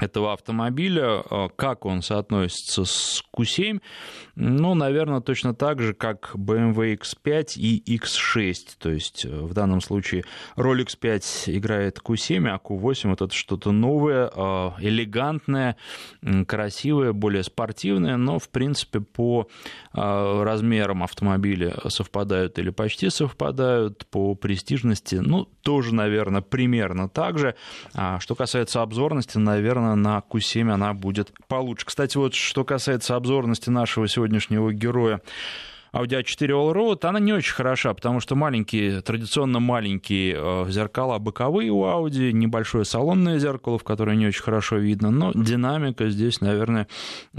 этого 0.00 0.32
автомобиля, 0.32 1.22
э, 1.30 1.48
как 1.56 1.84
он 1.84 2.02
соотносится 2.02 2.84
с 2.84 3.22
Q7, 3.36 3.80
ну, 4.36 4.74
наверное, 4.74 5.20
точно 5.20 5.54
так 5.54 5.80
же, 5.80 5.92
как 5.94 6.32
BMW 6.34 6.98
X5 6.98 7.52
и 7.56 7.96
X6, 7.98 8.54
то 8.78 8.90
есть 8.90 9.24
э, 9.24 9.28
в 9.28 9.52
данном 9.52 9.80
случае 9.80 10.24
роль 10.56 10.82
X5 10.82 11.56
играет 11.56 11.98
Q7, 11.98 12.48
а 12.48 12.58
Q8 12.58 13.10
вот 13.10 13.22
это 13.22 13.34
что-то 13.34 13.72
новое, 13.72 14.30
э, 14.34 14.70
элегантное, 14.80 15.76
красивое, 16.46 17.12
более 17.12 17.42
спортивное, 17.42 18.16
но, 18.16 18.38
в 18.38 18.48
принципе, 18.48 19.00
по 19.00 19.48
размерам 19.92 21.02
автомобиля 21.02 21.74
совпадают 21.88 22.58
или 22.58 22.70
почти 22.70 23.10
совпадают, 23.10 24.06
по 24.06 24.34
престижности, 24.34 25.16
ну, 25.16 25.48
тоже, 25.62 25.94
наверное, 25.94 26.40
примерно 26.40 27.08
так 27.08 27.38
же. 27.38 27.54
А 27.94 28.18
что 28.20 28.34
касается 28.34 28.82
обзорности, 28.82 29.38
наверное, 29.38 29.89
на 29.94 30.22
Q7 30.30 30.70
она 30.70 30.94
будет 30.94 31.32
получше. 31.48 31.86
Кстати, 31.86 32.16
вот 32.16 32.34
что 32.34 32.64
касается 32.64 33.16
обзорности 33.16 33.70
нашего 33.70 34.08
сегодняшнего 34.08 34.72
героя, 34.72 35.20
Audi 35.92 36.20
A4 36.22 36.50
Allroad, 36.50 37.04
она 37.06 37.18
не 37.18 37.32
очень 37.32 37.52
хороша, 37.52 37.92
потому 37.94 38.20
что 38.20 38.36
маленькие, 38.36 39.00
традиционно 39.00 39.58
маленькие 39.58 40.36
э, 40.38 40.66
зеркала 40.68 41.18
боковые 41.18 41.70
у 41.70 41.82
Audi, 41.84 42.30
небольшое 42.32 42.84
салонное 42.84 43.38
зеркало, 43.38 43.78
в 43.78 43.84
которое 43.84 44.16
не 44.16 44.26
очень 44.26 44.42
хорошо 44.42 44.76
видно, 44.76 45.10
но 45.10 45.32
динамика 45.34 46.08
здесь, 46.08 46.40
наверное, 46.40 46.86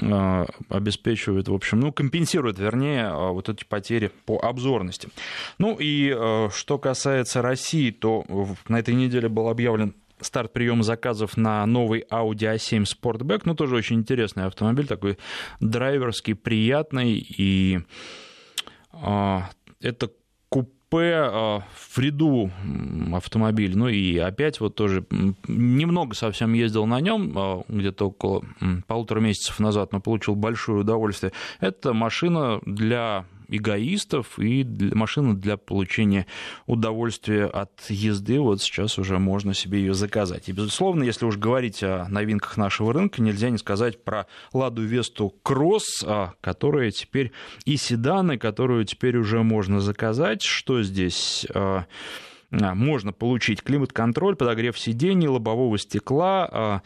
э, 0.02 0.46
обеспечивает, 0.70 1.48
в 1.48 1.54
общем, 1.54 1.80
ну, 1.80 1.94
компенсирует, 1.94 2.60
вернее, 2.60 3.06
э, 3.06 3.30
вот 3.32 3.48
эти 3.48 3.64
потери 3.64 4.12
по 4.26 4.40
обзорности. 4.40 5.10
Ну 5.58 5.78
и 5.80 6.12
что 6.54 6.78
касается 6.78 7.42
России, 7.42 7.92
то 7.92 8.26
на 8.68 8.80
этой 8.80 8.94
неделе 8.94 9.30
был 9.30 9.48
объявлен 9.48 9.94
старт 10.22 10.54
приема 10.54 10.84
заказов 10.84 11.38
на 11.38 11.66
новый 11.66 12.06
Audi 12.10 12.56
A7 12.56 12.84
Sportback. 12.84 13.42
Ну, 13.46 13.56
тоже 13.56 13.76
очень 13.76 13.98
интересный 13.98 14.46
автомобиль, 14.46 14.88
такой 14.88 15.18
драйверский, 15.60 16.36
приятный. 16.36 17.14
И 17.14 17.80
а, 18.92 19.50
это 19.80 20.12
купе 20.50 21.14
а, 21.16 21.64
в 21.74 21.98
ряду 21.98 22.52
автомобиль. 23.14 23.78
Ну 23.78 23.88
и 23.88 24.18
опять 24.18 24.60
вот 24.60 24.76
тоже 24.76 25.06
немного 25.48 26.16
совсем 26.16 26.54
ездил 26.54 26.86
на 26.86 27.00
нем, 27.00 27.34
а, 27.36 27.64
где-то 27.68 28.08
около 28.08 28.44
полутора 28.88 29.20
месяцев 29.20 29.60
назад, 29.60 29.94
но 29.94 30.00
получил 30.02 30.36
большое 30.36 30.82
удовольствие. 30.82 31.32
Это 31.60 31.94
машина 31.94 32.60
для 32.66 33.26
эгоистов 33.52 34.40
и 34.40 34.66
машина 34.94 35.36
для 35.36 35.58
получения 35.58 36.26
удовольствия 36.66 37.46
от 37.46 37.72
езды. 37.90 38.40
Вот 38.40 38.62
сейчас 38.62 38.98
уже 38.98 39.20
можно 39.20 39.54
себе 39.54 39.80
ее 39.80 39.94
заказать. 39.94 40.50
И, 40.50 40.54
безусловно, 40.54 41.04
если 41.04 41.26
уж 41.26 41.38
говорить 41.38 41.84
о 41.84 42.08
новинках 42.10 42.58
нашего 42.58 42.94
рынка, 42.94 43.22
нельзя 43.22 43.50
не 43.50 43.58
сказать 43.58 44.04
про 44.04 44.26
Ладу 44.54 44.82
Весту 44.84 45.36
Кросс, 45.44 46.04
а, 46.08 46.34
которая 46.42 46.92
теперь 46.92 47.32
и 47.66 47.78
седаны, 47.78 48.38
которую 48.38 48.86
теперь 48.86 49.18
уже 49.18 49.44
можно 49.44 49.82
заказать. 49.82 50.42
Что 50.42 50.82
здесь? 50.82 51.46
А, 51.54 51.86
а, 52.52 52.76
можно 52.76 53.12
получить 53.12 53.62
климат-контроль, 53.62 54.36
подогрев 54.36 54.80
сидений, 54.80 55.28
лобового 55.28 55.78
стекла, 55.78 56.82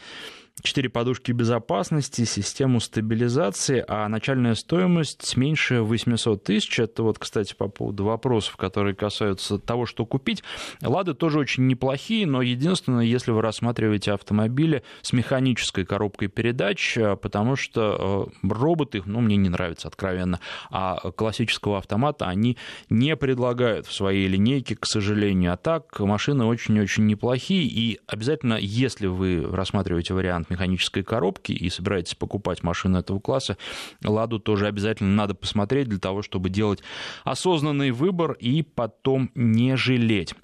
четыре 0.61 0.89
подушки 0.89 1.31
безопасности, 1.31 2.23
систему 2.23 2.79
стабилизации, 2.79 3.83
а 3.87 4.07
начальная 4.07 4.55
стоимость 4.55 5.35
меньше 5.35 5.81
800 5.81 6.43
тысяч. 6.43 6.79
Это 6.79 7.03
вот, 7.03 7.19
кстати, 7.19 7.53
по 7.53 7.67
поводу 7.67 8.05
вопросов, 8.05 8.55
которые 8.55 8.95
касаются 8.95 9.59
того, 9.59 9.85
что 9.85 10.05
купить. 10.05 10.43
Лады 10.81 11.13
тоже 11.13 11.39
очень 11.39 11.67
неплохие, 11.67 12.25
но 12.25 12.41
единственное, 12.41 13.03
если 13.03 13.31
вы 13.31 13.41
рассматриваете 13.41 14.13
автомобили 14.13 14.83
с 15.01 15.11
механической 15.11 15.85
коробкой 15.85 16.29
передач, 16.29 16.97
потому 17.21 17.55
что 17.55 18.29
э, 18.43 18.47
роботы, 18.47 19.03
ну, 19.05 19.19
мне 19.19 19.35
не 19.35 19.49
нравятся 19.49 19.89
откровенно, 19.89 20.39
а 20.71 21.11
классического 21.11 21.79
автомата 21.79 22.27
они 22.27 22.57
не 22.89 23.15
предлагают 23.17 23.87
в 23.87 23.93
своей 23.93 24.27
линейке, 24.27 24.75
к 24.75 24.85
сожалению. 24.85 25.53
А 25.53 25.57
так, 25.57 25.99
машины 25.99 26.45
очень-очень 26.45 27.05
неплохие, 27.05 27.65
и 27.65 27.99
обязательно, 28.07 28.57
если 28.59 29.07
вы 29.07 29.45
рассматриваете 29.45 30.13
вариант 30.13 30.44
вариант 30.45 30.49
механической 30.49 31.03
коробки 31.03 31.51
и 31.51 31.69
собираетесь 31.69 32.15
покупать 32.15 32.63
машину 32.63 32.99
этого 32.99 33.19
класса, 33.19 33.57
«Ладу» 34.03 34.39
тоже 34.39 34.67
обязательно 34.67 35.15
надо 35.15 35.35
посмотреть 35.35 35.87
для 35.87 35.99
того, 35.99 36.21
чтобы 36.21 36.49
делать 36.49 36.83
осознанный 37.23 37.91
выбор 37.91 38.33
и 38.33 38.63
потом 38.63 39.31
не 39.35 39.75
жалеть. 39.75 40.35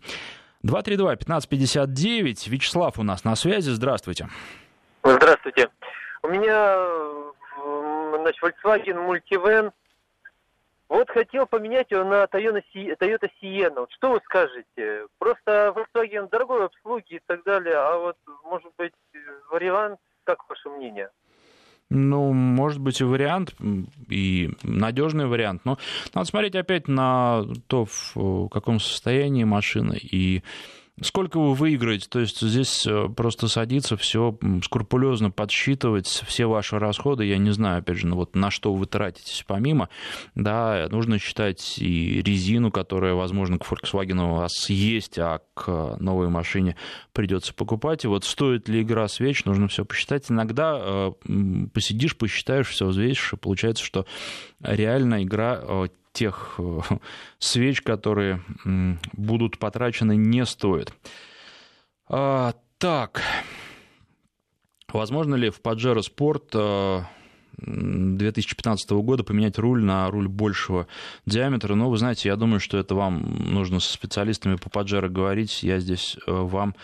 232-1559. 0.65 2.49
Вячеслав 2.49 2.99
у 2.99 3.03
нас 3.03 3.23
на 3.23 3.35
связи. 3.35 3.71
Здравствуйте. 3.71 4.29
Здравствуйте. 5.03 5.69
У 6.23 6.27
меня 6.27 6.77
значит, 8.19 8.43
Volkswagen 8.43 9.07
Multivan. 9.07 9.71
Вот 10.91 11.09
хотел 11.09 11.45
поменять 11.45 11.89
его 11.89 12.03
на 12.03 12.25
Toyota, 12.25 12.61
Toyota 12.75 13.29
Sienna. 13.41 13.87
Что 13.91 14.11
вы 14.11 14.19
скажете? 14.25 15.07
Просто 15.19 15.73
Volkswagen 15.73 16.29
дорогой 16.29 16.65
обслуги 16.65 17.13
и 17.13 17.21
так 17.25 17.45
далее, 17.45 17.75
а 17.75 17.97
вот, 17.97 18.17
может 18.43 18.69
быть, 18.77 18.91
вариант, 19.49 19.99
как 20.25 20.39
ваше 20.49 20.67
мнение? 20.67 21.09
Ну, 21.89 22.33
может 22.33 22.81
быть, 22.81 22.99
и 22.99 23.05
вариант, 23.05 23.55
и 24.09 24.49
надежный 24.63 25.27
вариант. 25.27 25.61
Но 25.63 25.77
надо 26.13 26.27
смотреть 26.27 26.55
опять 26.55 26.89
на 26.89 27.43
то, 27.67 27.85
в 27.85 28.49
каком 28.49 28.81
состоянии 28.81 29.45
машина 29.45 29.93
и 29.93 30.43
Сколько 31.01 31.39
вы 31.39 31.55
выиграете? 31.55 32.07
То 32.07 32.19
есть 32.19 32.41
здесь 32.41 32.85
э, 32.85 33.09
просто 33.09 33.47
садиться, 33.47 33.97
все 33.97 34.37
скрупулезно 34.63 35.31
подсчитывать, 35.31 36.07
все 36.07 36.45
ваши 36.45 36.77
расходы. 36.77 37.25
Я 37.25 37.37
не 37.37 37.49
знаю, 37.51 37.79
опять 37.79 37.97
же, 37.97 38.07
ну 38.07 38.15
вот 38.15 38.35
на 38.35 38.51
что 38.51 38.73
вы 38.73 38.85
тратитесь 38.85 39.43
помимо. 39.47 39.89
Да, 40.35 40.87
нужно 40.91 41.17
считать 41.17 41.79
и 41.79 42.21
резину, 42.21 42.71
которая, 42.71 43.15
возможно, 43.15 43.57
к 43.57 43.65
Volkswagen 43.65 44.31
у 44.31 44.35
вас 44.35 44.69
есть, 44.69 45.17
а 45.17 45.41
к 45.55 45.97
новой 45.99 46.29
машине 46.29 46.75
придется 47.13 47.53
покупать. 47.53 48.05
И 48.05 48.07
вот 48.07 48.23
стоит 48.23 48.69
ли 48.69 48.83
игра 48.83 49.07
свеч, 49.07 49.45
нужно 49.45 49.67
все 49.67 49.85
посчитать. 49.85 50.29
Иногда 50.29 50.77
э, 50.79 51.11
посидишь, 51.73 52.15
посчитаешь, 52.15 52.69
все 52.69 52.85
взвесишь, 52.85 53.33
и 53.33 53.37
получается, 53.37 53.83
что 53.83 54.05
реально 54.61 55.23
игра 55.23 55.59
э, 55.61 55.87
тех 56.13 56.55
э, 56.57 56.79
свеч, 57.39 57.81
которые 57.81 58.41
будут 59.13 59.57
потрачены, 59.57 60.15
не 60.15 60.45
стоит. 60.45 60.93
А, 62.07 62.53
так, 62.77 63.21
возможно 64.91 65.35
ли 65.35 65.49
в 65.49 65.61
Pajero 65.61 66.01
Sport 66.01 67.05
2015 67.57 68.91
э, 68.91 68.95
года 68.95 69.23
поменять 69.23 69.57
руль 69.57 69.83
на 69.83 70.09
руль 70.09 70.27
большего 70.27 70.87
диаметра. 71.25 71.75
Но 71.75 71.89
вы 71.89 71.97
знаете, 71.97 72.29
я 72.29 72.35
думаю, 72.35 72.59
что 72.59 72.77
это 72.77 72.95
вам 72.95 73.21
нужно 73.51 73.79
со 73.79 73.93
специалистами 73.93 74.55
по 74.55 74.67
Pajero 74.67 75.09
говорить. 75.09 75.63
Я 75.63 75.79
здесь 75.79 76.17
э, 76.25 76.31
вам 76.31 76.75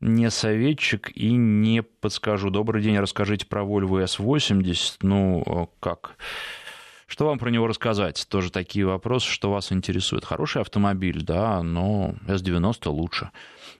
не 0.00 0.30
советчик 0.30 1.10
и 1.14 1.32
не 1.32 1.82
подскажу. 1.82 2.50
Добрый 2.50 2.82
день, 2.82 2.98
расскажите 2.98 3.46
про 3.46 3.62
Volvo 3.62 4.04
S80. 4.04 4.96
Ну, 5.02 5.70
как? 5.80 6.16
Что 7.12 7.26
вам 7.26 7.38
про 7.38 7.50
него 7.50 7.66
рассказать? 7.66 8.26
Тоже 8.30 8.50
такие 8.50 8.86
вопросы, 8.86 9.28
что 9.28 9.52
вас 9.52 9.70
интересует. 9.70 10.24
Хороший 10.24 10.62
автомобиль, 10.62 11.22
да, 11.22 11.62
но 11.62 12.14
S90 12.26 12.88
лучше. 12.88 13.30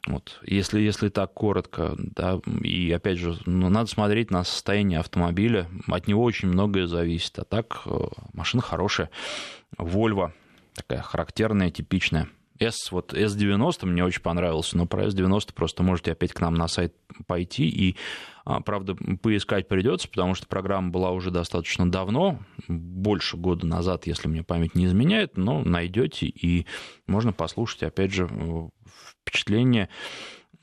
Вот. 0.06 0.38
Если, 0.44 0.82
если 0.82 1.08
так 1.08 1.32
коротко, 1.32 1.94
да, 1.96 2.40
и 2.62 2.92
опять 2.92 3.16
же, 3.16 3.38
ну, 3.46 3.70
надо 3.70 3.88
смотреть 3.88 4.30
на 4.30 4.44
состояние 4.44 4.98
автомобиля, 4.98 5.66
от 5.88 6.08
него 6.08 6.22
очень 6.22 6.48
многое 6.48 6.86
зависит. 6.86 7.38
А 7.38 7.44
так, 7.44 7.80
э, 7.86 8.00
машина 8.34 8.62
хорошая. 8.62 9.08
Volvo, 9.78 10.32
такая 10.74 11.00
характерная, 11.00 11.70
типичная. 11.70 12.28
S, 12.62 12.92
вот 12.92 13.12
S90 13.12 13.86
мне 13.86 14.04
очень 14.04 14.22
понравился, 14.22 14.76
но 14.76 14.86
про 14.86 15.06
S90 15.06 15.52
просто 15.54 15.82
можете 15.82 16.12
опять 16.12 16.32
к 16.32 16.40
нам 16.40 16.54
на 16.54 16.68
сайт 16.68 16.94
пойти 17.26 17.68
и, 17.68 17.96
а, 18.44 18.60
правда, 18.60 18.94
поискать 18.94 19.68
придется, 19.68 20.08
потому 20.08 20.34
что 20.34 20.46
программа 20.46 20.90
была 20.90 21.10
уже 21.10 21.30
достаточно 21.30 21.90
давно, 21.90 22.38
больше 22.68 23.36
года 23.36 23.66
назад, 23.66 24.06
если 24.06 24.28
мне 24.28 24.42
память 24.42 24.74
не 24.74 24.86
изменяет, 24.86 25.36
но 25.36 25.62
найдете 25.62 26.26
и 26.26 26.66
можно 27.06 27.32
послушать, 27.32 27.82
опять 27.82 28.12
же, 28.12 28.28
впечатление 29.20 29.88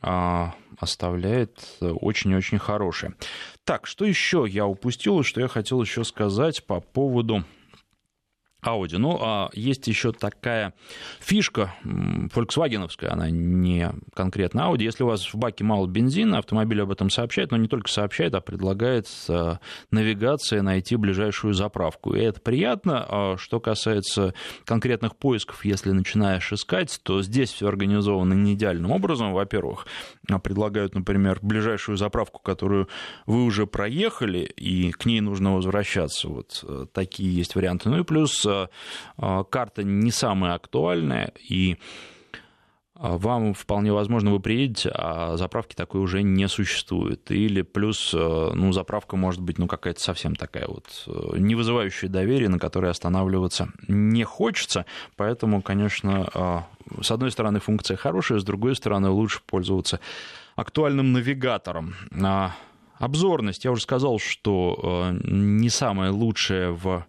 а, 0.02 0.56
оставляет 0.78 1.78
очень-очень 1.82 2.58
хорошее. 2.58 3.16
Так, 3.66 3.86
что 3.86 4.06
еще 4.06 4.46
я 4.48 4.66
упустил, 4.66 5.24
что 5.24 5.42
я 5.42 5.48
хотел 5.48 5.82
еще 5.82 6.04
сказать 6.04 6.66
по 6.66 6.80
поводу 6.80 7.44
Audi. 8.64 8.98
Ну, 8.98 9.18
а 9.22 9.50
есть 9.54 9.88
еще 9.88 10.12
такая 10.12 10.74
фишка 11.20 11.74
фольксвагеновская, 12.32 13.12
она 13.12 13.30
не 13.30 13.92
конкретно 14.14 14.62
Audi. 14.62 14.84
Если 14.84 15.04
у 15.04 15.08
вас 15.08 15.34
в 15.34 15.36
баке 15.36 15.64
мало 15.64 15.88
бензина, 15.88 16.40
автомобиль 16.40 16.82
об 16.82 16.92
этом 16.92 17.10
сообщает, 17.10 17.52
но 17.52 17.58
не 17.58 17.68
только 17.68 17.90
сообщает, 17.90 18.36
а 18.36 18.42
предлагает 18.42 19.08
с 19.08 19.60
навигацией 19.92 20.62
найти 20.62 20.96
ближайшую 20.96 21.54
заправку. 21.54 22.14
И 22.14 22.20
это 22.20 22.42
приятно. 22.42 23.06
А 23.08 23.38
что 23.38 23.60
касается 23.60 24.34
конкретных 24.66 25.16
поисков, 25.16 25.64
если 25.66 25.92
начинаешь 25.92 26.52
искать, 26.52 27.00
то 27.04 27.22
здесь 27.22 27.52
все 27.52 27.68
организовано 27.68 28.34
не 28.34 28.54
идеальным 28.54 28.92
образом. 28.92 29.34
Во-первых, 29.34 29.88
предлагают, 30.38 30.94
например, 30.94 31.40
ближайшую 31.42 31.98
заправку, 31.98 32.40
которую 32.40 32.88
вы 33.26 33.44
уже 33.44 33.66
проехали, 33.66 34.40
и 34.40 34.92
к 34.92 35.06
ней 35.06 35.22
нужно 35.22 35.56
возвращаться. 35.56 36.28
Вот 36.28 36.64
э, 36.68 36.86
такие 36.94 37.34
есть 37.34 37.56
варианты. 37.56 37.90
Ну 37.90 38.02
и 38.02 38.04
плюс 38.04 38.46
а, 38.46 39.44
карта 39.46 39.84
не 39.84 40.12
самая 40.12 40.54
актуальная, 40.54 41.34
и 41.50 41.74
а, 41.74 42.19
вам 43.00 43.54
вполне 43.54 43.94
возможно, 43.94 44.32
вы 44.32 44.42
приедете, 44.42 44.92
а 44.94 45.38
заправки 45.38 45.74
такой 45.74 46.02
уже 46.02 46.22
не 46.22 46.48
существует. 46.50 47.32
Или 47.32 47.62
плюс, 47.62 48.14
э, 48.14 48.52
ну, 48.54 48.74
заправка 48.74 49.16
может 49.16 49.42
быть, 49.42 49.58
ну, 49.58 49.68
какая-то 49.68 50.02
совсем 50.02 50.36
такая 50.36 50.68
вот 50.68 50.86
э, 51.08 51.38
не 51.38 51.56
вызывающая 51.56 52.10
доверие, 52.10 52.50
на 52.50 52.60
которой 52.60 52.92
останавливаться 52.92 53.70
не 53.88 54.26
хочется. 54.26 54.86
Поэтому, 55.16 55.62
конечно, 55.62 56.30
а, 56.34 56.68
с 57.02 57.10
одной 57.10 57.32
стороны, 57.32 57.62
функция 57.62 57.96
хорошая, 57.96 58.40
с 58.40 58.44
другой 58.44 58.76
стороны, 58.76 59.10
лучше 59.10 59.40
пользоваться 59.46 60.02
актуальным 60.58 61.14
навигатором. 61.14 61.96
Обзорность, 62.98 63.64
я 63.64 63.72
уже 63.72 63.84
сказал, 63.84 64.20
что 64.20 65.08
э, 65.14 65.20
не 65.24 65.70
самая 65.70 66.12
лучшая 66.12 66.72
в 66.72 67.06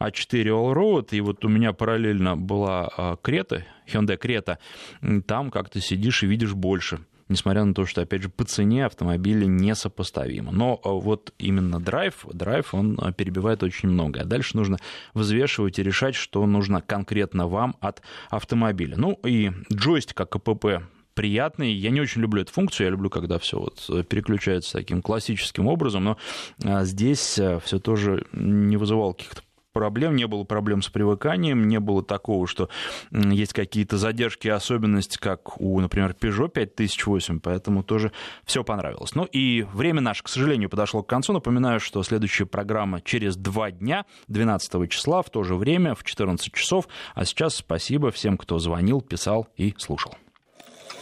а4 0.00 0.44
Allroad, 0.44 1.08
и 1.12 1.20
вот 1.20 1.44
у 1.44 1.48
меня 1.48 1.72
параллельно 1.72 2.36
была 2.36 2.90
а, 2.96 3.16
Крета, 3.16 3.64
Hyundai 3.86 4.16
Крета, 4.16 4.58
там 5.26 5.50
как 5.50 5.70
то 5.70 5.80
сидишь 5.80 6.22
и 6.22 6.26
видишь 6.26 6.54
больше 6.54 7.00
несмотря 7.28 7.64
на 7.64 7.74
то, 7.74 7.86
что, 7.86 8.02
опять 8.02 8.22
же, 8.22 8.28
по 8.28 8.44
цене 8.44 8.86
автомобили 8.86 9.46
несопоставимо. 9.46 10.52
Но 10.52 10.80
а, 10.82 10.90
вот 10.90 11.32
именно 11.38 11.80
драйв, 11.80 12.24
драйв, 12.32 12.74
он 12.74 12.98
а, 13.00 13.12
перебивает 13.12 13.62
очень 13.62 13.88
много. 13.88 14.20
А 14.20 14.24
дальше 14.24 14.56
нужно 14.56 14.78
взвешивать 15.14 15.78
и 15.78 15.82
решать, 15.82 16.14
что 16.14 16.46
нужно 16.46 16.80
конкретно 16.80 17.46
вам 17.48 17.76
от 17.80 18.02
автомобиля. 18.30 18.96
Ну 18.96 19.18
и 19.24 19.50
джойстик 19.72 20.16
КПП 20.28 20.82
приятный. 21.14 21.72
Я 21.72 21.90
не 21.90 22.00
очень 22.00 22.20
люблю 22.20 22.42
эту 22.42 22.52
функцию, 22.52 22.86
я 22.86 22.90
люблю, 22.90 23.08
когда 23.08 23.38
все 23.38 23.58
вот 23.58 24.06
переключается 24.08 24.74
таким 24.74 25.00
классическим 25.00 25.66
образом, 25.66 26.04
но 26.04 26.18
здесь 26.84 27.40
все 27.62 27.78
тоже 27.78 28.26
не 28.32 28.76
вызывало 28.76 29.14
каких-то 29.14 29.40
проблем, 29.76 30.16
не 30.16 30.26
было 30.26 30.44
проблем 30.44 30.80
с 30.80 30.88
привыканием, 30.88 31.68
не 31.68 31.78
было 31.80 32.02
такого, 32.02 32.46
что 32.46 32.70
есть 33.10 33.52
какие-то 33.52 33.98
задержки 33.98 34.46
и 34.46 34.50
особенности, 34.50 35.18
как 35.18 35.60
у, 35.60 35.78
например, 35.80 36.16
Peugeot 36.18 36.48
5008, 36.48 37.40
поэтому 37.40 37.82
тоже 37.82 38.10
все 38.46 38.64
понравилось. 38.64 39.14
Ну 39.14 39.24
и 39.24 39.66
время 39.74 40.00
наше, 40.00 40.22
к 40.22 40.28
сожалению, 40.28 40.70
подошло 40.70 41.02
к 41.02 41.08
концу. 41.08 41.34
Напоминаю, 41.34 41.78
что 41.78 42.02
следующая 42.02 42.46
программа 42.46 43.02
через 43.02 43.36
два 43.36 43.70
дня, 43.70 44.06
12 44.28 44.90
числа, 44.90 45.20
в 45.20 45.28
то 45.28 45.42
же 45.42 45.56
время, 45.56 45.94
в 45.94 46.04
14 46.04 46.50
часов. 46.54 46.88
А 47.14 47.26
сейчас 47.26 47.56
спасибо 47.56 48.10
всем, 48.10 48.38
кто 48.38 48.58
звонил, 48.58 49.02
писал 49.02 49.46
и 49.58 49.74
слушал. 49.76 50.14